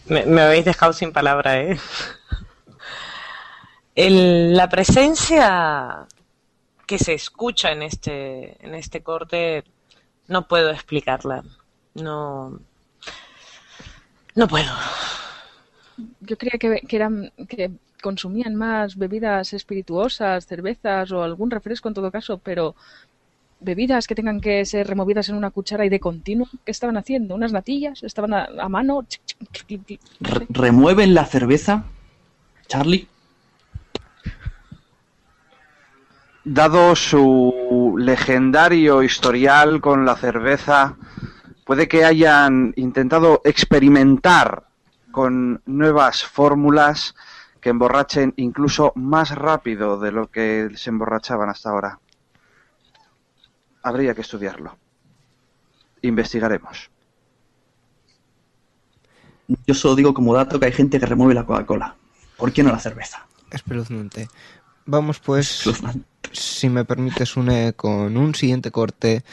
Me, 0.05 0.25
me 0.25 0.41
habéis 0.41 0.63
dejado 0.65 0.93
sin 0.93 1.11
palabra, 1.11 1.59
¿eh? 1.61 1.77
El- 3.95 4.55
la 4.55 4.69
presencia 4.69 6.05
que 6.85 6.99
se 6.99 7.13
escucha 7.13 7.71
en 7.71 7.83
este, 7.83 8.55
en 8.65 8.75
este 8.75 9.01
corte 9.01 9.63
no 10.27 10.47
puedo 10.47 10.69
explicarla. 10.71 11.43
No. 11.95 12.59
No 14.35 14.47
puedo. 14.47 14.71
Yo 16.21 16.37
creía 16.37 16.59
que, 16.59 16.81
que 16.87 16.95
eran 16.95 17.31
que 17.49 17.71
consumían 18.03 18.55
más 18.55 18.95
bebidas 18.95 19.51
espirituosas, 19.53 20.45
cervezas 20.45 21.11
o 21.11 21.23
algún 21.23 21.49
refresco 21.49 21.87
en 21.87 21.95
todo 21.95 22.11
caso, 22.11 22.37
pero 22.37 22.75
bebidas 23.59 24.07
que 24.07 24.15
tengan 24.15 24.39
que 24.39 24.65
ser 24.65 24.87
removidas 24.87 25.29
en 25.29 25.35
una 25.35 25.51
cuchara 25.51 25.85
y 25.85 25.89
de 25.89 25.99
continuo, 25.99 26.47
¿qué 26.65 26.71
estaban 26.71 26.97
haciendo? 26.97 27.35
¿Unas 27.35 27.51
natillas? 27.53 28.03
¿Estaban 28.03 28.33
a, 28.33 28.47
a 28.59 28.69
mano? 28.69 29.05
¿Remueven 30.49 31.13
la 31.13 31.25
cerveza? 31.25 31.85
Charlie. 32.67 33.07
Dado 36.43 36.95
su 36.95 37.95
legendario 37.97 39.03
historial 39.03 39.81
con 39.81 40.05
la 40.05 40.15
cerveza, 40.15 40.95
puede 41.65 41.89
que 41.89 42.05
hayan 42.05 42.73
intentado 42.77 43.41
experimentar 43.43 44.63
con 45.11 45.61
nuevas 45.65 46.23
fórmulas 46.23 47.15
que 47.59 47.69
emborrachen 47.69 48.33
incluso 48.37 48.93
más 48.95 49.35
rápido 49.35 49.99
de 49.99 50.11
lo 50.11 50.27
que 50.27 50.69
se 50.75 50.89
emborrachaban 50.89 51.49
hasta 51.49 51.71
ahora. 51.71 51.99
Habría 53.83 54.13
que 54.13 54.21
estudiarlo. 54.21 54.77
Investigaremos. 56.01 56.89
Yo 59.65 59.73
solo 59.73 59.95
digo 59.95 60.13
como 60.13 60.33
dato 60.33 60.59
que 60.59 60.65
hay 60.65 60.73
gente 60.73 60.99
que 60.99 61.05
remueve 61.05 61.33
la 61.33 61.45
Coca-Cola. 61.45 61.95
¿Por 62.37 62.51
qué 62.51 62.63
no 62.63 62.71
la 62.71 62.79
cerveza? 62.79 63.25
Espeluznante. 63.51 64.27
Vamos 64.85 65.19
pues, 65.19 65.63
si 66.31 66.69
me 66.69 66.85
permites, 66.85 67.35
une 67.35 67.73
con 67.73 68.15
un 68.17 68.35
siguiente 68.35 68.71
corte, 68.71 69.23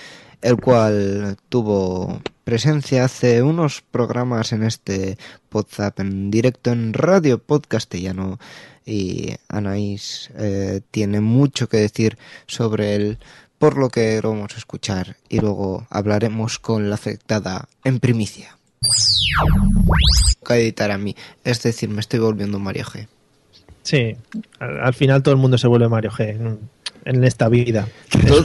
el 0.40 0.56
cual 0.56 1.36
tuvo 1.48 2.20
presencia 2.44 3.04
hace 3.04 3.42
unos 3.42 3.82
programas 3.82 4.52
en 4.52 4.62
este 4.62 5.16
WhatsApp 5.50 6.00
en 6.00 6.30
directo 6.30 6.70
en 6.72 6.92
Radio 6.92 7.38
Podcastellano 7.38 8.38
y 8.84 9.34
Anaís 9.48 10.30
eh, 10.36 10.82
tiene 10.90 11.20
mucho 11.20 11.68
que 11.68 11.78
decir 11.78 12.18
sobre 12.46 12.96
él, 12.96 13.18
por 13.64 13.78
lo 13.78 13.88
que 13.88 14.20
lo 14.22 14.28
vamos 14.28 14.52
a 14.54 14.58
escuchar 14.58 15.16
y 15.30 15.40
luego 15.40 15.86
hablaremos 15.88 16.58
con 16.58 16.90
la 16.90 16.96
afectada 16.96 17.66
en 17.82 17.98
primicia. 17.98 18.58
Que 20.46 20.54
editar 20.56 20.90
a 20.90 20.98
mí, 20.98 21.16
es 21.44 21.62
decir, 21.62 21.88
me 21.88 22.00
estoy 22.00 22.18
volviendo 22.20 22.58
Mario 22.58 22.84
G. 22.84 23.06
Sí, 23.82 24.16
al, 24.58 24.80
al 24.80 24.92
final 24.92 25.22
todo 25.22 25.32
el 25.34 25.40
mundo 25.40 25.56
se 25.56 25.66
vuelve 25.66 25.88
Mario 25.88 26.10
G 26.10 26.28
en, 26.28 26.58
en 27.06 27.24
esta 27.24 27.48
vida. 27.48 27.88
Todo, 28.28 28.44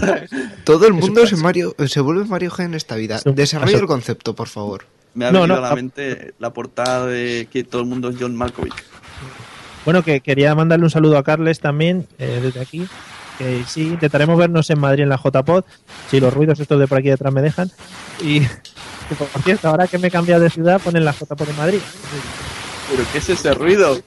todo 0.64 0.88
el 0.88 0.94
mundo 0.94 1.28
se, 1.28 1.36
Mario, 1.36 1.76
se 1.86 2.00
vuelve 2.00 2.24
Mario 2.24 2.52
G 2.52 2.64
en 2.64 2.74
esta 2.74 2.96
vida. 2.96 3.20
Desarrolla 3.26 3.78
el 3.78 3.88
concepto, 3.88 4.34
por 4.36 4.48
favor. 4.48 4.86
Me 5.16 5.26
ha 5.26 5.32
No, 5.34 5.42
venido 5.42 5.58
no, 5.60 5.66
a 5.66 5.68
la 5.68 5.74
a- 5.74 5.76
mente 5.76 6.34
la 6.40 6.54
portada 6.54 7.08
de 7.08 7.50
que 7.52 7.66
todo 7.66 7.82
el 7.82 7.88
mundo 7.88 8.08
es 8.10 8.16
John 8.18 8.38
Malkovich. 8.38 8.74
Bueno, 9.84 10.02
que 10.02 10.22
quería 10.22 10.56
mandarle 10.56 10.86
un 10.86 10.92
saludo 10.92 11.18
a 11.18 11.24
Carles 11.26 11.60
también 11.60 12.08
eh, 12.20 12.40
desde 12.42 12.62
aquí. 12.62 12.88
Que 13.40 13.64
sí, 13.66 13.88
intentaremos 13.88 14.38
vernos 14.38 14.70
en 14.70 14.80
Madrid 14.80 15.04
en 15.04 15.10
la 15.10 15.18
JPod, 15.18 15.64
si 16.12 16.20
los 16.20 16.34
ruidos 16.34 16.60
estos 16.60 16.78
de 16.78 16.88
por 16.88 16.98
aquí 17.00 17.08
detrás 17.08 17.34
me 17.34 17.42
dejan. 17.42 17.72
Y, 18.22 18.42
por 19.18 19.42
cierto, 19.44 19.70
ahora 19.70 19.88
que 19.88 19.98
me 19.98 20.10
he 20.10 20.12
cambiado 20.12 20.44
de 20.44 20.50
ciudad, 20.50 20.80
ponen 20.82 21.06
la 21.06 21.14
JPod 21.14 21.50
en 21.50 21.58
Madrid. 21.58 21.80
¿Pero 22.92 23.04
qué 23.12 23.18
es 23.20 23.30
ese 23.30 23.54
ruido? 23.54 23.98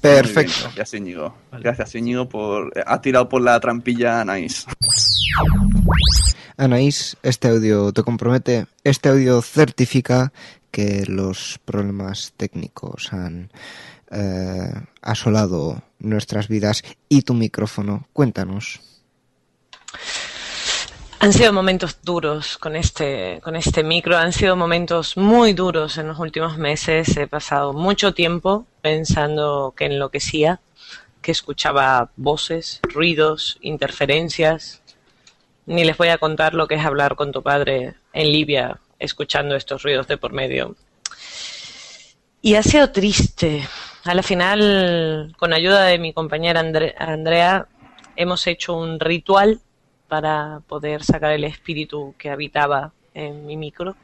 Perfecto. 0.00 0.52
Bien, 0.52 0.74
Gracias, 0.74 0.94
Íñigo. 0.94 1.34
Gracias, 1.52 1.94
Íñigo, 1.94 2.28
por... 2.28 2.72
Ha 2.84 3.00
tirado 3.00 3.28
por 3.28 3.40
la 3.40 3.60
trampilla 3.60 4.24
Nice. 4.24 4.66
Anaís, 6.56 7.16
este 7.22 7.48
audio 7.48 7.92
te 7.92 8.02
compromete, 8.02 8.66
este 8.84 9.08
audio 9.08 9.40
certifica 9.42 10.32
que 10.72 11.04
los 11.06 11.60
problemas 11.64 12.32
técnicos 12.36 13.12
han 13.12 13.52
eh, 14.10 14.72
asolado 15.02 15.82
nuestras 16.00 16.48
vidas 16.48 16.82
y 17.08 17.22
tu 17.22 17.34
micrófono. 17.34 18.08
Cuéntanos. 18.12 18.80
Han 21.20 21.32
sido 21.32 21.52
momentos 21.52 21.98
duros 22.02 22.58
con 22.58 22.74
este, 22.74 23.40
con 23.44 23.54
este 23.54 23.84
micro, 23.84 24.16
han 24.16 24.32
sido 24.32 24.56
momentos 24.56 25.16
muy 25.16 25.52
duros 25.52 25.96
en 25.98 26.08
los 26.08 26.18
últimos 26.18 26.58
meses. 26.58 27.16
He 27.16 27.28
pasado 27.28 27.72
mucho 27.72 28.12
tiempo 28.12 28.66
pensando 28.80 29.72
que 29.76 29.84
enloquecía, 29.84 30.60
que 31.20 31.30
escuchaba 31.30 32.10
voces, 32.16 32.80
ruidos, 32.82 33.58
interferencias. 33.60 34.82
Ni 35.66 35.84
les 35.84 35.96
voy 35.96 36.08
a 36.08 36.18
contar 36.18 36.54
lo 36.54 36.66
que 36.66 36.74
es 36.74 36.84
hablar 36.84 37.14
con 37.14 37.30
tu 37.30 37.40
padre 37.40 37.94
en 38.12 38.32
Libia 38.32 38.80
escuchando 39.02 39.54
estos 39.56 39.82
ruidos 39.82 40.06
de 40.06 40.16
por 40.16 40.32
medio. 40.32 40.76
Y 42.40 42.54
ha 42.54 42.62
sido 42.62 42.90
triste. 42.90 43.66
A 44.04 44.14
la 44.14 44.22
final, 44.22 45.34
con 45.38 45.52
ayuda 45.52 45.84
de 45.84 45.98
mi 45.98 46.12
compañera 46.12 46.60
Andre- 46.60 46.94
Andrea, 46.98 47.68
hemos 48.16 48.46
hecho 48.46 48.74
un 48.76 48.98
ritual 48.98 49.60
para 50.08 50.60
poder 50.66 51.04
sacar 51.04 51.32
el 51.32 51.44
espíritu 51.44 52.14
que 52.18 52.30
habitaba 52.30 52.92
en 53.14 53.46
mi 53.46 53.56
micro 53.56 53.96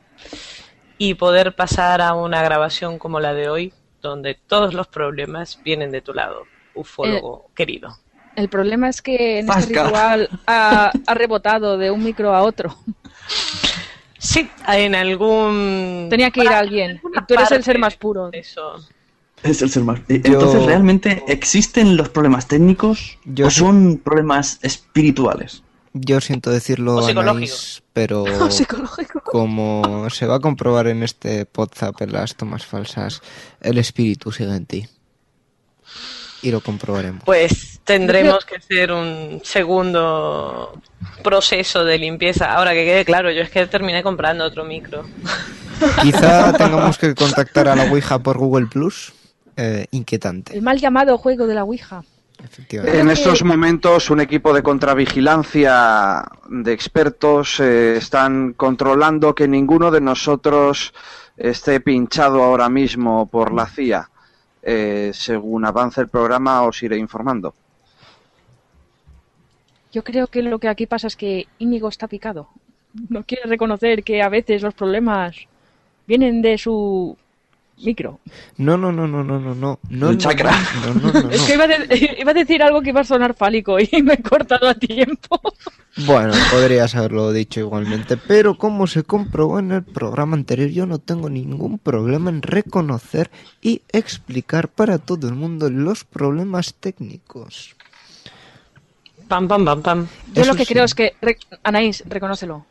y 0.98 1.14
poder 1.14 1.54
pasar 1.54 2.00
a 2.00 2.14
una 2.14 2.42
grabación 2.42 2.98
como 2.98 3.20
la 3.20 3.34
de 3.34 3.48
hoy, 3.48 3.72
donde 4.00 4.34
todos 4.34 4.72
los 4.74 4.86
problemas 4.86 5.60
vienen 5.64 5.90
de 5.90 6.00
tu 6.00 6.14
lado, 6.14 6.44
ufólogo 6.74 7.50
querido. 7.54 7.98
El 8.36 8.48
problema 8.48 8.88
es 8.88 9.02
que 9.02 9.40
en 9.40 9.48
este 9.50 9.74
Vasca. 9.74 9.84
ritual 9.84 10.28
ha, 10.46 10.92
ha 11.06 11.14
rebotado 11.14 11.76
de 11.76 11.90
un 11.90 12.04
micro 12.04 12.34
a 12.34 12.42
otro. 12.42 12.76
Sí, 14.18 14.48
en 14.66 14.94
algún... 14.94 16.08
Tenía 16.10 16.30
que 16.30 16.40
ir 16.42 16.48
alguien. 16.48 17.00
Y 17.14 17.24
tú 17.26 17.34
eres 17.34 17.50
el 17.52 17.62
ser 17.64 17.78
más 17.78 17.96
puro. 17.96 18.30
Eso. 18.32 18.76
Es 19.42 19.62
el 19.62 19.70
ser 19.70 19.84
más... 19.84 20.00
Entonces, 20.08 20.64
¿realmente 20.66 21.22
existen 21.28 21.96
los 21.96 22.08
problemas 22.08 22.48
técnicos 22.48 23.18
o 23.44 23.50
son 23.50 23.98
problemas 23.98 24.58
espirituales? 24.62 25.62
Yo 25.94 26.20
siento 26.20 26.50
decirlo, 26.50 26.96
O 26.96 26.98
Anaís, 26.98 27.08
psicológicos. 27.08 27.82
pero 27.92 28.22
O 28.40 28.50
psicológico. 28.50 29.22
como 29.24 30.08
se 30.10 30.26
va 30.26 30.36
a 30.36 30.40
comprobar 30.40 30.86
en 30.88 31.02
este 31.02 31.46
WhatsApp 31.56 32.00
en 32.02 32.12
las 32.12 32.34
tomas 32.36 32.66
falsas, 32.66 33.22
el 33.60 33.78
espíritu 33.78 34.30
sigue 34.30 34.54
en 34.54 34.66
ti. 34.66 34.86
Y 36.42 36.50
lo 36.50 36.60
comprobaremos. 36.60 37.24
Pues 37.24 37.80
tendremos 37.84 38.44
que 38.44 38.56
hacer 38.56 38.92
un 38.92 39.40
segundo 39.42 40.80
proceso 41.22 41.84
de 41.84 41.98
limpieza. 41.98 42.52
Ahora 42.52 42.72
que 42.72 42.84
quede 42.84 43.04
claro, 43.04 43.30
yo 43.30 43.42
es 43.42 43.50
que 43.50 43.66
terminé 43.66 44.02
comprando 44.02 44.44
otro 44.44 44.64
micro. 44.64 45.04
Quizá 46.02 46.52
tengamos 46.52 46.98
que 46.98 47.14
contactar 47.14 47.68
a 47.68 47.76
la 47.76 47.84
Ouija 47.84 48.18
por 48.18 48.38
Google 48.38 48.66
Plus. 48.66 49.12
Eh, 49.60 49.86
inquietante, 49.90 50.54
El 50.54 50.62
mal 50.62 50.78
llamado 50.78 51.18
juego 51.18 51.48
de 51.48 51.54
la 51.56 51.64
Ouija. 51.64 52.04
En 52.70 53.10
estos 53.10 53.42
momentos, 53.42 54.10
un 54.10 54.20
equipo 54.20 54.52
de 54.52 54.62
contravigilancia 54.62 56.24
de 56.48 56.72
expertos 56.72 57.58
eh, 57.58 57.96
están 57.96 58.52
controlando 58.52 59.34
que 59.34 59.48
ninguno 59.48 59.90
de 59.90 60.00
nosotros 60.00 60.94
esté 61.36 61.80
pinchado 61.80 62.44
ahora 62.44 62.68
mismo 62.68 63.28
por 63.28 63.52
la 63.52 63.66
CIA. 63.66 64.08
Eh, 64.70 65.12
según 65.14 65.64
avance 65.64 65.98
el 66.02 66.08
programa, 66.08 66.62
os 66.62 66.82
iré 66.82 66.98
informando. 66.98 67.54
Yo 69.90 70.04
creo 70.04 70.26
que 70.26 70.42
lo 70.42 70.58
que 70.58 70.68
aquí 70.68 70.84
pasa 70.84 71.06
es 71.06 71.16
que 71.16 71.46
Íñigo 71.58 71.88
está 71.88 72.06
picado. 72.06 72.50
No 73.08 73.24
quiere 73.24 73.44
reconocer 73.48 74.04
que 74.04 74.20
a 74.20 74.28
veces 74.28 74.60
los 74.60 74.74
problemas 74.74 75.36
vienen 76.06 76.42
de 76.42 76.58
su 76.58 77.16
micro. 77.84 78.20
No, 78.56 78.76
no, 78.76 78.90
no, 78.92 79.06
no, 79.06 79.22
no, 79.24 79.38
no, 79.40 79.54
no. 79.54 79.78
no, 79.88 80.14
chakra. 80.18 80.52
No, 80.84 80.94
no, 80.94 81.12
no, 81.12 81.22
no. 81.22 81.30
Es 81.30 81.42
que 81.42 81.54
iba 81.54 81.64
a, 81.64 81.68
de- 81.68 82.16
iba 82.20 82.30
a 82.30 82.34
decir 82.34 82.62
algo 82.62 82.82
que 82.82 82.90
iba 82.90 83.00
a 83.00 83.04
sonar 83.04 83.34
fálico 83.34 83.78
y 83.78 83.88
me 84.02 84.14
he 84.14 84.22
cortado 84.22 84.68
a 84.68 84.74
tiempo. 84.74 85.40
Bueno, 86.06 86.32
podrías 86.52 86.94
haberlo 86.94 87.32
dicho 87.32 87.58
igualmente, 87.60 88.16
pero 88.16 88.56
como 88.56 88.86
se 88.86 89.02
comprobó 89.02 89.58
en 89.58 89.72
el 89.72 89.82
programa 89.82 90.36
anterior, 90.36 90.68
yo 90.70 90.86
no 90.86 90.98
tengo 90.98 91.28
ningún 91.28 91.78
problema 91.78 92.30
en 92.30 92.42
reconocer 92.42 93.30
y 93.60 93.82
explicar 93.92 94.68
para 94.68 94.98
todo 94.98 95.28
el 95.28 95.34
mundo 95.34 95.68
los 95.70 96.04
problemas 96.04 96.74
técnicos. 96.74 97.74
Pam, 99.26 99.46
pam, 99.48 99.64
pam, 99.64 99.82
pam. 99.82 100.06
Yo 100.32 100.42
Eso 100.42 100.52
lo 100.52 100.56
que 100.56 100.64
sí. 100.64 100.72
creo 100.72 100.84
es 100.84 100.94
que, 100.94 101.14
re- 101.20 101.36
Anaís, 101.62 102.02
reconócelo. 102.06 102.64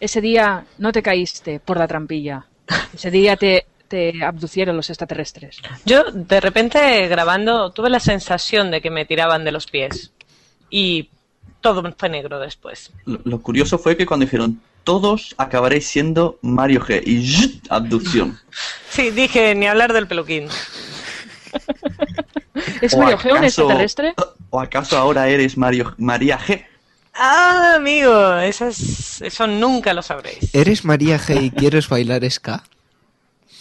Ese 0.00 0.20
día 0.20 0.64
no 0.78 0.92
te 0.92 1.02
caíste 1.02 1.60
por 1.60 1.76
la 1.78 1.86
trampilla. 1.86 2.46
Ese 2.94 3.10
día 3.10 3.36
te, 3.36 3.66
te 3.90 4.24
abducieron 4.24 4.76
los 4.76 4.88
extraterrestres. 4.88 5.58
Yo 5.84 6.04
de 6.12 6.40
repente 6.40 7.08
grabando 7.08 7.70
tuve 7.72 7.90
la 7.90 7.98
sensación 7.98 8.70
de 8.70 8.80
que 8.80 8.88
me 8.88 9.04
tiraban 9.04 9.44
de 9.44 9.50
los 9.50 9.66
pies. 9.66 10.12
Y 10.70 11.08
todo 11.60 11.82
fue 11.98 12.08
negro 12.08 12.38
después. 12.38 12.92
Lo, 13.04 13.20
lo 13.24 13.42
curioso 13.42 13.78
fue 13.78 13.96
que 13.96 14.06
cuando 14.06 14.24
dijeron 14.26 14.60
todos 14.84 15.34
acabaréis 15.38 15.88
siendo 15.88 16.38
Mario 16.40 16.80
G 16.80 17.02
y 17.04 17.26
¡zzt! 17.26 17.66
abducción. 17.68 18.38
Sí, 18.90 19.10
dije, 19.10 19.54
ni 19.54 19.66
hablar 19.68 19.92
del 19.92 20.06
peluquín. 20.08 20.48
¿Es 22.80 22.94
¿O 22.94 22.98
Mario 22.98 23.18
G 23.18 23.36
un 23.38 23.44
extraterrestre? 23.44 24.14
¿O 24.50 24.60
acaso 24.60 24.96
ahora 24.96 25.28
eres 25.28 25.56
Mario 25.56 25.94
María 25.98 26.38
G? 26.38 26.64
Ah, 27.14 27.74
amigo, 27.76 28.36
eso, 28.38 28.66
es- 28.68 29.20
eso 29.20 29.46
nunca 29.46 29.92
lo 29.94 30.02
sabréis. 30.02 30.54
¿Eres 30.54 30.84
María 30.84 31.18
G 31.18 31.42
y 31.42 31.50
quieres 31.50 31.88
bailar 31.88 32.28
ska? 32.30 32.62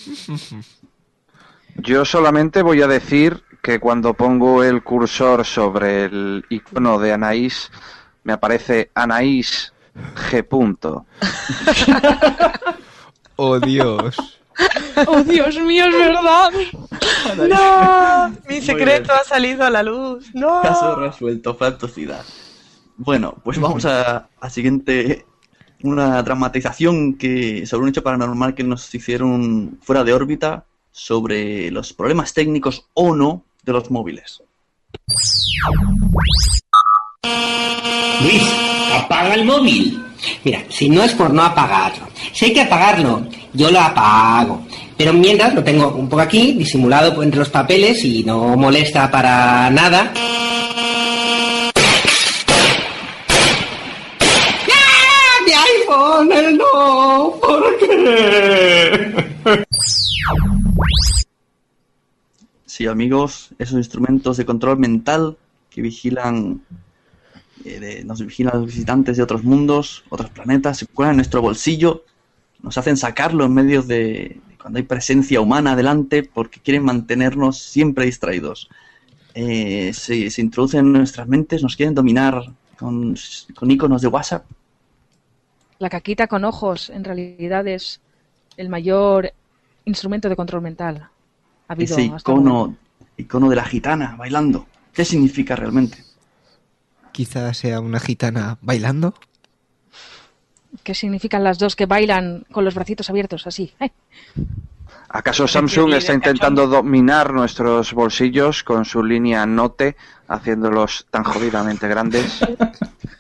Yo 1.76 2.06
solamente 2.06 2.62
voy 2.62 2.82
a 2.82 2.88
decir 2.88 3.44
que 3.62 3.80
cuando 3.80 4.14
pongo 4.14 4.64
el 4.64 4.84
cursor 4.84 5.46
sobre 5.46 6.06
el 6.06 6.46
icono 6.50 7.00
de 7.00 7.14
Anaís, 7.14 7.72
me 8.24 8.34
aparece 8.34 8.92
Anaís 8.96 9.74
G. 10.32 10.44
punto. 10.48 11.06
Oh 13.42 13.58
Dios. 13.58 14.18
¡Oh, 15.08 15.24
Dios 15.24 15.58
mío, 15.60 15.86
es 15.86 15.98
verdad! 15.98 16.52
No, 17.48 18.36
mi 18.50 18.62
secreto 18.62 19.14
ha 19.14 19.24
salido 19.24 19.64
a 19.64 19.70
la 19.70 19.82
luz. 19.82 20.30
No. 20.34 20.62
Caso 20.62 20.96
resuelto, 20.98 21.56
factosidad. 21.56 22.26
Bueno, 22.98 23.36
pues 23.44 23.58
vamos 23.60 23.86
a, 23.86 24.28
a 24.42 24.50
siguiente. 24.50 25.26
Una 25.82 26.22
dramatización 26.24 27.16
que 27.16 27.66
sobre 27.66 27.84
un 27.84 27.90
hecho 27.90 28.04
paranormal 28.04 28.54
que 28.54 28.64
nos 28.64 28.94
hicieron 28.94 29.80
fuera 29.82 30.04
de 30.04 30.14
órbita 30.14 30.66
sobre 30.92 31.72
los 31.72 31.94
problemas 31.94 32.34
técnicos 32.34 32.86
o 32.94 33.16
no 33.16 33.44
de 33.64 33.72
los 33.74 33.90
móviles. 33.90 34.42
Luis, 38.22 38.44
apaga 38.94 39.36
el 39.36 39.46
móvil. 39.46 40.04
Mira, 40.44 40.64
si 40.70 40.90
no 40.90 41.04
es 41.04 41.14
por 41.14 41.34
no 41.34 41.44
apagarlo, 41.44 42.08
si 42.34 42.46
hay 42.46 42.54
que 42.54 42.62
apagarlo, 42.62 43.26
yo 43.54 43.72
lo 43.72 43.80
apago. 43.80 44.66
Pero 44.98 45.14
mientras 45.14 45.54
lo 45.54 45.64
tengo 45.64 45.88
un 45.96 46.10
poco 46.10 46.22
aquí, 46.22 46.54
disimulado 46.54 47.24
entre 47.24 47.40
los 47.40 47.50
papeles 47.50 48.04
y 48.04 48.24
no 48.24 48.58
molesta 48.58 49.10
para 49.10 49.70
nada. 49.70 50.12
¡Ah! 50.16 51.72
¡Mi 55.46 55.54
iPhone! 55.54 56.32
¡El 56.34 56.58
no! 56.58 57.34
¿Por 57.40 57.78
qué? 57.78 59.39
Sí, 62.66 62.88
amigos, 62.88 63.50
esos 63.60 63.78
instrumentos 63.78 64.38
de 64.38 64.46
control 64.46 64.80
mental 64.80 65.38
que 65.70 65.82
vigilan, 65.82 66.62
eh, 67.66 68.04
nos 68.06 68.22
vigilan 68.22 68.54
los 68.58 68.68
visitantes 68.68 69.18
de 69.18 69.24
otros 69.24 69.44
mundos, 69.44 70.04
otros 70.10 70.30
planetas, 70.30 70.78
se 70.78 70.88
cuelan 70.88 71.14
en 71.14 71.18
nuestro 71.18 71.42
bolsillo, 71.42 72.04
nos 72.62 72.78
hacen 72.78 72.96
sacarlo 72.96 73.46
en 73.46 73.54
medio 73.54 73.82
de, 73.82 74.40
cuando 74.62 74.78
hay 74.78 74.84
presencia 74.84 75.42
humana 75.42 75.76
delante 75.76 76.24
porque 76.24 76.60
quieren 76.60 76.84
mantenernos 76.84 77.58
siempre 77.58 78.06
distraídos. 78.06 78.70
Eh, 79.34 79.92
se, 79.94 80.30
se 80.30 80.42
introducen 80.42 80.86
en 80.86 80.94
nuestras 80.94 81.28
mentes, 81.28 81.64
nos 81.64 81.76
quieren 81.76 81.96
dominar 81.96 82.44
con, 82.78 83.16
con 83.56 83.72
iconos 83.72 84.02
de 84.02 84.08
WhatsApp. 84.08 84.46
La 85.80 85.90
caquita 85.90 86.28
con 86.28 86.44
ojos, 86.46 86.90
en 86.90 87.04
realidad, 87.04 87.68
es 87.68 88.02
el 88.58 88.70
mayor 88.70 89.32
instrumento 89.90 90.30
de 90.30 90.36
control 90.36 90.62
mental. 90.62 91.10
Ha 91.68 91.74
habido 91.74 91.96
Ese 91.96 92.04
icono, 92.04 92.76
icono 93.18 93.50
de 93.50 93.56
la 93.56 93.66
gitana 93.66 94.16
bailando. 94.18 94.68
¿Qué 94.94 95.06
significa 95.06 95.56
realmente? 95.56 96.04
Quizás 97.12 97.58
sea 97.58 97.80
una 97.80 98.00
gitana 98.00 98.58
bailando. 98.62 99.14
¿Qué 100.84 100.94
significan 100.94 101.44
las 101.44 101.58
dos 101.58 101.76
que 101.76 101.86
bailan 101.86 102.46
con 102.52 102.64
los 102.64 102.76
bracitos 102.76 103.10
abiertos 103.10 103.48
así? 103.48 103.74
¡Eh! 103.80 103.92
¿Acaso 105.10 105.48
Samsung 105.48 105.94
está 105.94 106.14
intentando 106.14 106.68
dominar 106.68 107.34
nuestros 107.34 107.94
bolsillos 107.94 108.64
con 108.64 108.86
su 108.86 109.04
línea 109.04 109.46
Note, 109.48 109.96
haciéndolos 110.28 111.08
tan 111.10 111.24
jodidamente 111.24 111.88
grandes? 111.88 112.40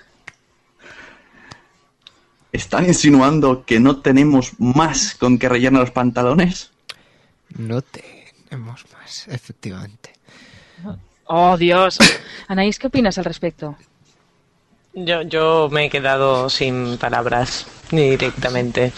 ¿Están 2.51 2.85
insinuando 2.85 3.63
que 3.65 3.79
no 3.79 4.01
tenemos 4.01 4.53
más 4.59 5.15
con 5.15 5.37
que 5.37 5.49
rellenar 5.49 5.81
los 5.81 5.91
pantalones? 5.91 6.71
No 7.57 7.81
tenemos 7.81 8.85
más, 8.93 9.27
efectivamente. 9.27 10.13
¡Oh, 11.25 11.57
Dios! 11.57 11.99
Anaís, 12.47 12.79
¿qué 12.79 12.87
opinas 12.87 13.17
al 13.19 13.25
respecto? 13.25 13.77
Yo, 14.93 15.21
yo 15.21 15.69
me 15.71 15.85
he 15.85 15.89
quedado 15.89 16.49
sin 16.49 16.97
palabras 16.97 17.67
directamente. 17.91 18.91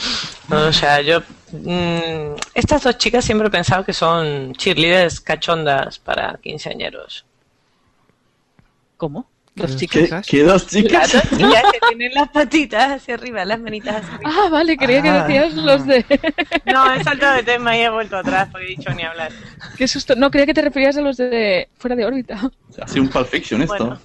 O 0.49 0.71
sea, 0.71 1.01
yo. 1.01 1.19
mm, 1.51 2.35
estas 2.53 2.83
dos 2.83 2.97
chicas 2.97 3.25
siempre 3.25 3.49
he 3.49 3.51
pensado 3.51 3.83
que 3.83 3.93
son 3.93 4.53
cheerleaders 4.53 5.19
cachondas 5.19 5.99
para 5.99 6.39
quinceañeros. 6.41 7.25
¿Cómo? 8.95 9.25
¿Dos 9.53 9.75
¿Qué, 9.75 9.85
qué 10.27 10.43
dos 10.43 10.65
chicas? 10.67 11.13
Las 11.13 11.29
dos 11.29 11.29
chicas 11.39 11.63
que 11.73 11.79
tienen 11.89 12.13
las 12.13 12.29
patitas 12.29 12.91
hacia 12.91 13.15
arriba, 13.15 13.43
las 13.43 13.59
manitas 13.59 13.97
hacia 13.97 14.15
arriba. 14.15 14.31
Ah, 14.33 14.49
vale, 14.49 14.77
creía 14.77 14.99
Ah. 15.23 15.27
que 15.27 15.33
decías 15.33 15.53
los 15.55 15.85
de... 15.85 16.05
No, 16.65 16.93
he 16.93 17.03
saltado 17.03 17.35
de 17.35 17.43
tema 17.43 17.77
y 17.77 17.81
he 17.81 17.89
vuelto 17.89 18.15
atrás 18.15 18.47
porque 18.51 18.67
he 18.67 18.69
dicho 18.69 18.89
ni 18.93 19.03
hablar. 19.03 19.31
Qué 19.77 19.87
susto. 19.89 20.15
No, 20.15 20.31
creía 20.31 20.45
que 20.45 20.53
te 20.53 20.61
referías 20.61 20.95
a 20.95 21.01
los 21.01 21.17
de 21.17 21.67
fuera 21.77 21.95
de 21.97 22.05
órbita. 22.05 22.49
Ha 22.81 22.87
sido 22.87 23.03
un 23.03 23.09
Pulp 23.09 23.27
Fiction 23.27 23.61
esto. 23.61 23.75
Bueno. 23.77 23.99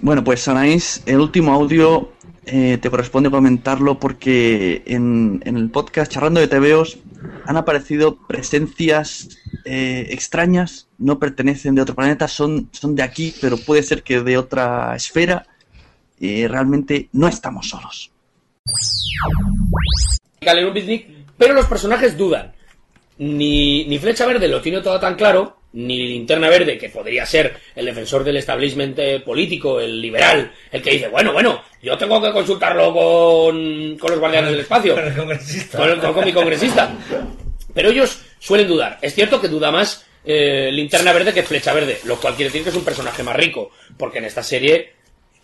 Bueno, 0.00 0.22
pues 0.24 0.46
Anaís, 0.48 1.02
el 1.06 1.20
último 1.20 1.52
audio 1.52 2.12
eh, 2.46 2.78
te 2.80 2.90
corresponde 2.90 3.30
comentarlo 3.30 3.98
porque 3.98 4.82
en, 4.86 5.42
en 5.44 5.56
el 5.56 5.70
podcast 5.70 6.10
Charrando 6.12 6.40
de 6.40 6.46
TVOs 6.48 6.98
han 7.44 7.56
aparecido 7.56 8.18
presencias 8.26 9.38
eh, 9.64 10.06
extrañas, 10.10 10.88
no 10.98 11.18
pertenecen 11.18 11.74
de 11.74 11.82
otro 11.82 11.94
planeta, 11.94 12.28
son, 12.28 12.68
son 12.72 12.94
de 12.94 13.02
aquí, 13.02 13.34
pero 13.40 13.56
puede 13.56 13.82
ser 13.82 14.02
que 14.02 14.20
de 14.20 14.38
otra 14.38 14.94
esfera. 14.96 15.46
Realmente 16.20 17.08
no 17.12 17.28
estamos 17.28 17.68
solos. 17.68 18.10
pero 21.36 21.54
los 21.54 21.66
personajes 21.66 22.16
dudan. 22.16 22.52
Ni, 23.18 23.84
ni 23.86 23.98
Flecha 23.98 24.26
Verde 24.26 24.48
lo 24.48 24.60
tiene 24.60 24.80
todo 24.80 24.98
tan 24.98 25.16
claro, 25.16 25.57
ni 25.72 25.98
Linterna 26.08 26.48
Verde, 26.48 26.78
que 26.78 26.88
podría 26.88 27.26
ser 27.26 27.54
el 27.76 27.84
defensor 27.86 28.24
del 28.24 28.38
establishment 28.38 28.98
eh, 28.98 29.20
político, 29.20 29.80
el 29.80 30.00
liberal, 30.00 30.50
el 30.72 30.82
que 30.82 30.92
dice, 30.92 31.08
bueno, 31.08 31.32
bueno, 31.32 31.62
yo 31.82 31.96
tengo 31.98 32.20
que 32.22 32.32
consultarlo 32.32 32.92
con, 32.94 33.98
con 33.98 34.10
los 34.10 34.18
guardianes 34.20 34.50
del 34.52 34.60
espacio. 34.60 34.94
Con 34.96 35.06
el 35.06 35.14
congresista. 35.16 35.78
Con, 35.78 35.90
el- 35.90 35.98
con- 36.00 36.14
con 36.14 36.24
mi 36.24 36.32
congresista. 36.32 36.92
Pero 37.74 37.90
ellos 37.90 38.22
suelen 38.38 38.66
dudar. 38.66 38.98
Es 39.02 39.14
cierto 39.14 39.40
que 39.40 39.48
duda 39.48 39.70
más 39.70 40.06
eh, 40.24 40.70
Linterna 40.72 41.12
Verde 41.12 41.32
que 41.34 41.42
Flecha 41.42 41.72
Verde, 41.74 41.98
lo 42.04 42.16
cual 42.16 42.34
quiere 42.34 42.48
decir 42.50 42.62
que 42.64 42.70
es 42.70 42.76
un 42.76 42.84
personaje 42.84 43.22
más 43.22 43.36
rico, 43.36 43.70
porque 43.96 44.18
en 44.18 44.24
esta 44.24 44.42
serie 44.42 44.92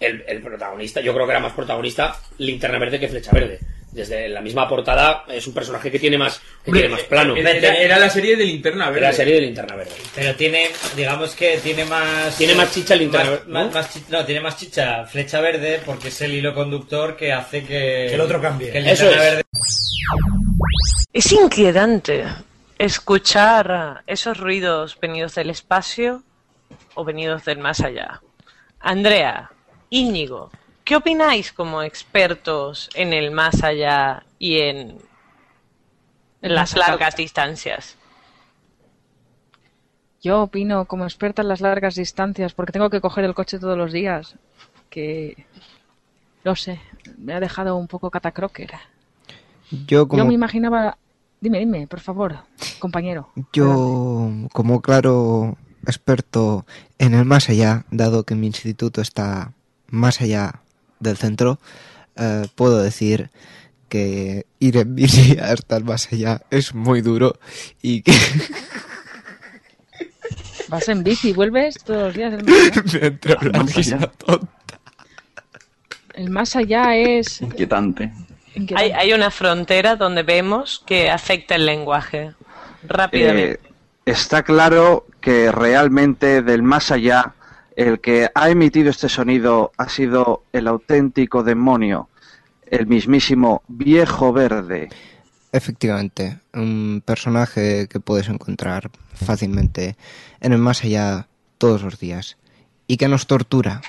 el, 0.00 0.24
el 0.26 0.40
protagonista, 0.42 1.00
yo 1.00 1.12
creo 1.14 1.26
que 1.26 1.32
era 1.32 1.40
más 1.40 1.52
protagonista 1.52 2.18
Linterna 2.38 2.78
Verde 2.78 2.98
que 2.98 3.08
Flecha 3.08 3.30
Verde. 3.32 3.60
Desde 3.94 4.28
la 4.28 4.40
misma 4.40 4.68
portada 4.68 5.24
es 5.28 5.46
un 5.46 5.54
personaje 5.54 5.88
que 5.90 6.00
tiene 6.00 6.18
más, 6.18 6.40
que 6.64 6.70
Hombre, 6.70 6.80
tiene 6.82 6.96
más 6.96 7.04
plano. 7.04 7.36
era- 7.36 7.74
era 7.76 7.98
la 7.98 8.10
serie 8.10 8.34
de 8.36 8.44
Linterna 8.44 8.86
Verde. 8.86 8.98
Era 8.98 9.08
la 9.10 9.14
serie 9.14 9.34
de 9.36 9.40
Linterna 9.42 9.76
Verde. 9.76 9.92
Pero 10.14 10.34
tiene, 10.34 10.66
digamos 10.96 11.34
que 11.36 11.58
tiene 11.62 11.84
más. 11.84 12.36
Tiene 12.36 12.56
más 12.56 12.74
chicha 12.74 12.96
Linterna 12.96 13.30
Verde, 13.30 13.44
más- 13.48 13.66
¿no? 13.66 13.70
más 13.72 13.92
chi- 13.94 14.04
no, 14.08 14.24
tiene 14.26 14.40
más 14.40 14.56
chicha 14.56 15.04
Flecha 15.06 15.40
Verde 15.40 15.80
porque 15.86 16.08
es 16.08 16.20
el 16.22 16.34
hilo 16.34 16.52
conductor 16.54 17.16
que 17.16 17.32
hace 17.32 17.60
que. 17.62 18.06
Que 18.08 18.14
el 18.14 18.20
otro 18.20 18.40
cambie. 18.42 18.70
Que 18.72 18.78
el 18.78 18.88
Eso 18.88 19.08
es. 19.08 19.16
Verde. 19.16 19.42
Es 21.12 21.30
inquietante 21.30 22.24
escuchar 22.78 24.02
esos 24.06 24.38
ruidos 24.38 24.98
venidos 25.00 25.34
del 25.36 25.50
espacio 25.50 26.22
o 26.94 27.04
venidos 27.04 27.44
del 27.44 27.58
más 27.58 27.80
allá. 27.80 28.20
Andrea, 28.80 29.50
Íñigo, 29.90 30.50
¿qué 30.84 30.96
opináis 30.96 31.52
como 31.52 31.82
expertos 31.82 32.90
en 32.94 33.12
el 33.12 33.30
más 33.30 33.64
allá 33.64 34.24
y 34.38 34.58
en 34.58 34.98
las 36.40 36.76
largas 36.76 37.16
distancias? 37.16 37.96
Yo 40.22 40.42
opino 40.42 40.86
como 40.86 41.04
experta 41.04 41.42
en 41.42 41.48
las 41.48 41.60
largas 41.60 41.96
distancias 41.96 42.54
porque 42.54 42.72
tengo 42.72 42.90
que 42.90 43.00
coger 43.00 43.24
el 43.24 43.34
coche 43.34 43.58
todos 43.58 43.76
los 43.76 43.92
días. 43.92 44.36
Que, 44.88 45.46
no 46.44 46.56
sé, 46.56 46.80
me 47.18 47.34
ha 47.34 47.40
dejado 47.40 47.76
un 47.76 47.88
poco 47.88 48.10
catacroker. 48.10 48.70
Yo 49.86 50.06
como 50.06 50.22
Yo 50.22 50.26
me 50.26 50.34
imaginaba... 50.34 50.96
Dime, 51.40 51.58
dime, 51.58 51.86
por 51.86 52.00
favor, 52.00 52.38
compañero. 52.78 53.28
Yo, 53.52 54.30
como 54.52 54.80
claro 54.80 55.58
experto 55.86 56.64
en 56.96 57.12
el 57.12 57.26
más 57.26 57.50
allá, 57.50 57.84
dado 57.90 58.24
que 58.24 58.34
mi 58.34 58.46
instituto 58.46 59.02
está 59.02 59.52
más 59.88 60.22
allá 60.22 60.62
del 61.04 61.16
centro, 61.16 61.60
eh, 62.16 62.46
puedo 62.56 62.82
decir 62.82 63.30
que 63.88 64.46
ir 64.58 64.76
en 64.78 64.96
bici 64.96 65.38
hasta 65.40 65.76
el 65.76 65.84
más 65.84 66.12
allá 66.12 66.42
es 66.50 66.74
muy 66.74 67.00
duro 67.00 67.38
y 67.80 68.02
que 68.02 68.12
Vas 70.68 70.88
en 70.88 71.04
bici 71.04 71.32
vuelves 71.32 71.76
todos 71.84 72.04
los 72.04 72.14
días. 72.14 72.32
del 72.32 72.44
más 72.46 72.76
allá. 72.76 72.82
me 73.00 73.06
entra 73.06 73.38
una 73.42 73.62
Más 73.62 73.74
risa 73.74 73.96
allá. 73.96 74.06
tonta. 74.12 74.48
El 76.14 76.30
más 76.30 76.56
allá 76.56 76.96
es... 76.96 77.40
Inquietante. 77.40 78.12
Hay, 78.76 78.92
hay 78.92 79.12
una 79.12 79.30
frontera 79.30 79.96
donde 79.96 80.22
vemos 80.22 80.82
que 80.86 81.10
afecta 81.10 81.56
el 81.56 81.66
lenguaje 81.66 82.32
rápidamente. 82.84 83.60
Eh, 83.64 83.72
está 84.06 84.42
claro 84.44 85.06
que 85.20 85.50
realmente 85.50 86.40
del 86.42 86.62
más 86.62 86.90
allá, 86.92 87.34
el 87.76 88.00
que 88.00 88.30
ha 88.34 88.50
emitido 88.50 88.90
este 88.90 89.08
sonido 89.08 89.72
ha 89.76 89.88
sido 89.88 90.44
el 90.52 90.68
auténtico 90.68 91.42
demonio, 91.42 92.08
el 92.66 92.86
mismísimo 92.86 93.62
viejo 93.68 94.32
verde. 94.32 94.88
Efectivamente, 95.52 96.40
un 96.52 97.02
personaje 97.04 97.86
que 97.88 98.00
puedes 98.00 98.28
encontrar 98.28 98.90
fácilmente 99.14 99.96
en 100.40 100.52
el 100.52 100.58
más 100.58 100.82
allá 100.82 101.28
todos 101.58 101.82
los 101.82 101.98
días 101.98 102.36
y 102.86 102.96
que 102.96 103.08
nos 103.08 103.26
tortura, 103.26 103.80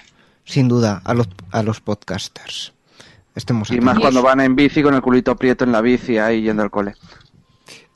sin 0.43 0.67
duda, 0.67 1.01
a 1.03 1.13
los, 1.13 1.27
a 1.51 1.63
los 1.63 1.81
podcasters. 1.81 2.73
Estemos 3.33 3.69
Y 3.71 3.81
más 3.81 3.99
cuando 3.99 4.21
van 4.21 4.39
en 4.39 4.55
bici 4.55 4.81
con 4.81 4.93
el 4.93 5.01
culito 5.01 5.35
prieto 5.35 5.65
en 5.65 5.71
la 5.71 5.81
bici 5.81 6.17
ahí 6.17 6.41
yendo 6.41 6.63
al 6.63 6.71
cole. 6.71 6.93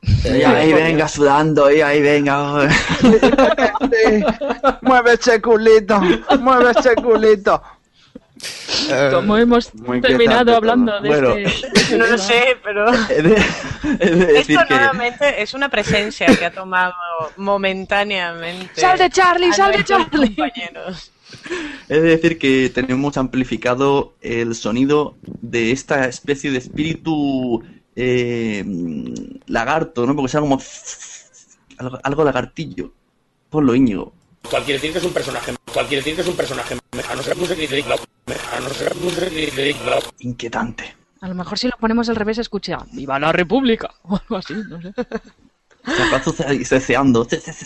Y 0.01 0.43
ahí 0.43 0.73
venga 0.73 1.07
sudando, 1.07 1.71
y 1.71 1.81
ahí 1.81 2.01
venga. 2.01 2.69
mueve 4.81 5.13
ese 5.13 5.41
culito, 5.41 5.99
mueve 6.39 6.71
ese 6.71 6.95
culito. 6.95 7.61
Como 9.11 9.37
hemos 9.37 9.73
Muy 9.75 9.99
terminado 9.99 10.55
hablando 10.55 10.99
de 11.01 11.09
Bueno. 11.09 11.33
este... 11.33 11.97
No 11.97 12.05
lo 12.05 12.17
sé, 12.17 12.57
pero 12.63 12.85
He 13.09 13.21
de, 13.21 13.37
he 13.99 14.09
de 14.09 14.25
decir 14.27 14.57
esto 14.57 14.67
que 14.67 14.75
nuevamente 14.75 15.41
es 15.41 15.53
una 15.53 15.69
presencia 15.69 16.27
que 16.27 16.45
ha 16.45 16.51
tomado 16.51 16.93
momentáneamente. 17.37 18.79
¡Sal 18.79 18.97
de 18.97 19.09
Charlie, 19.09 19.51
sal 19.51 19.73
de 19.73 19.83
Charlie! 19.83 20.35
compañeros. 20.35 21.11
De 21.87 22.01
decir 22.01 22.39
que 22.39 22.71
tenemos 22.73 23.17
amplificado 23.17 24.13
el 24.21 24.55
sonido 24.55 25.17
de 25.23 25.71
esta 25.71 26.05
especie 26.07 26.51
de 26.51 26.59
espíritu 26.59 27.63
eh, 28.01 28.63
lagarto, 29.47 30.05
¿no? 30.05 30.15
Porque 30.15 30.29
sea 30.31 30.39
como 30.39 30.59
algo, 31.77 31.99
algo 32.01 32.23
lagartillo. 32.23 32.93
Ponlo, 33.49 33.75
Íñigo. 33.75 34.13
¿Cuál 34.49 34.63
quiere 34.63 34.79
decir 34.79 34.93
que 34.93 34.99
es 34.99 35.03
un 35.03 35.11
personaje? 35.13 35.53
¿Cuál 35.73 35.85
quiere 35.87 36.01
decir 36.01 36.15
que 36.15 36.21
es 36.21 36.27
un 36.27 36.35
personaje? 36.35 36.75
A 37.09 37.15
no 37.15 37.21
ser 37.21 37.35
que 37.35 37.43
use 37.43 37.55
Criteric 37.55 37.87
Law. 37.87 37.97
A 38.55 38.59
no 38.61 38.69
ser 38.69 38.93
que 38.93 39.05
use 39.05 39.27
Criteric 39.27 39.85
Law. 39.85 39.99
Inquietante. 40.19 40.95
A 41.21 41.27
lo 41.27 41.35
mejor 41.35 41.59
si 41.59 41.67
lo 41.67 41.75
ponemos 41.77 42.07
al 42.07 42.15
revés 42.15 42.37
escucha 42.37 42.77
¡Viva 42.93 43.19
la 43.19 43.33
República! 43.33 43.89
O 44.03 44.15
algo 44.15 44.37
así, 44.37 44.53
no 44.53 44.81
sé. 44.81 44.93
Ce- 45.85 46.65
ceceando. 46.65 47.25
Ce- 47.25 47.39
ce- 47.41 47.51
ce- 47.53 47.65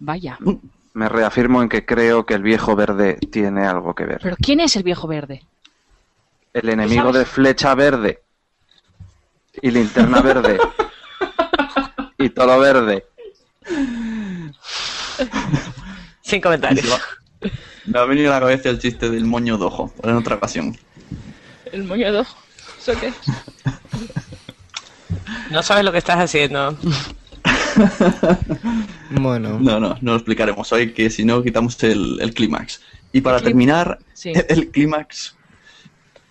Vaya. 0.00 0.38
Me 0.92 1.08
reafirmo 1.08 1.62
en 1.62 1.68
que 1.68 1.86
creo 1.86 2.26
que 2.26 2.34
el 2.34 2.42
viejo 2.42 2.76
verde 2.76 3.16
tiene 3.32 3.66
algo 3.66 3.94
que 3.94 4.04
ver. 4.04 4.20
¿Pero 4.22 4.36
quién 4.36 4.60
es 4.60 4.76
el 4.76 4.82
viejo 4.82 5.08
verde? 5.08 5.42
El 6.52 6.68
enemigo 6.68 7.12
de 7.12 7.24
flecha 7.24 7.74
verde 7.74 8.22
y 9.62 9.70
linterna 9.70 10.20
verde 10.20 10.58
y 12.18 12.28
todo 12.30 12.58
verde. 12.58 13.06
Sin 16.22 16.40
comentarios. 16.40 16.86
Me 17.86 17.98
ha 17.98 18.04
venido 18.04 18.30
a 18.32 18.34
la 18.34 18.40
cabeza 18.40 18.68
el 18.68 18.78
chiste 18.78 19.08
del 19.10 19.24
moño 19.24 19.56
de 19.58 19.64
ojo, 19.64 19.92
pero 20.00 20.12
en 20.12 20.18
otra 20.18 20.36
ocasión. 20.36 20.76
El 21.72 21.84
moño 21.84 22.12
de 22.12 22.18
ojo. 22.20 22.36
¿Eso 22.80 22.92
qué? 23.00 23.12
No 25.50 25.62
sabes 25.62 25.84
lo 25.84 25.92
que 25.92 25.98
estás 25.98 26.18
haciendo. 26.18 26.76
Bueno, 29.10 29.58
No, 29.60 29.78
no, 29.80 29.96
no 30.00 30.10
lo 30.12 30.16
explicaremos 30.16 30.70
hoy, 30.72 30.92
que 30.92 31.08
si 31.10 31.24
no 31.24 31.42
quitamos 31.42 31.82
el, 31.84 32.18
el 32.20 32.34
clímax. 32.34 32.80
Y 33.12 33.20
para 33.20 33.36
El 33.38 33.42
clí- 33.42 33.46
terminar 33.46 33.98
Sí. 34.12 34.32
el 34.48 34.68
clímax, 34.70 35.36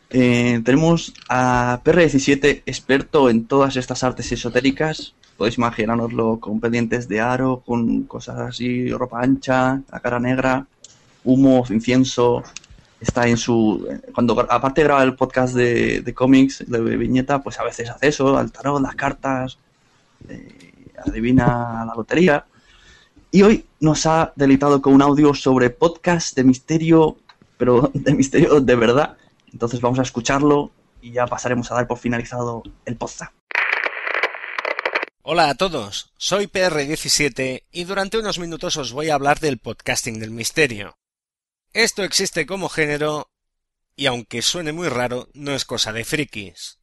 eh, 0.10 0.62
tenemos 0.64 1.14
a 1.30 1.82
PR17, 1.84 2.64
experto 2.66 3.30
en 3.30 3.45
todas 3.45 3.76
estas 3.76 4.03
artes 4.03 4.32
esotéricas. 4.32 5.14
Podéis 5.36 5.58
imaginároslo 5.58 6.39
con 6.39 6.60
pendientes 6.60 7.08
de 7.08 7.20
aro, 7.20 7.62
con 7.66 8.03
cosas 8.03 8.39
así, 8.39 8.89
ropa 8.91 9.22
ancha, 9.22 9.82
la 9.91 9.99
cara 9.99 10.20
negra, 10.20 10.66
humo, 11.24 11.64
incienso. 11.70 12.43
Está 12.99 13.28
en 13.28 13.38
su. 13.38 13.88
Cuando 14.14 14.39
aparte 14.49 14.84
graba 14.84 15.03
el 15.03 15.16
podcast 15.16 15.53
de, 15.53 16.01
de 16.01 16.14
cómics, 16.14 16.64
de 16.66 16.80
viñeta, 16.97 17.43
pues 17.43 17.60
a 17.60 17.64
veces 17.64 17.89
hace 17.89 18.08
eso, 18.08 18.36
al 18.38 18.51
tarot, 18.51 18.82
las 18.82 18.95
cartas, 18.95 19.60
eh, 20.28 20.74
adivina 21.05 21.86
la 21.86 21.93
lotería. 21.95 22.45
Y 23.30 23.43
hoy 23.43 23.66
nos 23.80 24.05
ha 24.08 24.34
deleitado 24.36 24.82
con 24.82 24.93
un 24.93 25.03
audio 25.03 25.34
sobre 25.36 25.70
podcast 25.70 26.36
de 26.36 26.43
misterio, 26.43 27.18
pero 27.58 27.91
de 27.93 28.14
misterio 28.16 28.60
de 28.62 28.76
verdad. 28.76 29.18
Entonces 29.58 29.82
vamos 29.82 29.97
a 29.97 30.03
escucharlo 30.03 30.72
y 31.01 31.14
ya 31.14 31.26
pasaremos 31.26 31.72
a 31.72 31.74
dar 31.74 31.88
por 31.88 31.97
finalizado 31.97 32.62
el 32.86 32.95
podcast. 32.95 33.34
Hola 35.24 35.49
a 35.49 35.55
todos, 35.55 36.14
soy 36.16 36.45
PR17 36.45 37.64
y 37.72 37.84
durante 37.86 38.20
unos 38.20 38.38
minutos 38.38 38.78
os 38.78 38.91
voy 38.91 39.10
a 39.10 39.16
hablar 39.16 39.39
del 39.39 39.58
podcasting 39.58 40.20
del 40.20 40.30
misterio. 40.30 40.99
Esto 41.74 42.03
existe 42.03 42.45
como 42.45 42.70
género 42.70 43.32
y 43.95 44.05
aunque 44.05 44.43
suene 44.43 44.74
muy 44.74 44.89
raro, 44.89 45.28
no 45.34 45.55
es 45.55 45.66
cosa 45.66 45.91
de 45.91 46.05
frikis. 46.05 46.78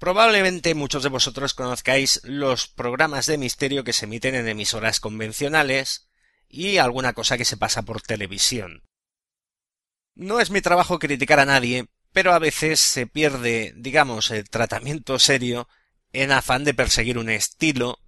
Probablemente 0.00 0.74
muchos 0.74 1.04
de 1.04 1.08
vosotros 1.08 1.54
conozcáis 1.54 2.20
los 2.24 2.66
programas 2.66 3.26
de 3.26 3.38
misterio 3.38 3.84
que 3.84 3.92
se 3.92 4.06
emiten 4.06 4.34
en 4.34 4.48
emisoras 4.48 4.98
convencionales 4.98 6.10
y 6.48 6.78
alguna 6.78 7.12
cosa 7.12 7.38
que 7.38 7.44
se 7.44 7.56
pasa 7.56 7.82
por 7.82 8.02
televisión. 8.02 8.89
No 10.20 10.38
es 10.38 10.50
mi 10.50 10.60
trabajo 10.60 10.98
criticar 10.98 11.40
a 11.40 11.46
nadie, 11.46 11.86
pero 12.12 12.34
a 12.34 12.38
veces 12.38 12.78
se 12.78 13.06
pierde, 13.06 13.72
digamos, 13.74 14.30
el 14.30 14.50
tratamiento 14.50 15.18
serio 15.18 15.66
en 16.12 16.30
afán 16.30 16.62
de 16.62 16.74
perseguir 16.74 17.16
un 17.16 17.30
estilo 17.30 17.98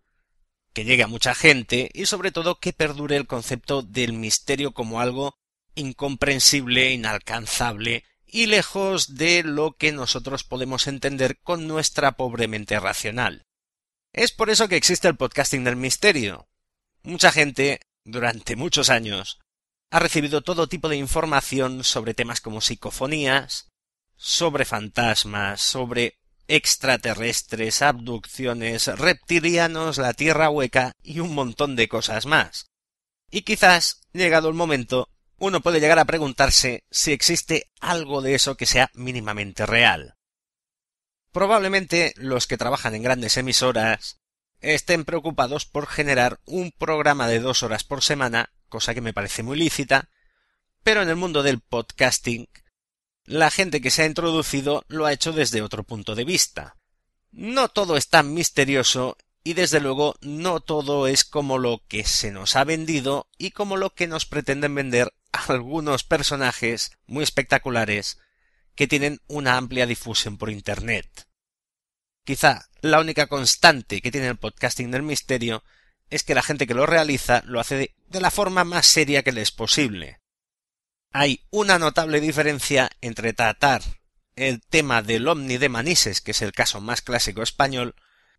que 0.74 0.84
llegue 0.84 1.04
a 1.04 1.06
mucha 1.06 1.34
gente 1.34 1.88
y 1.94 2.04
sobre 2.04 2.30
todo 2.30 2.60
que 2.60 2.74
perdure 2.74 3.16
el 3.16 3.26
concepto 3.26 3.80
del 3.80 4.12
misterio 4.12 4.74
como 4.74 5.00
algo 5.00 5.38
incomprensible, 5.74 6.92
inalcanzable 6.92 8.04
y 8.26 8.44
lejos 8.44 9.14
de 9.14 9.42
lo 9.42 9.72
que 9.78 9.90
nosotros 9.90 10.44
podemos 10.44 10.88
entender 10.88 11.38
con 11.40 11.66
nuestra 11.66 12.12
pobre 12.12 12.46
mente 12.46 12.78
racional. 12.78 13.46
Es 14.12 14.32
por 14.32 14.50
eso 14.50 14.68
que 14.68 14.76
existe 14.76 15.08
el 15.08 15.16
podcasting 15.16 15.64
del 15.64 15.76
misterio. 15.76 16.46
Mucha 17.04 17.32
gente, 17.32 17.80
durante 18.04 18.54
muchos 18.54 18.90
años, 18.90 19.38
ha 19.92 19.98
recibido 19.98 20.40
todo 20.40 20.68
tipo 20.68 20.88
de 20.88 20.96
información 20.96 21.84
sobre 21.84 22.14
temas 22.14 22.40
como 22.40 22.62
psicofonías, 22.62 23.68
sobre 24.16 24.64
fantasmas, 24.64 25.60
sobre 25.60 26.14
extraterrestres, 26.48 27.82
abducciones, 27.82 28.86
reptilianos, 28.86 29.98
la 29.98 30.14
Tierra 30.14 30.48
hueca 30.48 30.92
y 31.02 31.20
un 31.20 31.34
montón 31.34 31.76
de 31.76 31.88
cosas 31.88 32.24
más. 32.24 32.70
Y 33.30 33.42
quizás, 33.42 34.00
llegado 34.14 34.48
el 34.48 34.54
momento, 34.54 35.10
uno 35.36 35.60
puede 35.60 35.78
llegar 35.78 35.98
a 35.98 36.06
preguntarse 36.06 36.84
si 36.90 37.12
existe 37.12 37.70
algo 37.78 38.22
de 38.22 38.34
eso 38.34 38.56
que 38.56 38.64
sea 38.64 38.90
mínimamente 38.94 39.66
real. 39.66 40.14
Probablemente 41.32 42.14
los 42.16 42.46
que 42.46 42.56
trabajan 42.56 42.94
en 42.94 43.02
grandes 43.02 43.36
emisoras 43.36 44.20
estén 44.62 45.04
preocupados 45.04 45.66
por 45.66 45.86
generar 45.86 46.40
un 46.46 46.72
programa 46.72 47.28
de 47.28 47.40
dos 47.40 47.62
horas 47.62 47.84
por 47.84 48.02
semana, 48.02 48.52
cosa 48.72 48.94
que 48.94 49.02
me 49.02 49.12
parece 49.12 49.42
muy 49.42 49.58
lícita, 49.58 50.08
pero 50.82 51.02
en 51.02 51.10
el 51.10 51.16
mundo 51.16 51.42
del 51.42 51.60
podcasting 51.60 52.48
la 53.26 53.50
gente 53.50 53.82
que 53.82 53.90
se 53.90 54.02
ha 54.02 54.06
introducido 54.06 54.86
lo 54.88 55.04
ha 55.04 55.12
hecho 55.12 55.32
desde 55.32 55.60
otro 55.60 55.84
punto 55.84 56.14
de 56.14 56.24
vista. 56.24 56.78
No 57.30 57.68
todo 57.68 57.98
es 57.98 58.08
tan 58.08 58.32
misterioso 58.32 59.18
y 59.44 59.52
desde 59.52 59.78
luego 59.78 60.16
no 60.22 60.60
todo 60.60 61.06
es 61.06 61.24
como 61.24 61.58
lo 61.58 61.82
que 61.86 62.04
se 62.04 62.32
nos 62.32 62.56
ha 62.56 62.64
vendido 62.64 63.28
y 63.36 63.50
como 63.50 63.76
lo 63.76 63.90
que 63.90 64.08
nos 64.08 64.24
pretenden 64.24 64.74
vender 64.74 65.12
algunos 65.32 66.02
personajes 66.02 66.92
muy 67.06 67.24
espectaculares 67.24 68.20
que 68.74 68.88
tienen 68.88 69.20
una 69.26 69.58
amplia 69.58 69.84
difusión 69.84 70.38
por 70.38 70.48
Internet. 70.48 71.28
Quizá 72.24 72.70
la 72.80 73.00
única 73.00 73.26
constante 73.26 74.00
que 74.00 74.10
tiene 74.10 74.28
el 74.28 74.38
podcasting 74.38 74.90
del 74.90 75.02
misterio 75.02 75.62
es 76.12 76.24
que 76.24 76.34
la 76.34 76.42
gente 76.42 76.66
que 76.66 76.74
lo 76.74 76.84
realiza 76.84 77.42
lo 77.46 77.58
hace 77.58 77.94
de, 78.10 78.20
la 78.20 78.30
forma 78.30 78.64
más 78.64 78.86
seria 78.86 79.22
que 79.22 79.32
le 79.32 79.40
es 79.40 79.50
posible. 79.50 80.20
Hay 81.10 81.46
una 81.50 81.78
notable 81.78 82.20
diferencia 82.20 82.90
entre 83.00 83.32
tratar 83.32 83.80
el 84.36 84.60
tema 84.60 85.00
del 85.00 85.26
Omni 85.26 85.56
de 85.56 85.70
Manises, 85.70 86.20
que 86.20 86.32
es 86.32 86.42
el 86.42 86.52
caso 86.52 86.82
más 86.82 87.00
clásico 87.00 87.42
español, 87.42 87.94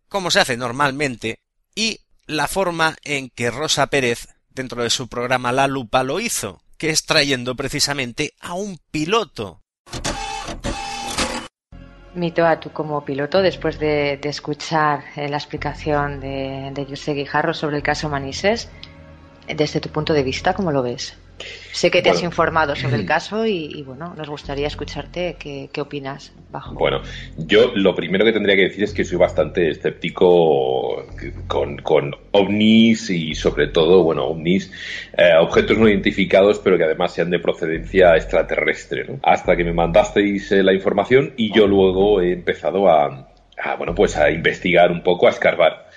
como 0.08 0.30
se 0.30 0.40
hace 0.40 0.56
normalmente, 0.56 1.40
y 1.74 2.02
la 2.28 2.48
forma 2.48 2.96
en 3.04 3.32
que 3.32 3.50
Rosa 3.50 3.88
Pérez, 3.88 4.28
dentro 4.50 4.84
de 4.84 4.92
su 4.92 5.08
programa 5.08 5.52
La 5.52 5.66
Lupa, 5.66 6.04
lo 6.04 6.20
hizo, 6.20 6.62
que 6.78 6.92
es 6.92 7.06
trayendo 7.06 7.56
precisamente 7.56 8.36
a 8.40 8.54
un 8.54 8.78
piloto. 8.92 9.63
Mito 12.16 12.46
a 12.46 12.60
tú 12.60 12.70
como 12.72 13.04
piloto, 13.04 13.42
después 13.42 13.80
de, 13.80 14.20
de 14.22 14.30
escuchar 14.30 15.04
eh, 15.16 15.28
la 15.30 15.38
explicación 15.38 16.20
de, 16.20 16.72
de 16.72 16.86
José 16.86 17.14
Guijarro 17.14 17.54
sobre 17.54 17.78
el 17.78 17.84
caso 17.84 18.08
Manises, 18.08 18.70
desde 19.48 19.80
tu 19.80 19.90
punto 19.90 20.14
de 20.14 20.24
vista, 20.24 20.54
¿cómo 20.54 20.72
lo 20.72 20.84
ves? 20.84 21.18
Sé 21.72 21.90
que 21.90 22.02
te 22.02 22.10
has 22.10 22.22
informado 22.22 22.76
sobre 22.76 22.98
el 22.98 23.06
caso 23.08 23.46
y, 23.46 23.70
y, 23.74 23.82
bueno, 23.82 24.14
nos 24.16 24.30
gustaría 24.30 24.68
escucharte 24.68 25.36
qué, 25.40 25.70
qué 25.72 25.82
opinas 25.82 26.32
bajo. 26.52 26.76
Bueno, 26.76 27.02
yo 27.38 27.72
lo 27.76 27.96
primero 27.96 28.24
que 28.26 28.32
tendría 28.32 28.56
que 28.56 28.64
decir 28.64 28.84
es 28.84 28.94
que 28.94 29.04
soy 29.04 29.18
bastante 29.18 29.70
escéptico 29.70 31.06
con, 31.48 31.78
con 31.78 32.16
ovnis 32.32 33.10
y 33.10 33.34
sobre 33.34 33.68
todo, 33.68 34.04
bueno, 34.04 34.26
ovnis, 34.26 34.72
eh, 35.18 35.32
objetos 35.40 35.78
no 35.78 35.88
identificados 35.88 36.60
pero 36.60 36.78
que 36.78 36.84
además 36.84 37.14
sean 37.14 37.30
de 37.30 37.40
procedencia 37.40 38.16
extraterrestre, 38.16 39.06
¿no? 39.06 39.20
Hasta 39.24 39.56
que 39.56 39.64
me 39.64 39.74
mandasteis 39.74 40.52
eh, 40.52 40.64
la 40.64 40.74
información 40.74 41.34
y 41.38 41.52
yo 41.54 41.68
luego 41.68 42.22
he 42.22 42.34
empezado 42.34 42.90
a, 42.90 43.33
a, 43.62 43.76
bueno, 43.76 43.96
pues 43.96 44.18
a 44.18 44.32
investigar 44.32 44.92
un 44.92 45.04
poco, 45.04 45.28
a 45.28 45.32
escarbar. 45.32 45.90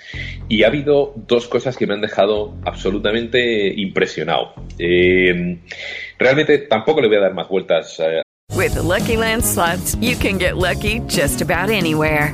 Y 0.49 0.63
ha 0.63 0.67
habido 0.67 1.13
dos 1.15 1.47
cosas 1.47 1.75
que 1.75 1.85
me 1.85 1.93
han 1.93 2.01
dejado 2.01 2.53
absolutamente 2.65 3.73
impresionado. 3.75 4.53
Eh, 4.79 5.57
realmente 6.17 6.59
tampoco 6.59 7.01
le 7.01 7.07
voy 7.07 7.17
a 7.17 7.21
dar 7.21 7.33
más 7.33 7.47
vueltas 7.49 7.99
eh, 7.99 8.21
With 8.55 8.73
the 8.73 8.81
Lucky 8.81 9.17
Land 9.17 9.43
slots, 9.43 9.95
you 9.99 10.15
can 10.15 10.39
get 10.39 10.57
lucky 10.57 11.01
just 11.07 11.41
about 11.41 11.69
anywhere. 11.69 12.33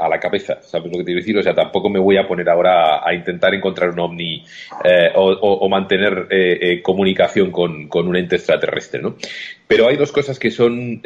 A 0.00 0.08
la 0.08 0.18
cabeza, 0.18 0.60
¿sabes 0.62 0.90
lo 0.90 0.98
que 0.98 1.04
te 1.04 1.04
quiero 1.04 1.20
decir? 1.20 1.38
O 1.38 1.42
sea, 1.42 1.54
tampoco 1.54 1.88
me 1.88 1.98
voy 1.98 2.16
a 2.16 2.26
poner 2.26 2.48
ahora 2.48 3.06
a, 3.06 3.14
intentar 3.14 3.54
encontrar 3.54 3.90
un 3.90 4.00
ovni 4.00 4.44
eh, 4.84 5.10
o, 5.14 5.68
mantener 5.68 6.26
eh, 6.30 6.58
eh, 6.60 6.82
comunicación 6.82 7.50
con, 7.50 7.88
con 7.88 8.06
un 8.08 8.16
ente 8.16 8.36
extraterrestre, 8.36 9.02
¿no? 9.02 9.16
Pero 9.66 9.88
hay 9.88 9.96
dos 9.96 10.12
cosas 10.12 10.38
que 10.38 10.50
son 10.50 11.02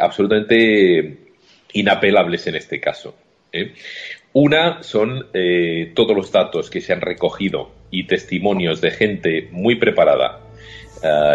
absolutamente 0.00 1.18
inapelables 1.72 2.46
en 2.46 2.56
este 2.56 2.80
caso. 2.80 3.14
Una 4.32 4.82
son 4.82 5.28
todos 5.94 6.14
los 6.14 6.30
datos 6.30 6.68
que 6.68 6.82
se 6.82 6.92
han 6.92 7.00
recogido 7.00 7.70
y 7.90 8.04
testimonios 8.06 8.82
de 8.82 8.90
gente 8.90 9.48
muy 9.50 9.76
preparada 9.76 10.40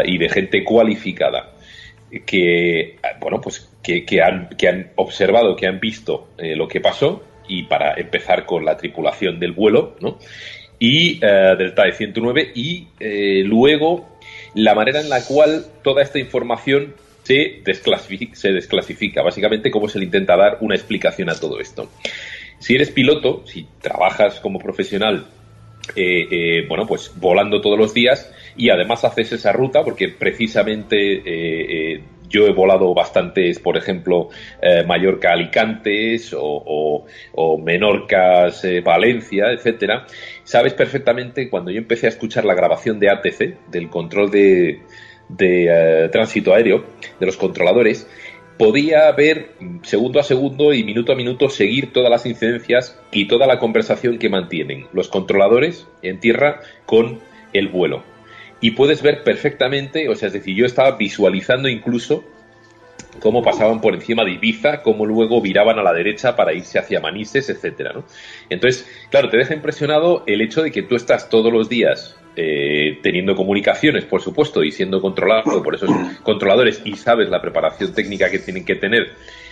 y 0.05 0.19
de 0.19 0.29
gente 0.29 0.63
cualificada 0.63 1.51
que 2.25 2.97
bueno 3.19 3.39
pues 3.39 3.69
que, 3.81 4.05
que 4.05 4.21
han, 4.21 4.49
que 4.57 4.67
han 4.67 4.91
observado, 4.95 5.55
que 5.55 5.67
han 5.67 5.79
visto 5.79 6.29
eh, 6.37 6.55
lo 6.55 6.67
que 6.67 6.81
pasó 6.81 7.23
y 7.47 7.63
para 7.63 7.93
empezar 7.95 8.45
con 8.45 8.65
la 8.65 8.77
tripulación 8.77 9.39
del 9.39 9.53
vuelo, 9.53 9.95
¿no? 9.99 10.19
Y 10.79 11.19
del 11.19 11.75
TAE 11.75 11.93
109 11.93 12.53
y 12.55 12.87
eh, 12.99 13.43
luego 13.45 14.17
la 14.55 14.73
manera 14.73 14.99
en 14.99 15.09
la 15.09 15.23
cual 15.23 15.65
toda 15.83 16.01
esta 16.01 16.17
información 16.17 16.95
se 17.23 17.61
desclasifica, 17.63 18.35
se 18.35 18.51
desclasifica, 18.51 19.21
básicamente 19.21 19.69
cómo 19.69 19.87
se 19.87 19.99
le 19.99 20.05
intenta 20.05 20.35
dar 20.35 20.57
una 20.61 20.75
explicación 20.75 21.29
a 21.29 21.35
todo 21.35 21.59
esto. 21.59 21.89
Si 22.59 22.73
eres 22.73 22.89
piloto, 22.89 23.43
si 23.45 23.67
trabajas 23.79 24.39
como 24.39 24.59
profesional 24.59 25.27
eh, 25.95 26.27
eh, 26.31 26.65
bueno, 26.67 26.85
pues 26.85 27.11
volando 27.15 27.59
todos 27.59 27.77
los 27.77 27.93
días 27.93 28.31
y 28.55 28.69
además 28.69 29.03
haces 29.03 29.31
esa 29.31 29.51
ruta 29.51 29.83
porque 29.83 30.09
precisamente 30.09 30.97
eh, 30.97 31.23
eh, 31.95 32.03
yo 32.29 32.47
he 32.47 32.53
volado 32.53 32.93
bastantes, 32.93 33.59
por 33.59 33.75
ejemplo, 33.75 34.29
eh, 34.61 34.83
Mallorca 34.85 35.33
Alicantes 35.33 36.33
o, 36.37 37.05
Menorcas 37.61 38.65
Valencia, 38.83 39.51
etcétera. 39.51 40.05
Sabes 40.43 40.73
perfectamente 40.73 41.49
cuando 41.49 41.71
yo 41.71 41.79
empecé 41.79 42.05
a 42.05 42.09
escuchar 42.09 42.45
la 42.45 42.53
grabación 42.53 42.99
de 42.99 43.09
ATC, 43.09 43.69
del 43.69 43.89
control 43.89 44.31
de, 44.31 44.79
de 45.27 46.09
tránsito 46.11 46.53
aéreo, 46.53 46.85
de 47.19 47.25
los 47.25 47.35
controladores, 47.35 48.07
podía 48.61 49.11
ver 49.11 49.53
segundo 49.81 50.19
a 50.19 50.23
segundo 50.23 50.71
y 50.71 50.83
minuto 50.83 51.11
a 51.11 51.15
minuto 51.15 51.49
seguir 51.49 51.91
todas 51.91 52.11
las 52.11 52.27
incidencias 52.27 52.95
y 53.11 53.27
toda 53.27 53.47
la 53.47 53.57
conversación 53.57 54.19
que 54.19 54.29
mantienen 54.29 54.85
los 54.93 55.09
controladores 55.09 55.87
en 56.03 56.19
tierra 56.19 56.61
con 56.85 57.19
el 57.53 57.69
vuelo. 57.69 58.10
Y 58.61 58.71
puedes 58.71 59.01
ver 59.01 59.23
perfectamente, 59.23 60.07
o 60.07 60.15
sea, 60.15 60.27
es 60.27 60.33
decir, 60.33 60.55
yo 60.55 60.65
estaba 60.65 60.95
visualizando 60.95 61.67
incluso 61.67 62.23
cómo 63.19 63.41
pasaban 63.41 63.81
por 63.81 63.93
encima 63.93 64.23
de 64.23 64.31
Ibiza, 64.31 64.81
cómo 64.81 65.05
luego 65.05 65.41
viraban 65.41 65.77
a 65.79 65.83
la 65.83 65.93
derecha 65.93 66.35
para 66.35 66.53
irse 66.53 66.79
hacia 66.79 67.01
Manises, 67.01 67.49
etcétera, 67.49 67.91
¿no? 67.93 68.05
Entonces, 68.49 68.87
claro, 69.09 69.29
te 69.29 69.37
deja 69.37 69.53
impresionado 69.53 70.23
el 70.27 70.41
hecho 70.41 70.61
de 70.61 70.71
que 70.71 70.83
tú 70.83 70.95
estás 70.95 71.29
todos 71.29 71.51
los 71.51 71.67
días 71.67 72.15
eh, 72.35 72.99
teniendo 73.01 73.35
comunicaciones, 73.35 74.05
por 74.05 74.21
supuesto, 74.21 74.63
y 74.63 74.71
siendo 74.71 75.01
controlado 75.01 75.61
por 75.61 75.75
esos 75.75 75.89
controladores 76.23 76.81
y 76.85 76.95
sabes 76.95 77.29
la 77.29 77.41
preparación 77.41 77.93
técnica 77.93 78.29
que 78.29 78.39
tienen 78.39 78.63
que 78.63 78.75
tener 78.75 79.11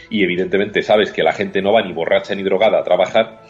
y 0.10 0.24
evidentemente 0.24 0.82
sabes 0.82 1.12
que 1.12 1.24
la 1.24 1.34
gente 1.34 1.62
no 1.62 1.74
va 1.74 1.82
ni 1.82 1.94
borracha 1.94 2.34
ni 2.36 2.44
drogada 2.44 2.80
a 2.80 2.84
trabajar 2.84 3.42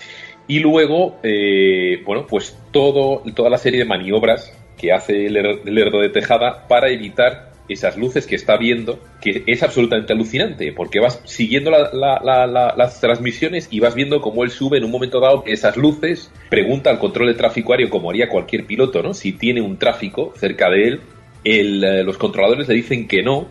y 0.47 0.59
luego, 0.59 1.19
eh, 1.21 2.01
bueno, 2.03 2.25
pues 2.25 2.57
todo, 2.71 3.21
toda 3.35 3.51
la 3.51 3.59
serie 3.59 3.79
de 3.79 3.85
maniobras 3.85 4.51
que 4.79 4.91
hace 4.93 5.25
el 5.25 5.35
Her- 5.35 5.61
el 5.65 5.75
Lerdo 5.75 5.99
de 5.99 6.09
Tejada 6.09 6.67
para 6.67 6.89
evitar 6.89 7.49
esas 7.67 7.97
luces 7.97 8.25
que 8.25 8.33
está 8.35 8.57
viendo, 8.57 8.99
que 9.21 9.43
es 9.45 9.61
absolutamente 9.61 10.11
alucinante, 10.13 10.73
porque 10.73 10.99
vas 10.99 11.21
siguiendo 11.25 11.69
la- 11.69 11.91
la- 11.93 12.19
la- 12.23 12.47
la- 12.47 12.73
las 12.75 12.99
transmisiones 12.99 13.67
y 13.69 13.79
vas 13.79 13.93
viendo 13.93 14.21
cómo 14.21 14.43
él 14.43 14.49
sube 14.49 14.79
en 14.79 14.85
un 14.85 14.89
momento 14.91 15.19
dado 15.19 15.43
esas 15.45 15.77
luces, 15.77 16.31
pregunta 16.49 16.89
al 16.89 16.97
control 16.97 17.27
de 17.27 17.35
tráfico 17.35 17.73
aéreo, 17.73 17.91
como 17.91 18.09
haría 18.09 18.27
cualquier 18.27 18.65
piloto, 18.65 19.03
¿no? 19.03 19.13
Si 19.13 19.33
tiene 19.33 19.61
un 19.61 19.77
tráfico 19.77 20.33
cerca 20.35 20.67
de 20.71 20.87
él, 20.87 21.01
eh, 21.43 22.03
los 22.03 22.17
controladores 22.17 22.67
le 22.67 22.73
dicen 22.73 23.07
que 23.07 23.21
no, 23.21 23.47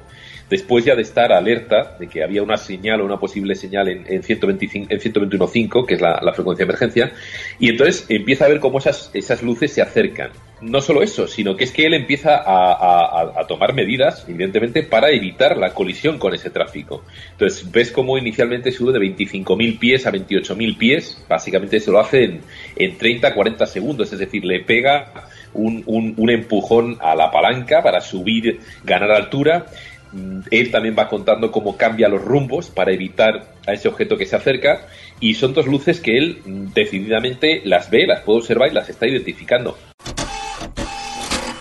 después 0.51 0.85
ya 0.85 0.95
de 0.95 1.03
estar 1.03 1.33
alerta 1.33 1.97
de 1.99 2.07
que 2.09 2.23
había 2.23 2.43
una 2.43 2.57
señal 2.57 3.01
o 3.01 3.05
una 3.05 3.19
posible 3.19 3.55
señal 3.55 3.89
en, 3.89 4.05
en 4.09 4.23
125, 4.23 4.87
en 4.91 4.99
121.5, 5.01 5.87
que 5.87 5.95
es 5.95 6.01
la, 6.01 6.21
frecuencia 6.33 6.65
de 6.65 6.71
emergencia, 6.71 7.13
y 7.59 7.69
entonces 7.71 8.07
empieza 8.09 8.45
a 8.45 8.49
ver 8.49 8.61
cómo 8.61 8.79
esas, 8.79 9.11
esas 9.15 9.43
luces 9.43 9.73
se 9.73 9.83
acercan. 9.83 10.31
No 10.61 10.81
solo 10.81 11.03
eso, 11.03 11.29
sino 11.29 11.57
que 11.57 11.63
es 11.65 11.71
que 11.71 11.87
él 11.87 11.95
empieza 11.95 12.43
a, 12.45 13.47
tomar 13.47 13.75
medidas, 13.75 14.25
evidentemente, 14.29 14.83
para 14.83 15.11
evitar 15.11 15.57
la 15.57 15.73
colisión 15.73 16.19
con 16.19 16.35
ese 16.35 16.51
tráfico. 16.51 17.05
Entonces 17.31 17.71
ves 17.71 17.93
cómo 17.93 18.19
inicialmente 18.19 18.73
sube 18.73 18.93
de 18.93 18.99
25.000 18.99 19.79
pies 19.79 20.07
a 20.07 20.13
28.000 20.13 20.77
pies, 20.77 21.25
básicamente 21.29 21.79
se 21.79 21.93
lo 21.93 22.01
hace 22.01 22.25
en, 22.25 22.41
en 22.77 22.99
30-40 22.99 23.67
segundos, 23.67 24.13
es 24.13 24.19
decir, 24.19 24.45
le 24.45 24.61
pega 24.61 25.13
un, 25.55 25.83
un- 25.87 26.15
un 26.17 26.31
empujón 26.31 26.97
a 27.01 27.15
la 27.15 27.31
palanca 27.31 27.81
para 27.83 28.01
subir, 28.01 28.61
ganar 28.85 29.13
altura. 29.13 29.67
Mm, 30.13 30.41
Él 30.51 30.71
también 30.71 30.97
va 30.99 31.09
contando 31.09 31.51
cómo 31.51 31.77
cambia 31.77 32.09
los 32.09 32.23
rumbos 32.23 32.71
para 32.71 32.93
evitar 32.93 33.55
a 33.67 33.73
ese 33.73 33.89
objeto 33.89 34.17
que 34.17 34.27
se 34.27 34.37
acerca. 34.37 34.87
Y 35.21 35.35
son 35.35 35.55
dos 35.55 35.67
luces 35.67 36.01
que 36.01 36.17
él 36.17 36.43
mm, 36.45 36.73
decididamente 36.75 37.63
las 37.65 37.91
ve, 37.91 38.07
las 38.07 38.21
puede 38.23 38.39
observar 38.39 38.71
y 38.71 38.75
las 38.75 38.89
está 38.89 39.07
identificando. 39.07 39.77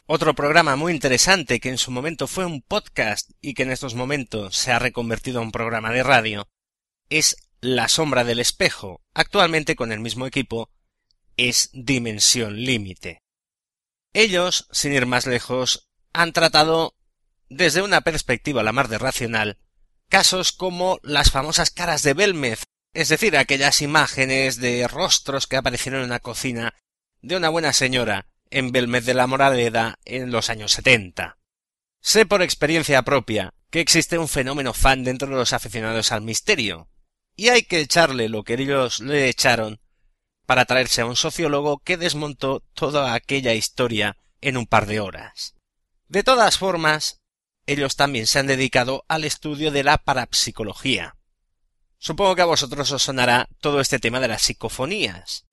Otro 0.09 0.33
programa 0.33 0.77
muy 0.77 0.93
interesante 0.93 1.59
que 1.59 1.69
en 1.69 1.77
su 1.77 1.91
momento 1.91 2.27
fue 2.27 2.45
un 2.45 2.61
podcast 2.61 3.31
y 3.41 3.53
que 3.53 3.63
en 3.63 3.71
estos 3.71 3.93
momentos 3.93 4.55
se 4.55 4.71
ha 4.71 4.79
reconvertido 4.79 5.39
a 5.39 5.43
un 5.43 5.51
programa 5.51 5.91
de 5.91 6.03
radio 6.03 6.47
es 7.09 7.35
La 7.59 7.87
sombra 7.89 8.23
del 8.23 8.39
espejo, 8.39 9.01
actualmente 9.13 9.75
con 9.75 9.91
el 9.91 9.99
mismo 9.99 10.25
equipo, 10.25 10.69
es 11.35 11.69
Dimensión 11.73 12.55
Límite. 12.55 13.21
Ellos, 14.13 14.67
sin 14.71 14.93
ir 14.93 15.05
más 15.05 15.27
lejos, 15.27 15.89
han 16.13 16.33
tratado 16.33 16.95
desde 17.49 17.81
una 17.81 18.01
perspectiva 18.01 18.63
la 18.63 18.73
mar 18.73 18.87
de 18.87 18.97
racional 18.97 19.57
Casos 20.09 20.53
como 20.53 20.99
las 21.03 21.31
famosas 21.31 21.69
caras 21.69 22.01
de 22.01 22.13
Belmez, 22.13 22.63
es 22.93 23.09
decir, 23.09 23.35
aquellas 23.35 23.81
imágenes 23.81 24.55
de 24.55 24.87
rostros 24.87 25.47
que 25.47 25.57
aparecieron 25.57 25.99
en 25.99 26.07
una 26.07 26.21
cocina 26.21 26.73
de 27.21 27.35
una 27.35 27.49
buena 27.49 27.73
señora 27.73 28.27
en 28.49 28.71
Belmez 28.71 29.05
de 29.05 29.13
la 29.13 29.27
Moraleda 29.27 29.99
en 30.05 30.31
los 30.31 30.49
años 30.49 30.71
70. 30.71 31.37
Sé 31.99 32.25
por 32.25 32.41
experiencia 32.41 33.01
propia 33.01 33.53
que 33.69 33.81
existe 33.81 34.17
un 34.17 34.29
fenómeno 34.29 34.73
fan 34.73 35.03
dentro 35.03 35.27
de 35.27 35.35
los 35.35 35.51
aficionados 35.51 36.13
al 36.13 36.21
misterio, 36.21 36.89
y 37.35 37.49
hay 37.49 37.63
que 37.63 37.81
echarle 37.81 38.29
lo 38.29 38.43
que 38.43 38.53
ellos 38.53 39.01
le 39.01 39.27
echaron 39.27 39.81
para 40.45 40.63
traerse 40.63 41.01
a 41.01 41.05
un 41.05 41.17
sociólogo 41.17 41.79
que 41.79 41.97
desmontó 41.97 42.63
toda 42.73 43.13
aquella 43.13 43.53
historia 43.53 44.15
en 44.39 44.55
un 44.55 44.67
par 44.67 44.85
de 44.85 45.01
horas. 45.01 45.55
De 46.07 46.23
todas 46.23 46.57
formas, 46.57 47.16
ellos 47.67 47.95
también 47.95 48.25
se 48.27 48.39
han 48.39 48.47
dedicado 48.47 49.03
al 49.07 49.23
estudio 49.23 49.71
de 49.71 49.83
la 49.83 49.97
parapsicología. 49.97 51.15
Supongo 51.99 52.35
que 52.35 52.41
a 52.41 52.45
vosotros 52.45 52.91
os 52.91 53.01
sonará 53.03 53.47
todo 53.59 53.79
este 53.79 53.99
tema 53.99 54.19
de 54.19 54.27
las 54.27 54.41
psicofonías. 54.43 55.45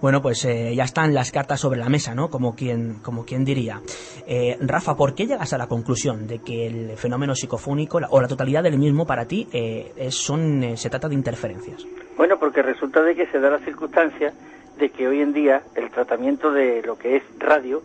Bueno, 0.00 0.22
pues 0.22 0.44
eh, 0.44 0.72
ya 0.76 0.84
están 0.84 1.12
las 1.12 1.32
cartas 1.32 1.58
sobre 1.60 1.80
la 1.80 1.88
mesa, 1.88 2.14
¿no? 2.14 2.30
Como 2.30 2.54
quien, 2.54 3.00
como 3.02 3.24
quien 3.24 3.44
diría. 3.44 3.82
Eh, 4.28 4.56
Rafa, 4.60 4.94
¿por 4.96 5.16
qué 5.16 5.26
llegas 5.26 5.52
a 5.52 5.58
la 5.58 5.66
conclusión 5.66 6.28
de 6.28 6.38
que 6.38 6.68
el 6.68 6.96
fenómeno 6.96 7.34
psicofónico 7.34 7.98
la- 7.98 8.06
o 8.10 8.20
la 8.20 8.28
totalidad 8.28 8.62
del 8.62 8.78
mismo 8.78 9.06
para 9.06 9.26
ti 9.26 9.48
eh, 9.52 9.92
es- 9.96 10.14
son, 10.14 10.62
eh, 10.62 10.76
se 10.76 10.88
trata 10.88 11.08
de 11.08 11.14
interferencias? 11.16 11.84
Bueno, 12.16 12.38
porque 12.38 12.62
resulta 12.62 13.02
de 13.02 13.16
que 13.16 13.26
se 13.26 13.40
da 13.40 13.50
la 13.50 13.58
circunstancia 13.58 14.32
de 14.78 14.90
que 14.90 15.08
hoy 15.08 15.20
en 15.20 15.32
día 15.32 15.62
el 15.74 15.90
tratamiento 15.90 16.52
de 16.52 16.80
lo 16.82 16.96
que 16.96 17.16
es 17.16 17.24
radio, 17.38 17.82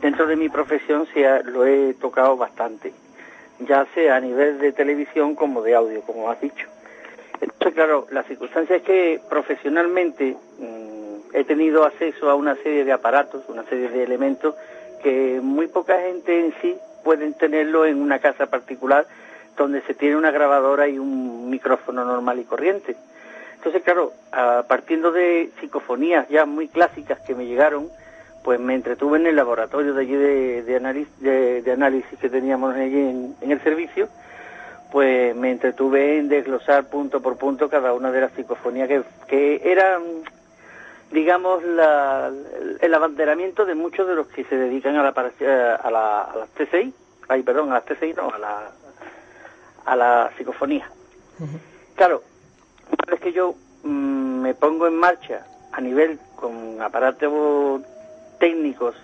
dentro 0.00 0.26
de 0.26 0.36
mi 0.36 0.48
profesión 0.48 1.06
ha- 1.26 1.40
lo 1.44 1.66
he 1.66 1.94
tocado 1.94 2.36
bastante, 2.36 2.92
ya 3.60 3.86
sea 3.94 4.16
a 4.16 4.20
nivel 4.20 4.58
de 4.58 4.72
televisión 4.72 5.34
como 5.34 5.62
de 5.62 5.74
audio, 5.74 6.00
como 6.02 6.30
has 6.30 6.40
dicho. 6.40 6.66
Entonces, 7.40 7.74
claro, 7.74 8.06
la 8.10 8.22
circunstancia 8.24 8.76
es 8.76 8.82
que 8.82 9.20
profesionalmente 9.28 10.36
mm, 10.58 11.34
he 11.36 11.44
tenido 11.44 11.84
acceso 11.84 12.28
a 12.30 12.34
una 12.34 12.54
serie 12.56 12.84
de 12.84 12.92
aparatos, 12.92 13.44
una 13.48 13.64
serie 13.64 13.88
de 13.88 14.02
elementos 14.02 14.54
que 15.02 15.40
muy 15.42 15.66
poca 15.68 15.98
gente 16.00 16.38
en 16.38 16.54
sí 16.60 16.76
pueden 17.04 17.32
tenerlo 17.34 17.86
en 17.86 18.00
una 18.02 18.18
casa 18.18 18.46
particular 18.46 19.06
donde 19.56 19.80
se 19.82 19.94
tiene 19.94 20.16
una 20.16 20.30
grabadora 20.30 20.88
y 20.88 20.98
un 20.98 21.48
micrófono 21.50 22.04
normal 22.04 22.38
y 22.40 22.44
corriente. 22.44 22.96
Entonces, 23.56 23.82
claro, 23.82 24.12
a- 24.32 24.64
partiendo 24.68 25.12
de 25.12 25.50
psicofonías 25.60 26.28
ya 26.28 26.44
muy 26.46 26.68
clásicas 26.68 27.20
que 27.20 27.34
me 27.34 27.46
llegaron, 27.46 27.88
pues 28.42 28.58
me 28.60 28.74
entretuve 28.74 29.18
en 29.18 29.26
el 29.26 29.36
laboratorio 29.36 29.92
de 29.94 30.00
allí 30.02 30.14
de, 30.16 30.62
de, 30.62 30.80
analiz- 30.80 31.14
de- 31.18 31.62
de 31.62 31.72
análisis 31.72 32.18
que 32.18 32.28
teníamos 32.30 32.74
allí 32.74 32.98
en, 32.98 33.36
en 33.40 33.50
el 33.52 33.60
servicio, 33.62 34.08
pues 34.90 35.36
me 35.36 35.50
entretuve 35.52 36.18
en 36.18 36.28
desglosar 36.28 36.88
punto 36.88 37.20
por 37.20 37.36
punto 37.36 37.68
cada 37.68 37.92
una 37.92 38.10
de 38.10 38.22
las 38.22 38.32
psicofonías 38.32 38.88
que, 38.88 39.02
que 39.28 39.60
eran, 39.70 40.02
digamos, 41.12 41.62
la- 41.64 42.32
el 42.80 42.94
abanderamiento 42.94 43.64
de 43.66 43.74
muchos 43.74 44.08
de 44.08 44.14
los 44.14 44.26
que 44.28 44.44
se 44.44 44.56
dedican 44.56 44.96
a 44.96 45.02
la, 45.02 45.12
para- 45.12 45.30
a 45.82 45.90
la, 45.90 46.20
a 46.22 46.36
las 46.36 46.48
TCI, 46.50 46.92
ay, 47.28 47.42
perdón, 47.42 47.70
a 47.70 47.74
las 47.74 47.84
TCI 47.84 48.14
no, 48.14 48.30
a 48.30 48.38
la, 48.38 48.70
a 49.84 49.96
la 49.96 50.30
psicofonía. 50.38 50.88
Claro, 51.94 52.22
una 52.88 53.12
vez 53.12 53.20
que 53.20 53.32
yo 53.32 53.54
mm, 53.82 54.40
me 54.40 54.54
pongo 54.54 54.86
en 54.86 54.94
marcha 54.96 55.46
a 55.72 55.80
nivel 55.80 56.18
con 56.36 56.80
aparatos 56.82 57.82
técnicos 58.40 58.96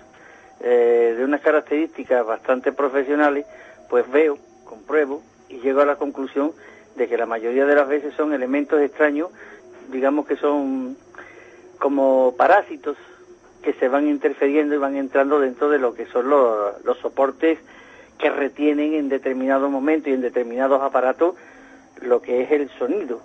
eh, 0.61 1.15
de 1.17 1.25
unas 1.25 1.43
características 1.43 2.27
bastante 2.27 2.73
profesionales, 2.73 3.47
pues 3.89 4.11
veo, 4.11 4.39
compruebo 4.65 5.23
y 5.49 5.61
llego 5.61 5.83
a 5.83 5.87
la 5.87 5.97
conclusión 5.97 6.53
de 6.97 7.07
que 7.07 7.17
la 7.17 7.27
mayoría 7.27 7.67
de 7.67 7.75
las 7.75 7.87
veces 7.87 8.15
son 8.15 8.33
elementos 8.33 8.81
extraños, 8.81 9.31
digamos 9.93 10.27
que 10.27 10.37
son 10.37 10.97
como 11.79 12.35
parásitos 12.37 12.97
que 13.63 13.75
se 13.75 13.89
van 13.89 14.09
interfiriendo 14.09 14.75
y 14.75 14.79
van 14.79 14.97
entrando 14.97 15.39
dentro 15.39 15.69
de 15.69 15.79
lo 15.79 15.95
que 15.95 16.07
son 16.07 16.31
los, 16.31 16.99
soportes 17.03 17.59
que 18.19 18.31
retienen 18.31 18.95
en 18.95 19.09
determinados 19.09 19.71
momentos 19.71 20.09
y 20.09 20.15
en 20.15 20.23
determinados 20.23 20.81
aparatos 20.83 21.35
lo 22.01 22.23
que 22.23 22.43
es 22.43 22.51
el 22.51 22.71
sonido. 22.79 23.21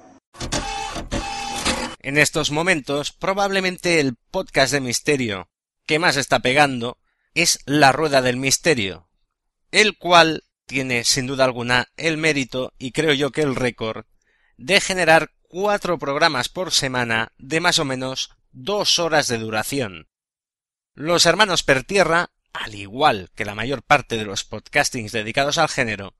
En 2.01 2.17
estos 2.17 2.51
momentos, 2.51 3.11
probablemente 3.11 3.99
el 3.99 4.15
podcast 4.31 4.73
de 4.73 4.81
misterio 4.81 5.47
que 5.91 5.99
más 5.99 6.15
está 6.15 6.39
pegando 6.39 6.97
es 7.33 7.59
La 7.65 7.91
Rueda 7.91 8.21
del 8.21 8.37
Misterio, 8.37 9.09
el 9.71 9.97
cual 9.97 10.45
tiene 10.65 11.03
sin 11.03 11.27
duda 11.27 11.43
alguna 11.43 11.89
el 11.97 12.15
mérito 12.15 12.71
y 12.79 12.93
creo 12.93 13.11
yo 13.11 13.33
que 13.33 13.41
el 13.41 13.57
récord 13.57 14.05
de 14.55 14.79
generar 14.79 15.31
cuatro 15.49 15.99
programas 15.99 16.47
por 16.47 16.71
semana 16.71 17.33
de 17.37 17.59
más 17.59 17.77
o 17.77 17.83
menos 17.83 18.29
dos 18.53 18.99
horas 18.99 19.27
de 19.27 19.37
duración. 19.37 20.07
Los 20.93 21.25
hermanos 21.25 21.63
Pertierra, 21.63 22.31
al 22.53 22.73
igual 22.73 23.29
que 23.35 23.43
la 23.43 23.53
mayor 23.53 23.83
parte 23.83 24.15
de 24.15 24.23
los 24.23 24.45
podcastings 24.45 25.11
dedicados 25.11 25.57
al 25.57 25.67
género, 25.67 26.15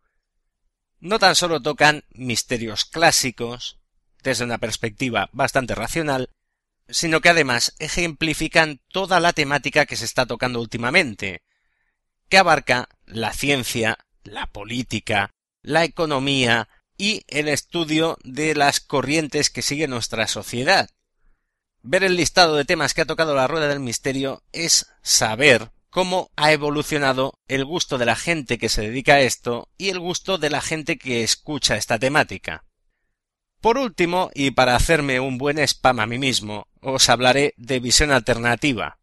no 0.99 1.17
tan 1.17 1.37
solo 1.37 1.61
tocan 1.61 2.03
misterios 2.09 2.83
clásicos, 2.83 3.79
desde 4.21 4.43
una 4.43 4.57
perspectiva 4.57 5.29
bastante 5.31 5.75
racional, 5.75 6.29
sino 6.91 7.21
que 7.21 7.29
además 7.29 7.75
ejemplifican 7.79 8.81
toda 8.89 9.19
la 9.19 9.33
temática 9.33 9.85
que 9.85 9.95
se 9.95 10.05
está 10.05 10.25
tocando 10.25 10.59
últimamente, 10.59 11.41
que 12.29 12.37
abarca 12.37 12.87
la 13.05 13.33
ciencia, 13.33 13.97
la 14.23 14.47
política, 14.47 15.31
la 15.61 15.83
economía 15.83 16.69
y 16.97 17.23
el 17.27 17.47
estudio 17.47 18.17
de 18.23 18.55
las 18.55 18.79
corrientes 18.79 19.49
que 19.49 19.61
sigue 19.61 19.87
nuestra 19.87 20.27
sociedad. 20.27 20.89
Ver 21.81 22.03
el 22.03 22.15
listado 22.15 22.55
de 22.55 22.65
temas 22.65 22.93
que 22.93 23.01
ha 23.01 23.05
tocado 23.05 23.35
la 23.35 23.47
rueda 23.47 23.67
del 23.67 23.79
misterio 23.79 24.43
es 24.51 24.91
saber 25.01 25.71
cómo 25.89 26.31
ha 26.35 26.51
evolucionado 26.51 27.33
el 27.47 27.65
gusto 27.65 27.97
de 27.97 28.05
la 28.05 28.15
gente 28.15 28.57
que 28.57 28.69
se 28.69 28.83
dedica 28.83 29.15
a 29.15 29.21
esto 29.21 29.67
y 29.77 29.89
el 29.89 29.99
gusto 29.99 30.37
de 30.37 30.49
la 30.49 30.61
gente 30.61 30.97
que 30.97 31.23
escucha 31.23 31.75
esta 31.75 31.99
temática. 31.99 32.65
Por 33.61 33.77
último, 33.77 34.31
y 34.33 34.51
para 34.51 34.75
hacerme 34.75 35.19
un 35.19 35.37
buen 35.37 35.59
spam 35.59 35.99
a 35.99 36.07
mí 36.07 36.17
mismo, 36.17 36.67
os 36.81 37.09
hablaré 37.09 37.53
de 37.57 37.79
visión 37.79 38.11
alternativa. 38.11 38.99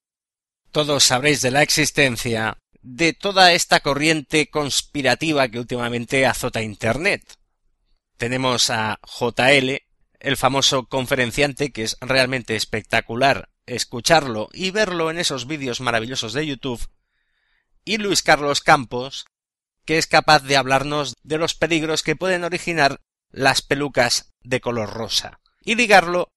Todos 0.70 1.05
sabréis 1.05 1.41
de 1.41 1.51
la 1.51 1.62
existencia 1.62 2.59
de 2.83 3.12
toda 3.12 3.53
esta 3.53 3.81
corriente 3.81 4.51
conspirativa 4.51 5.49
que 5.49 5.59
últimamente 5.59 6.26
azota 6.26 6.62
Internet. 6.62 7.39
Tenemos 8.16 8.70
a 8.70 9.01
JL, 9.03 9.83
el 10.20 10.37
famoso 10.37 10.87
conferenciante 10.87 11.72
que 11.72 11.85
es 11.85 11.97
realmente 12.01 12.57
espectacular 12.57 13.49
escucharlo 13.68 14.49
y 14.53 14.70
verlo 14.70 15.11
en 15.11 15.18
esos 15.18 15.47
vídeos 15.47 15.81
maravillosos 15.81 16.33
de 16.33 16.47
YouTube, 16.47 16.89
y 17.85 17.99
Luis 17.99 18.22
Carlos 18.22 18.61
Campos, 18.61 19.26
que 19.85 19.99
es 19.99 20.07
capaz 20.07 20.41
de 20.41 20.57
hablarnos 20.57 21.16
de 21.22 21.39
los 21.39 21.55
peligros 21.55 22.03
que 22.03 22.16
pueden 22.16 22.45
originar 22.45 23.01
las 23.31 23.62
pelucas 23.62 24.33
de 24.43 24.61
color 24.61 24.91
rosa, 24.91 25.41
y 25.62 25.74
ligarlo 25.74 26.33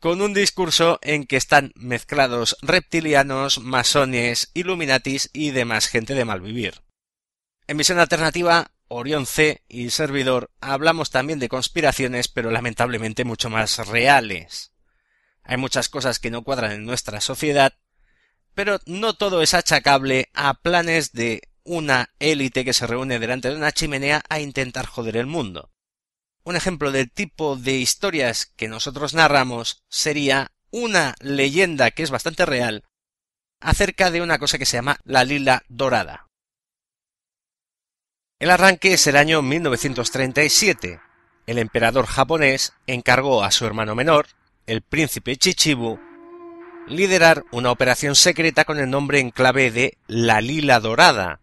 con 0.00 0.22
un 0.22 0.32
discurso 0.32 0.98
en 1.02 1.26
que 1.26 1.36
están 1.36 1.72
mezclados 1.76 2.56
reptilianos, 2.62 3.60
masones, 3.60 4.50
illuminatis 4.54 5.28
y 5.34 5.50
demás 5.50 5.88
gente 5.88 6.14
de 6.14 6.24
mal 6.24 6.40
vivir. 6.40 6.82
En 7.66 7.76
Misión 7.76 7.98
Alternativa, 7.98 8.72
Orión 8.88 9.26
C 9.26 9.62
y 9.68 9.90
servidor 9.90 10.50
hablamos 10.60 11.10
también 11.10 11.38
de 11.38 11.50
conspiraciones, 11.50 12.28
pero 12.28 12.50
lamentablemente 12.50 13.24
mucho 13.24 13.50
más 13.50 13.86
reales. 13.86 14.72
Hay 15.44 15.58
muchas 15.58 15.88
cosas 15.88 16.18
que 16.18 16.30
no 16.30 16.42
cuadran 16.42 16.72
en 16.72 16.84
nuestra 16.84 17.20
sociedad, 17.20 17.74
pero 18.54 18.80
no 18.86 19.14
todo 19.14 19.42
es 19.42 19.54
achacable 19.54 20.30
a 20.32 20.54
planes 20.54 21.12
de 21.12 21.42
una 21.62 22.10
élite 22.18 22.64
que 22.64 22.72
se 22.72 22.86
reúne 22.86 23.18
delante 23.18 23.50
de 23.50 23.56
una 23.56 23.70
chimenea 23.70 24.24
a 24.28 24.40
intentar 24.40 24.86
joder 24.86 25.18
el 25.18 25.26
mundo. 25.26 25.70
Un 26.42 26.56
ejemplo 26.56 26.90
del 26.90 27.10
tipo 27.10 27.56
de 27.56 27.72
historias 27.72 28.52
que 28.56 28.68
nosotros 28.68 29.14
narramos 29.14 29.84
sería 29.88 30.52
una 30.70 31.14
leyenda 31.20 31.90
que 31.90 32.02
es 32.02 32.10
bastante 32.10 32.46
real 32.46 32.84
acerca 33.60 34.10
de 34.10 34.22
una 34.22 34.38
cosa 34.38 34.58
que 34.58 34.66
se 34.66 34.78
llama 34.78 34.98
la 35.04 35.24
lila 35.24 35.62
dorada. 35.68 36.26
El 38.38 38.50
arranque 38.50 38.94
es 38.94 39.06
el 39.06 39.16
año 39.16 39.42
1937. 39.42 41.00
El 41.46 41.58
emperador 41.58 42.06
japonés 42.06 42.72
encargó 42.86 43.44
a 43.44 43.50
su 43.50 43.66
hermano 43.66 43.94
menor, 43.94 44.28
el 44.66 44.80
príncipe 44.80 45.36
Chichibu, 45.36 46.00
liderar 46.86 47.44
una 47.52 47.70
operación 47.70 48.14
secreta 48.14 48.64
con 48.64 48.78
el 48.78 48.88
nombre 48.88 49.20
en 49.20 49.30
clave 49.30 49.70
de 49.70 49.98
la 50.06 50.40
Lila 50.40 50.80
Dorada, 50.80 51.40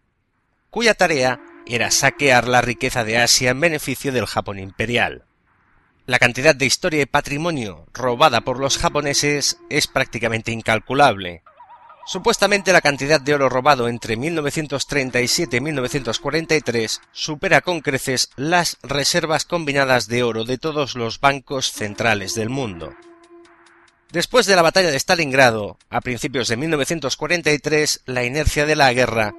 cuya 0.70 0.94
tarea 0.94 1.40
era 1.68 1.90
saquear 1.90 2.48
la 2.48 2.62
riqueza 2.62 3.04
de 3.04 3.18
Asia 3.18 3.50
en 3.50 3.60
beneficio 3.60 4.12
del 4.12 4.26
Japón 4.26 4.58
imperial. 4.58 5.24
La 6.06 6.18
cantidad 6.18 6.54
de 6.54 6.64
historia 6.64 7.02
y 7.02 7.06
patrimonio 7.06 7.86
robada 7.92 8.40
por 8.40 8.58
los 8.58 8.78
japoneses 8.78 9.58
es 9.68 9.86
prácticamente 9.86 10.52
incalculable. 10.52 11.42
Supuestamente 12.06 12.72
la 12.72 12.80
cantidad 12.80 13.20
de 13.20 13.34
oro 13.34 13.50
robado 13.50 13.86
entre 13.86 14.16
1937 14.16 15.58
y 15.58 15.60
1943 15.60 17.02
supera 17.12 17.60
con 17.60 17.82
creces 17.82 18.30
las 18.36 18.78
reservas 18.82 19.44
combinadas 19.44 20.08
de 20.08 20.22
oro 20.22 20.44
de 20.44 20.56
todos 20.56 20.94
los 20.94 21.20
bancos 21.20 21.70
centrales 21.70 22.34
del 22.34 22.48
mundo. 22.48 22.94
Después 24.10 24.46
de 24.46 24.56
la 24.56 24.62
batalla 24.62 24.90
de 24.90 24.98
Stalingrado, 24.98 25.76
a 25.90 26.00
principios 26.00 26.48
de 26.48 26.56
1943, 26.56 28.04
la 28.06 28.24
inercia 28.24 28.64
de 28.64 28.76
la 28.76 28.90
guerra 28.94 29.34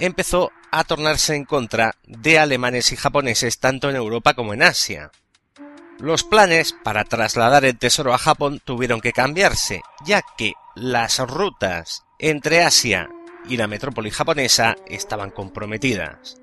empezó 0.00 0.50
a 0.72 0.84
tornarse 0.84 1.34
en 1.34 1.44
contra 1.44 1.94
de 2.06 2.38
alemanes 2.38 2.92
y 2.92 2.96
japoneses 2.96 3.58
tanto 3.58 3.90
en 3.90 3.96
Europa 3.96 4.34
como 4.34 4.54
en 4.54 4.62
Asia. 4.62 5.10
Los 5.98 6.24
planes 6.24 6.74
para 6.82 7.04
trasladar 7.04 7.64
el 7.64 7.78
tesoro 7.78 8.14
a 8.14 8.18
Japón 8.18 8.60
tuvieron 8.64 9.00
que 9.00 9.12
cambiarse, 9.12 9.82
ya 10.04 10.22
que 10.38 10.54
las 10.74 11.18
rutas 11.18 12.04
entre 12.18 12.62
Asia 12.62 13.10
y 13.46 13.56
la 13.56 13.66
metrópoli 13.66 14.10
japonesa 14.10 14.76
estaban 14.86 15.30
comprometidas. 15.30 16.36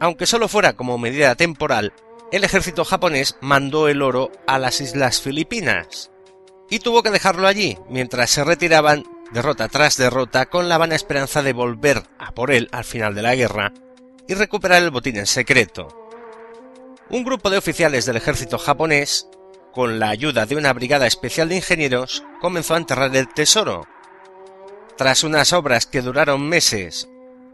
Aunque 0.00 0.26
solo 0.26 0.48
fuera 0.48 0.74
como 0.74 0.98
medida 0.98 1.34
temporal, 1.34 1.92
el 2.30 2.44
ejército 2.44 2.84
japonés 2.84 3.36
mandó 3.40 3.88
el 3.88 4.02
oro 4.02 4.30
a 4.46 4.58
las 4.58 4.80
islas 4.80 5.22
Filipinas 5.22 6.10
y 6.70 6.80
tuvo 6.80 7.02
que 7.02 7.10
dejarlo 7.10 7.46
allí 7.46 7.78
mientras 7.88 8.30
se 8.30 8.44
retiraban 8.44 9.04
derrota 9.32 9.68
tras 9.68 9.96
derrota 9.96 10.46
con 10.46 10.68
la 10.68 10.78
vana 10.78 10.94
esperanza 10.94 11.42
de 11.42 11.52
volver 11.52 12.02
a 12.18 12.32
por 12.32 12.50
él 12.50 12.68
al 12.72 12.84
final 12.84 13.14
de 13.14 13.22
la 13.22 13.34
guerra 13.34 13.72
y 14.26 14.34
recuperar 14.34 14.82
el 14.82 14.90
botín 14.90 15.16
en 15.16 15.26
secreto. 15.26 15.88
Un 17.10 17.24
grupo 17.24 17.50
de 17.50 17.58
oficiales 17.58 18.04
del 18.06 18.16
ejército 18.16 18.58
japonés, 18.58 19.28
con 19.72 19.98
la 19.98 20.10
ayuda 20.10 20.46
de 20.46 20.56
una 20.56 20.72
brigada 20.72 21.06
especial 21.06 21.48
de 21.48 21.56
ingenieros, 21.56 22.24
comenzó 22.40 22.74
a 22.74 22.78
enterrar 22.78 23.14
el 23.16 23.28
tesoro, 23.28 23.86
tras 24.96 25.22
unas 25.22 25.52
obras 25.52 25.86
que 25.86 26.02
duraron 26.02 26.48
meses, 26.48 27.08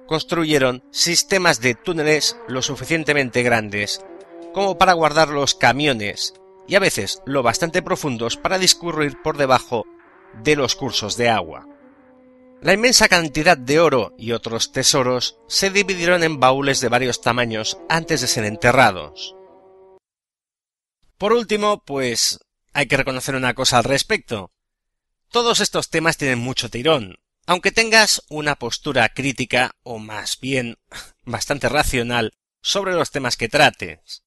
construyeron 0.07 0.83
sistemas 0.91 1.61
de 1.61 1.75
túneles 1.75 2.37
lo 2.49 2.63
suficientemente 2.63 3.43
grandes 3.43 4.05
como 4.53 4.79
para 4.79 4.93
guardar 4.93 5.29
los 5.29 5.55
camiones 5.55 6.35
y 6.67 6.77
a 6.77 6.79
veces 6.81 7.21
lo 7.27 7.43
bastante 7.43 7.83
profundos 7.83 8.37
para 8.37 8.59
discurrir 8.59 9.21
por 9.23 9.37
debajo 9.37 9.85
de 10.43 10.57
los 10.57 10.75
cursos 10.75 11.17
de 11.17 11.29
agua. 11.29 11.69
La 12.61 12.73
inmensa 12.73 13.09
cantidad 13.09 13.59
de 13.59 13.79
oro 13.79 14.15
y 14.19 14.33
otros 14.33 14.73
tesoros 14.73 15.39
se 15.49 15.71
dividieron 15.71 16.23
en 16.23 16.41
baúles 16.41 16.81
de 16.81 16.89
varios 16.89 17.21
tamaños 17.21 17.79
antes 17.91 18.23
de 18.23 18.27
ser 18.27 18.45
enterrados. 18.47 19.37
Por 21.19 21.35
último, 21.35 21.85
pues 21.85 22.41
hay 22.73 22.87
que 22.87 22.97
reconocer 22.97 23.35
una 23.35 23.55
cosa 23.55 23.79
al 23.79 23.85
respecto. 23.85 24.51
Todos 25.29 25.61
estos 25.61 25.91
temas 25.91 26.17
tienen 26.17 26.39
mucho 26.39 26.71
tirón, 26.71 27.19
aunque 27.47 27.71
tengas 27.71 28.23
una 28.29 28.55
postura 28.55 29.11
crítica 29.11 29.77
o 29.83 29.99
más 29.99 30.41
bien 30.41 30.79
bastante 31.25 31.69
racional 31.69 32.33
sobre 32.63 32.95
los 32.95 33.11
temas 33.11 33.37
que 33.37 33.49
trates. 33.51 34.25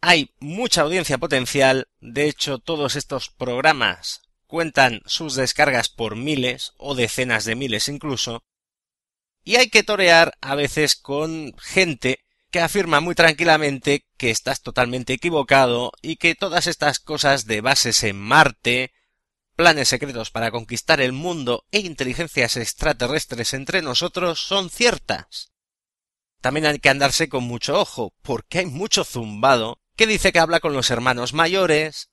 Hay 0.00 0.30
mucha 0.38 0.82
audiencia 0.82 1.18
potencial, 1.18 1.88
de 2.00 2.28
hecho 2.28 2.58
todos 2.58 2.94
estos 2.94 3.28
programas 3.28 4.22
cuentan 4.56 5.02
sus 5.04 5.34
descargas 5.34 5.90
por 5.90 6.16
miles 6.16 6.72
o 6.78 6.94
decenas 6.94 7.44
de 7.44 7.54
miles 7.54 7.90
incluso, 7.90 8.42
y 9.44 9.56
hay 9.56 9.68
que 9.68 9.82
torear 9.82 10.32
a 10.40 10.54
veces 10.54 10.96
con 10.96 11.54
gente 11.58 12.24
que 12.50 12.60
afirma 12.60 13.00
muy 13.00 13.14
tranquilamente 13.14 14.06
que 14.16 14.30
estás 14.30 14.62
totalmente 14.62 15.12
equivocado 15.12 15.92
y 16.00 16.16
que 16.16 16.34
todas 16.34 16.68
estas 16.68 17.00
cosas 17.00 17.44
de 17.44 17.60
bases 17.60 18.02
en 18.02 18.18
Marte, 18.18 18.94
planes 19.56 19.88
secretos 19.88 20.30
para 20.30 20.50
conquistar 20.50 21.02
el 21.02 21.12
mundo 21.12 21.66
e 21.70 21.80
inteligencias 21.80 22.56
extraterrestres 22.56 23.52
entre 23.52 23.82
nosotros 23.82 24.40
son 24.40 24.70
ciertas. 24.70 25.52
También 26.40 26.64
hay 26.64 26.78
que 26.78 26.88
andarse 26.88 27.28
con 27.28 27.44
mucho 27.44 27.78
ojo, 27.78 28.14
porque 28.22 28.60
hay 28.60 28.66
mucho 28.66 29.04
zumbado 29.04 29.82
que 29.96 30.06
dice 30.06 30.32
que 30.32 30.38
habla 30.38 30.60
con 30.60 30.72
los 30.72 30.90
hermanos 30.90 31.34
mayores, 31.34 32.08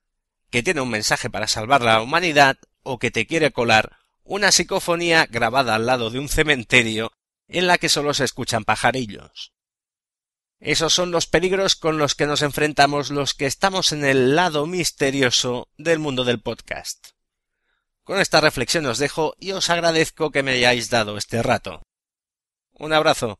que 0.53 0.61
tiene 0.61 0.81
un 0.81 0.89
mensaje 0.91 1.31
para 1.31 1.47
salvar 1.47 1.81
la 1.81 1.99
humanidad, 1.99 2.59
o 2.83 2.99
que 2.99 3.09
te 3.09 3.25
quiere 3.25 3.51
colar 3.51 3.97
una 4.23 4.51
psicofonía 4.51 5.25
grabada 5.25 5.73
al 5.73 5.87
lado 5.87 6.11
de 6.11 6.19
un 6.19 6.29
cementerio 6.29 7.11
en 7.47 7.65
la 7.65 7.79
que 7.79 7.89
solo 7.89 8.13
se 8.13 8.23
escuchan 8.23 8.63
pajarillos. 8.63 9.51
Esos 10.59 10.93
son 10.93 11.09
los 11.09 11.25
peligros 11.25 11.75
con 11.75 11.97
los 11.97 12.13
que 12.13 12.27
nos 12.27 12.43
enfrentamos 12.43 13.09
los 13.09 13.33
que 13.33 13.47
estamos 13.47 13.93
en 13.93 14.05
el 14.05 14.35
lado 14.35 14.67
misterioso 14.67 15.69
del 15.75 15.97
mundo 15.97 16.23
del 16.23 16.39
podcast. 16.39 17.07
Con 18.03 18.19
esta 18.19 18.39
reflexión 18.39 18.85
os 18.85 18.99
dejo 18.99 19.33
y 19.39 19.53
os 19.53 19.71
agradezco 19.71 20.29
que 20.29 20.43
me 20.43 20.51
hayáis 20.51 20.91
dado 20.91 21.17
este 21.17 21.41
rato. 21.41 21.81
Un 22.73 22.93
abrazo. 22.93 23.39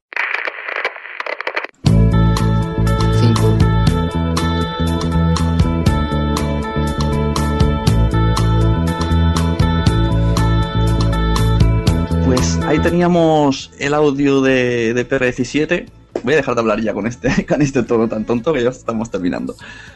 Pues 12.43 12.59
ahí 12.65 12.77
teníamos 12.79 13.71
el 13.79 13.93
audio 13.93 14.41
de, 14.41 14.93
de 14.93 15.07
PR17 15.07 15.85
voy 16.23 16.33
a 16.33 16.37
dejar 16.37 16.55
de 16.55 16.59
hablar 16.59 16.81
ya 16.81 16.93
con 16.93 17.07
este, 17.07 17.45
con 17.47 17.61
este 17.61 17.83
tono 17.83 18.09
tan 18.09 18.25
tonto 18.25 18.51
que 18.51 18.61
ya 18.61 18.69
estamos 18.69 19.09
terminando. 19.09 19.55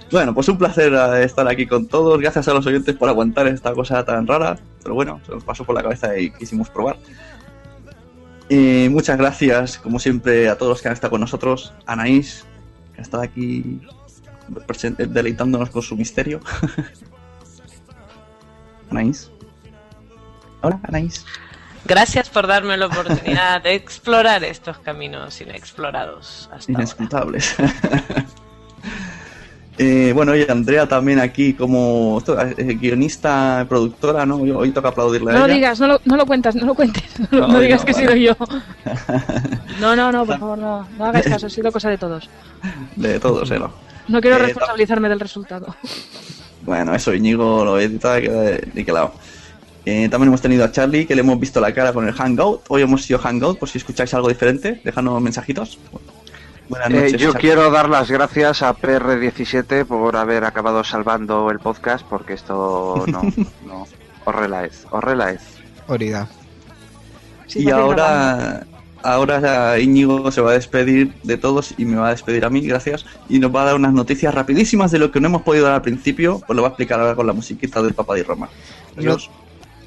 Bueno, 0.09 0.33
pues 0.33 0.47
un 0.47 0.57
placer 0.57 0.93
eh, 0.93 1.25
estar 1.25 1.45
aquí 1.49 1.67
con 1.67 1.87
todos. 1.87 2.21
Gracias 2.21 2.47
a 2.47 2.53
los 2.53 2.65
oyentes 2.65 2.95
por 2.95 3.09
aguantar 3.09 3.47
esta 3.47 3.73
cosa 3.73 4.05
tan 4.05 4.25
rara. 4.25 4.57
Pero 4.81 4.95
bueno, 4.95 5.19
se 5.25 5.33
nos 5.33 5.43
pasó 5.43 5.65
por 5.65 5.75
la 5.75 5.83
cabeza 5.83 6.17
y 6.17 6.31
quisimos 6.31 6.69
probar. 6.69 6.95
Muchas 8.49 9.17
gracias, 9.17 9.77
como 9.77 9.99
siempre, 9.99 10.47
a 10.47 10.57
todos 10.57 10.69
los 10.69 10.81
que 10.81 10.87
han 10.87 10.93
estado 10.93 11.11
con 11.11 11.19
nosotros. 11.19 11.73
Anaís, 11.85 12.45
que 12.95 13.01
ha 13.01 13.03
estado 13.03 13.23
aquí 13.23 13.81
deleitándonos 14.97 15.69
con 15.69 15.81
su 15.81 15.97
misterio. 15.97 16.39
Anaís. 18.89 19.29
Hola, 20.61 20.79
Anaís. 20.83 21.25
Gracias 21.85 22.29
por 22.29 22.47
darme 22.47 22.75
la 22.77 22.87
oportunidad 22.87 23.61
de 23.61 23.75
explorar 23.75 24.43
estos 24.43 24.77
caminos 24.79 25.39
inexplorados. 25.41 26.49
Hasta 26.51 26.71
Inescrutables. 26.71 27.55
eh, 29.77 30.11
bueno, 30.13 30.35
y 30.35 30.45
Andrea 30.49 30.87
también 30.87 31.19
aquí 31.19 31.53
como 31.53 32.21
eh, 32.57 32.77
guionista, 32.79 33.65
productora, 33.69 34.25
¿no? 34.25 34.37
Hoy 34.37 34.71
toca 34.71 34.89
aplaudirle 34.89 35.31
no 35.31 35.43
a 35.43 35.47
lo 35.47 35.53
digas, 35.53 35.79
no 35.79 35.87
lo, 35.87 36.01
no 36.05 36.17
lo 36.17 36.25
cuentes, 36.25 36.55
no 36.55 36.65
lo 36.65 36.73
cuentes. 36.75 37.03
No, 37.31 37.39
no, 37.41 37.47
no 37.47 37.59
digas 37.59 37.83
que 37.85 37.91
he 37.91 37.95
sido 37.95 38.15
yo. 38.15 38.35
No, 39.79 39.95
no, 39.95 40.11
no, 40.11 40.25
por 40.25 40.39
favor, 40.39 40.57
no, 40.57 40.87
no 40.97 41.05
hagáis 41.05 41.27
caso, 41.27 41.45
ha 41.45 41.49
sido 41.51 41.71
cosa 41.71 41.87
de 41.89 41.99
todos. 41.99 42.27
De 42.95 43.19
todos, 43.19 43.51
¿eh? 43.51 43.59
No, 43.59 43.71
no 44.07 44.21
quiero 44.21 44.37
Eh, 44.37 44.39
responsabilizarme 44.39 45.07
del 45.07 45.19
resultado. 45.19 45.75
Bueno, 46.63 46.95
eso, 46.95 47.13
Íñigo 47.13 47.63
lo 47.63 47.79
edita 47.79 48.15
de 48.15 48.21
que, 48.23 48.29
de 48.73 48.85
que 48.85 48.91
lado. 48.91 49.13
Eh, 49.89 50.09
también 50.09 50.27
hemos 50.27 50.41
tenido 50.41 50.65
a 50.65 50.71
Charlie, 50.73 51.05
que 51.05 51.15
le 51.15 51.21
hemos 51.21 51.39
visto 51.39 51.61
la 51.61 51.73
cara 51.73 51.93
con 51.93 52.05
el 52.05 52.13
Hangout. 52.13 52.63
Hoy 52.67 52.81
hemos 52.81 53.03
sido 53.03 53.19
Hangout, 53.19 53.57
por 53.57 53.69
si 53.69 53.77
escucháis 53.77 54.13
algo 54.13 54.27
diferente, 54.27 54.81
dejadnos 54.83 55.21
mensajitos. 55.21 55.79
Buenas 56.67 56.89
Eh, 56.89 56.93
noches. 56.93 57.11
yo 57.13 57.31
Charlie. 57.31 57.39
quiero 57.39 57.71
dar 57.71 57.87
las 57.87 58.11
gracias 58.11 58.63
a 58.63 58.75
PR17 58.75 59.85
por 59.85 60.17
haber 60.17 60.43
acabado 60.43 60.83
salvando 60.83 61.49
el 61.51 61.59
podcast, 61.59 62.05
porque 62.05 62.33
esto 62.33 63.05
no, 63.07 63.21
no. 63.65 63.87
Horrela 64.25 64.65
es, 64.65 64.85
horrela 64.91 65.31
es. 65.31 65.39
Orida. 65.87 66.27
y 67.55 67.69
ahora, 67.69 68.65
ahora 69.03 69.79
Íñigo 69.79 70.29
se 70.33 70.41
va 70.41 70.51
a 70.51 70.55
despedir 70.55 71.13
de 71.23 71.37
todos 71.37 71.73
y 71.77 71.85
me 71.85 71.95
va 71.95 72.07
a 72.07 72.11
despedir 72.11 72.43
a 72.43 72.49
mí, 72.49 72.59
gracias. 72.59 73.05
Y 73.29 73.39
nos 73.39 73.55
va 73.55 73.61
a 73.61 73.65
dar 73.67 73.75
unas 73.75 73.93
noticias 73.93 74.35
rapidísimas 74.35 74.91
de 74.91 74.99
lo 74.99 75.13
que 75.13 75.21
no 75.21 75.27
hemos 75.29 75.43
podido 75.43 75.63
dar 75.63 75.75
al 75.75 75.81
principio, 75.81 76.41
pues 76.45 76.57
lo 76.57 76.61
va 76.63 76.67
a 76.67 76.71
explicar 76.71 76.99
ahora 76.99 77.15
con 77.15 77.25
la 77.25 77.31
musiquita 77.31 77.81
del 77.81 77.93
Papa 77.93 78.15
de 78.15 78.23
Roma. 78.23 78.49
Adiós. 78.97 79.29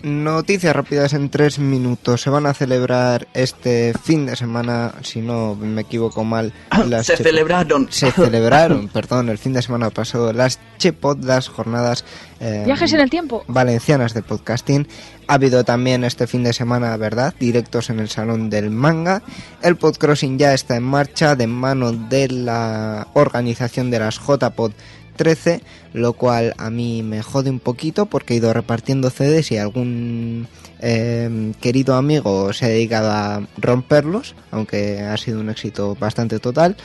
Noticias 0.03 0.75
rápidas 0.75 1.13
en 1.13 1.29
tres 1.29 1.59
minutos. 1.59 2.23
Se 2.23 2.31
van 2.31 2.47
a 2.47 2.55
celebrar 2.55 3.29
este 3.35 3.93
fin 4.03 4.25
de 4.25 4.35
semana, 4.35 4.95
si 5.03 5.21
no 5.21 5.55
me 5.55 5.83
equivoco 5.83 6.25
mal. 6.25 6.55
las 6.87 7.07
Se 7.07 7.17
celebraron. 7.17 7.89
Se 7.91 8.11
celebraron, 8.13 8.89
perdón, 8.89 9.29
el 9.29 9.37
fin 9.37 9.53
de 9.53 9.61
semana 9.61 9.91
pasado 9.91 10.33
las 10.33 10.59
Chepod, 10.79 11.23
las 11.25 11.49
jornadas 11.49 12.05
eh, 12.41 12.63
Viajes 12.65 12.93
en 12.95 13.01
el 13.01 13.11
tiempo. 13.11 13.45
valencianas 13.47 14.15
de 14.15 14.23
podcasting. 14.23 14.89
Ha 15.27 15.35
habido 15.35 15.65
también 15.65 16.03
este 16.05 16.27
fin 16.27 16.45
de 16.45 16.55
semana, 16.55 16.97
¿verdad? 16.97 17.35
Directos 17.39 17.91
en 17.91 18.01
el 18.01 18.09
Salón 18.09 18.49
del 18.49 18.71
Manga. 18.71 19.23
El 19.63 19.77
Podcrossing 19.77 20.39
ya 20.39 20.55
está 20.55 20.77
en 20.77 20.83
marcha 20.83 21.37
de 21.37 21.47
mano 21.47 21.93
de 21.93 22.29
la 22.29 23.07
organización 23.13 23.91
de 23.91 23.99
las 24.01 24.19
JPod 24.19 24.73
13, 25.17 25.63
lo 25.93 26.13
cual 26.13 26.55
a 26.59 26.71
mí 26.71 27.03
me 27.03 27.23
jode 27.23 27.51
un 27.51 27.61
poquito 27.61 28.07
porque 28.07 28.35
he 28.35 28.37
ido 28.39 28.53
repartiendo 28.53 29.11
CDs 29.11 29.53
y 29.53 29.59
algún 29.59 30.49
eh, 30.81 31.53
querido 31.61 31.95
amigo 31.95 32.53
se 32.53 32.67
ha 32.67 32.69
dedicado 32.69 33.11
a 33.11 33.47
romperlos, 33.59 34.35
aunque 34.51 35.01
ha 35.01 35.17
sido 35.17 35.41
un 35.41 35.51
éxito 35.51 35.97
bastante 35.99 36.39
total. 36.39 36.77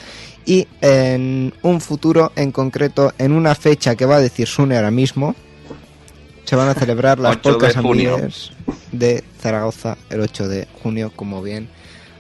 Y 0.46 0.68
en 0.82 1.54
un 1.64 1.82
futuro, 1.82 2.32
en 2.36 2.52
concreto, 2.52 3.14
en 3.18 3.32
una 3.32 3.56
fecha 3.56 3.96
que 3.96 4.06
va 4.06 4.18
a 4.18 4.22
decir 4.22 4.48
Sune 4.48 4.76
ahora 4.76 4.92
mismo, 4.92 5.36
Se 6.46 6.56
van 6.56 6.70
a 6.70 6.76
celebrar 6.76 7.18
las 7.18 7.38
8 7.44 7.50
de 7.50 7.58
podcast. 7.58 7.78
Amigas 7.78 8.52
de 8.92 9.24
Zaragoza 9.42 9.98
el 10.10 10.22
8 10.22 10.48
de 10.48 10.68
junio, 10.84 11.12
como 11.16 11.42
bien 11.42 11.68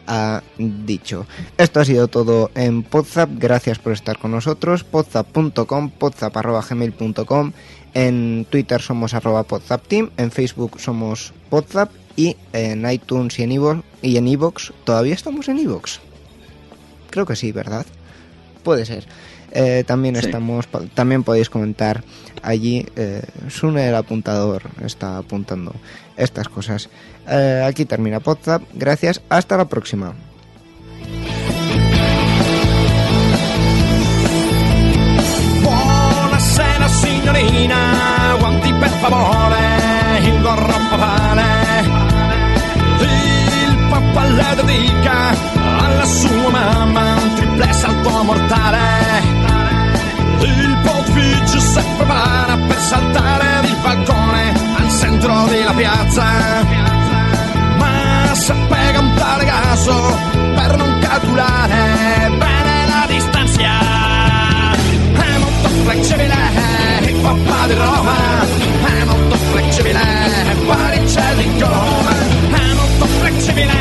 ha 0.07 0.41
dicho. 0.57 1.25
Esto 1.57 1.79
ha 1.79 1.85
sido 1.85 2.07
todo 2.07 2.51
en 2.55 2.83
Podzap. 2.83 3.29
Gracias 3.33 3.79
por 3.79 3.93
estar 3.93 4.17
con 4.17 4.31
nosotros. 4.31 4.83
Podzap.com, 4.83 5.89
podzap.gmail.com. 5.91 7.51
En 7.93 8.45
Twitter 8.49 8.81
somos 8.81 9.13
arroba 9.13 9.43
podzapteam. 9.43 10.09
En 10.17 10.31
Facebook 10.31 10.79
somos 10.79 11.33
Podzap. 11.49 11.89
Y 12.17 12.37
en 12.53 12.89
iTunes 12.89 13.37
y 13.39 13.43
en 13.43 13.51
iVoox. 13.53 13.83
Y 14.01 14.17
en 14.17 14.27
iVoox. 14.27 14.71
¿Todavía 14.85 15.13
estamos 15.13 15.47
en 15.49 15.59
iVoox? 15.59 15.99
Creo 17.09 17.25
que 17.25 17.35
sí, 17.35 17.51
¿verdad? 17.51 17.85
Puede 18.63 18.85
ser. 18.85 19.05
Eh, 19.51 19.83
también 19.87 20.15
Sí. 20.15 20.25
estamos, 20.25 20.67
también 20.93 21.23
podéis 21.23 21.49
comentar 21.49 22.03
allí. 22.41 22.85
Eh, 22.95 23.21
Sune 23.49 23.87
el 23.87 23.95
apuntador 23.95 24.63
está 24.83 25.17
apuntando 25.17 25.73
estas 26.17 26.49
cosas. 26.49 26.89
Eh, 27.27 27.63
aquí 27.65 27.85
termina 27.85 28.19
Podzap. 28.19 28.61
Gracias. 28.73 29.21
Hasta 29.29 29.57
la 29.57 29.65
próxima. 29.65 30.13
Buonasera 35.61 36.87
signorina, 36.87 38.35
guanti 38.39 38.73
per 38.73 38.89
favore, 38.89 40.19
il 40.21 40.41
gorro 40.41 40.77
papale. 40.89 41.43
Il 42.99 43.77
papà 43.89 44.23
le 44.25 44.55
dedica 44.55 45.29
alla 45.79 46.05
sua 46.05 46.49
mamma 46.51 47.15
un 47.15 47.33
triple 47.35 47.73
salto 47.73 48.23
mortale. 48.23 49.43
Il 50.41 50.77
pontificio 50.83 51.59
si 51.59 51.81
prepara 51.97 52.57
per 52.67 52.77
saltare 52.77 53.61
dal 53.61 53.77
balcone 53.81 54.53
al 54.77 54.89
centro 54.89 55.45
della 55.45 55.73
piazza 55.73 56.84
sapere 58.35 58.97
un 58.97 59.13
po' 59.13 59.45
caso 59.45 60.17
per 60.55 60.75
non 60.75 60.99
calcolare 60.99 62.29
bene 62.37 62.87
la 62.87 63.05
distanza. 63.07 63.61
È 65.13 65.37
molto 65.37 65.69
flexibile, 65.83 66.35
hip 67.07 67.23
hop 67.23 67.67
di 67.67 67.73
Roma, 67.73 68.15
è 68.83 69.03
molto 69.05 69.35
flexibile, 69.35 69.99
fuori 70.65 71.03
c'è 71.05 71.31
il 71.37 71.63
coma. 71.63 72.13
È 72.51 72.73
molto 72.73 73.05
flexibile, 73.05 73.73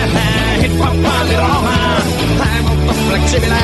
hip 0.60 0.80
hop 0.80 1.26
di 1.26 1.34
Roma, 1.34 1.96
è 2.38 2.60
molto 2.60 2.92
flexibile, 2.92 3.56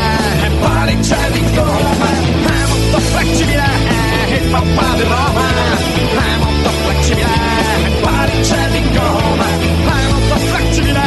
fuori 0.58 0.98
c'è 1.00 1.26
il 1.32 1.54
coma. 1.54 2.08
È 2.46 2.66
molto 2.68 2.98
flexibile 2.98 3.79
papà 4.50 4.94
di 4.96 5.02
Roma, 5.02 5.48
è 5.48 6.36
molto 6.38 6.70
flessibile 6.70 7.28
Parigi 8.00 8.54
di 8.70 8.96
Roma, 8.96 9.46
è 9.46 10.08
molto 10.10 10.36
flessibile 10.36 11.00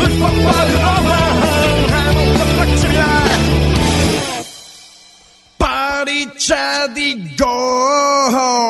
il 0.00 0.12
papà 0.18 0.64
di 0.64 0.72
Roma, 0.72 1.16
è 1.86 2.12
molto 2.12 2.44
flessibile 2.56 3.04
Pariccia 5.56 6.86
di 6.88 7.34
gomma. 7.36 8.68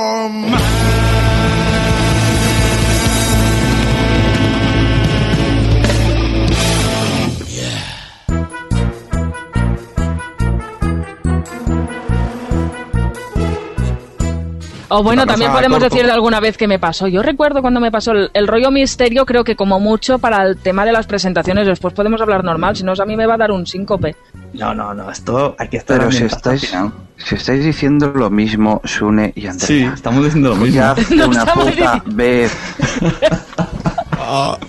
O 14.91 15.03
bueno, 15.03 15.25
también 15.25 15.53
podemos 15.53 15.79
corto. 15.79 15.95
decir 15.95 16.07
de 16.07 16.13
alguna 16.13 16.41
vez 16.41 16.57
que 16.57 16.69
me 16.69 16.79
pasó. 16.79 17.07
Yo 17.07 17.23
recuerdo 17.23 17.63
cuando 17.63 17.81
me 17.81 17.91
pasó 17.91 18.13
el, 18.13 18.31
el 18.35 18.47
rollo 18.47 18.71
misterio, 18.71 19.25
creo 19.25 19.45
que 19.45 19.57
como 19.57 19.81
mucho 19.81 20.19
para 20.19 20.43
el 20.45 20.57
tema 20.59 20.85
de 20.85 20.93
las 20.93 21.07
presentaciones, 21.07 21.67
después 21.67 21.95
podemos 21.95 22.21
hablar 22.21 22.45
normal, 22.45 22.77
si 22.77 22.83
no 22.83 22.93
a 23.01 23.07
mí 23.07 23.17
me 23.17 23.27
va 23.27 23.35
a 23.35 23.39
dar 23.39 23.53
un 23.53 23.67
síncope. 23.67 24.17
No, 24.53 24.75
no, 24.75 24.93
no, 24.93 25.11
esto 25.11 25.55
hay 25.59 25.69
que 25.69 25.77
estar 25.79 25.99
Pero 25.99 26.11
si 26.11 26.25
estáis, 26.25 26.75
si 27.17 27.35
estáis 27.35 27.65
diciendo 27.65 28.13
lo 28.15 28.31
mismo, 28.31 28.81
Sune 28.85 29.33
y 29.37 29.47
Andrea. 29.47 29.67
Sí, 29.67 29.85
estamos 29.85 30.25
diciendo 30.25 30.51
lo 30.51 30.57
mismo. 30.57 30.75
Ya 30.75 30.95
No 31.15 31.29
una 31.29 31.39
estamos 31.39 31.71
puta 31.71 32.03
vez. 32.07 32.57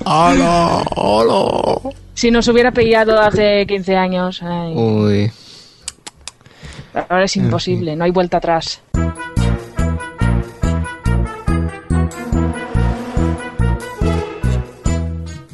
hola, 0.05 0.83
hola. 0.95 1.93
Si 2.13 2.29
nos 2.29 2.47
hubiera 2.47 2.71
pillado 2.71 3.19
hace 3.19 3.65
15 3.65 3.95
años, 3.97 4.43
ay, 4.43 4.73
Uy. 4.75 5.31
ahora 7.09 7.23
es 7.23 7.35
imposible, 7.37 7.95
no 7.95 8.03
hay 8.03 8.11
vuelta 8.11 8.37
atrás. 8.37 8.81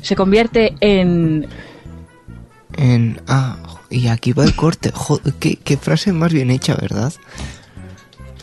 Se 0.07 0.15
convierte 0.15 0.73
en 0.79 1.45
En, 2.77 3.19
ah, 3.27 3.57
y 3.89 4.07
aquí 4.07 4.31
va 4.31 4.45
el 4.45 4.55
corte. 4.55 4.89
Joder, 4.93 5.33
qué, 5.33 5.57
qué 5.57 5.75
frase 5.75 6.13
más 6.13 6.31
bien 6.31 6.49
hecha, 6.49 6.75
¿verdad? 6.79 7.11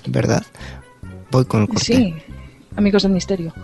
¿Verdad? 0.06 0.44
Voy 1.30 1.46
con 1.46 1.62
el 1.62 1.68
corte. 1.68 1.82
Sí, 1.82 2.14
amigos 2.76 3.04
del 3.04 3.12
misterio. 3.12 3.54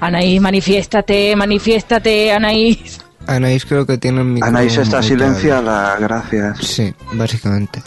Anaís, 0.00 0.42
manifiéstate, 0.42 1.34
manifiéstate, 1.36 2.32
Anaís. 2.32 3.00
Anaís 3.26 3.64
creo 3.64 3.86
que 3.86 3.96
tiene 3.96 4.20
el 4.20 4.26
micro 4.26 4.46
Anaís 4.46 4.76
está 4.76 5.02
silenciada, 5.02 5.96
gracias. 5.98 6.58
Sí, 6.58 6.94
básicamente. 7.14 7.82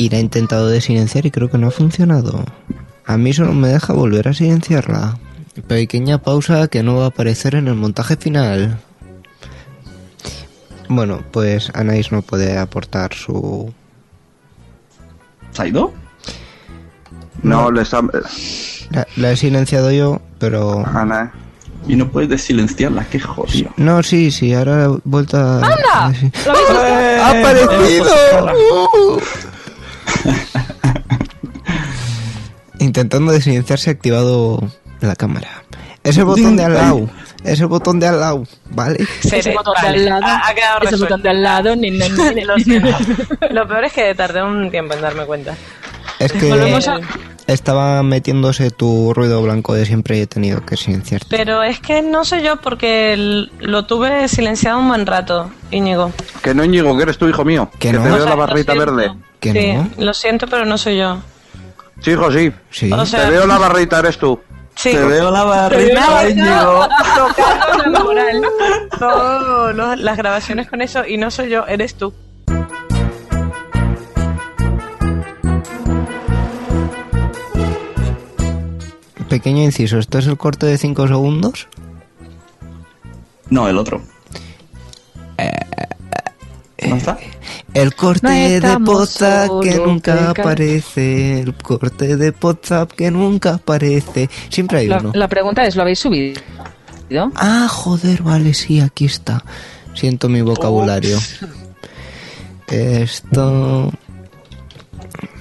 Y 0.00 0.08
la 0.08 0.16
he 0.16 0.20
intentado 0.20 0.68
de 0.68 0.80
silenciar 0.80 1.26
y 1.26 1.30
creo 1.30 1.50
que 1.50 1.58
no 1.58 1.68
ha 1.68 1.70
funcionado. 1.70 2.42
A 3.04 3.18
mí 3.18 3.34
solo 3.34 3.52
me 3.52 3.68
deja 3.68 3.92
volver 3.92 4.28
a 4.28 4.32
silenciarla. 4.32 5.18
Pequeña 5.68 6.16
pausa 6.16 6.68
que 6.68 6.82
no 6.82 6.96
va 6.96 7.04
a 7.04 7.08
aparecer 7.08 7.54
en 7.54 7.68
el 7.68 7.74
montaje 7.74 8.16
final. 8.16 8.78
Bueno, 10.88 11.22
pues 11.30 11.70
Anaís 11.74 12.12
no 12.12 12.22
puede 12.22 12.56
aportar 12.56 13.12
su... 13.12 13.74
¿Se 15.52 15.64
ha 15.64 15.66
ido? 15.66 15.92
No, 17.42 17.70
le 17.70 17.82
está. 17.82 18.00
La, 18.92 19.06
la 19.16 19.32
he 19.32 19.36
silenciado 19.36 19.92
yo, 19.92 20.22
pero... 20.38 20.82
Ana. 20.86 21.30
Y 21.86 21.94
no 21.96 22.08
puedes 22.08 22.30
desilenciarla, 22.30 23.04
qué 23.04 23.20
jodido. 23.20 23.70
No, 23.76 24.02
sí, 24.02 24.30
sí, 24.30 24.54
ahora 24.54 24.84
he 24.84 24.98
vuelto 25.04 25.36
a... 25.36 25.56
¡Anda! 25.56 26.14
¡Ha 27.22 27.38
aparecido! 27.38 28.06
Intentando 32.78 33.32
desilenciarse 33.32 33.90
ha 33.90 33.92
activado 33.92 34.60
la 35.00 35.14
cámara. 35.16 35.64
Es 36.02 36.16
el 36.16 36.24
botón 36.24 36.56
de 36.56 36.64
al 36.64 36.74
lado. 36.74 37.10
Es 37.44 37.60
el 37.60 37.66
botón 37.66 38.00
de 38.00 38.06
al 38.06 38.20
lado, 38.20 38.44
¿vale? 38.70 39.06
Ese 39.22 39.52
botón 39.54 39.74
de 39.82 39.88
al 39.88 40.04
lado. 40.06 40.26
Ha, 40.26 40.48
ha 40.48 40.54
quedado 40.54 40.78
Ese 40.82 40.90
resuelto. 40.92 41.06
botón 41.06 41.22
de 41.22 41.28
al 41.30 41.42
lado. 41.42 41.76
ni, 41.76 41.90
ni, 41.90 41.98
ni. 41.98 42.80
Lo 43.50 43.68
peor 43.68 43.84
es 43.84 43.92
que 43.92 44.14
tardé 44.14 44.42
un 44.42 44.70
tiempo 44.70 44.94
en 44.94 45.02
darme 45.02 45.24
cuenta. 45.24 45.54
Es 46.20 46.32
que 46.32 46.48
Volvemos 46.50 46.86
a- 46.86 47.00
estaba 47.48 48.02
metiéndose 48.04 48.70
tu 48.70 49.12
ruido 49.14 49.42
blanco 49.42 49.74
de 49.74 49.84
siempre 49.86 50.18
y 50.18 50.20
he 50.20 50.26
tenido 50.28 50.64
que 50.64 50.76
silenciarte. 50.76 51.26
Pero 51.28 51.62
es 51.64 51.80
que 51.80 52.02
no 52.02 52.24
soy 52.24 52.42
yo 52.42 52.60
porque 52.60 53.46
lo 53.58 53.86
tuve 53.86 54.28
silenciado 54.28 54.78
un 54.78 54.88
buen 54.88 55.06
rato, 55.06 55.50
Íñigo. 55.72 56.12
Que 56.42 56.54
no, 56.54 56.62
Íñigo, 56.62 56.96
que 56.96 57.02
eres 57.02 57.18
tu 57.18 57.26
hijo 57.26 57.44
mío. 57.44 57.68
Que 57.80 57.88
Que 57.90 57.92
no. 57.94 58.02
te 58.04 58.08
O 58.10 58.12
veo 58.12 58.16
sea, 58.22 58.24
la 58.26 58.30
lo 58.36 58.36
barrita 58.46 58.72
siento. 58.74 58.94
verde. 58.94 59.14
¿Que 59.40 59.52
sí, 59.52 59.72
no? 59.72 59.90
lo 60.04 60.14
siento, 60.14 60.46
pero 60.46 60.64
no 60.66 60.78
soy 60.78 60.98
yo. 60.98 61.18
Sí, 62.02 62.10
hijo, 62.12 62.30
sí. 62.30 62.52
Sí. 62.70 62.92
O 62.92 63.04
sea- 63.06 63.24
Te 63.24 63.30
veo 63.30 63.46
la 63.46 63.58
barrita, 63.58 63.98
eres 63.98 64.18
tú. 64.18 64.38
Sí. 64.76 64.92
Te 64.92 65.04
veo 65.04 65.30
la 65.30 65.42
barrita, 65.44 66.06
No, 66.06 66.28
Íñigo. 66.28 66.88
Tocando 67.16 67.90
la 67.90 68.00
moral. 68.04 70.02
Las 70.04 70.16
grabaciones 70.16 70.68
con 70.68 70.82
eso 70.82 71.04
y 71.06 71.16
no 71.16 71.30
soy 71.30 71.48
yo, 71.50 71.66
eres 71.66 71.94
tú. 71.96 72.12
Pequeño 79.30 79.62
inciso, 79.62 79.98
¿esto 79.98 80.18
es 80.18 80.26
el 80.26 80.36
corte 80.36 80.66
de 80.66 80.76
5 80.76 81.06
segundos? 81.06 81.68
No, 83.48 83.68
el 83.68 83.78
otro. 83.78 84.02
¿No 86.88 86.96
está? 86.96 87.16
El 87.72 87.94
corte 87.94 88.26
No 88.60 88.68
de 88.68 88.76
WhatsApp 88.90 89.50
que 89.62 89.76
nunca 89.76 90.30
aparece. 90.30 91.40
El 91.40 91.54
corte 91.54 92.16
de 92.16 92.34
WhatsApp 92.42 92.90
que 92.90 93.10
nunca 93.12 93.54
aparece. 93.54 94.28
Siempre 94.48 94.78
hay 94.78 94.88
La, 94.88 94.98
uno. 94.98 95.12
la 95.14 95.28
pregunta 95.28 95.64
es, 95.64 95.76
¿lo 95.76 95.82
habéis 95.82 96.00
subido? 96.00 96.40
Ah, 97.36 97.68
joder, 97.70 98.22
vale, 98.22 98.52
sí, 98.52 98.80
aquí 98.80 99.04
está. 99.04 99.44
Siento 99.94 100.28
mi 100.28 100.40
vocabulario. 100.42 101.18
Esto... 102.66 103.92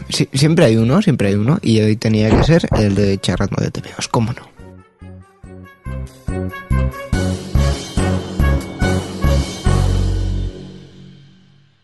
Siempre 0.10 0.66
hay 0.66 0.78
uno, 0.78 1.02
siempre 1.02 1.30
hay 1.30 1.36
uno. 1.36 1.60
Y 1.62 1.80
hoy 1.82 1.96
tenía 1.96 2.30
que 2.30 2.44
ser 2.44 2.68
el 2.78 2.96
de 2.96 3.18
Charrando 3.20 3.62
de 3.62 3.72
TVOs, 3.72 4.08
cómo 4.08 4.34
no. 4.34 4.50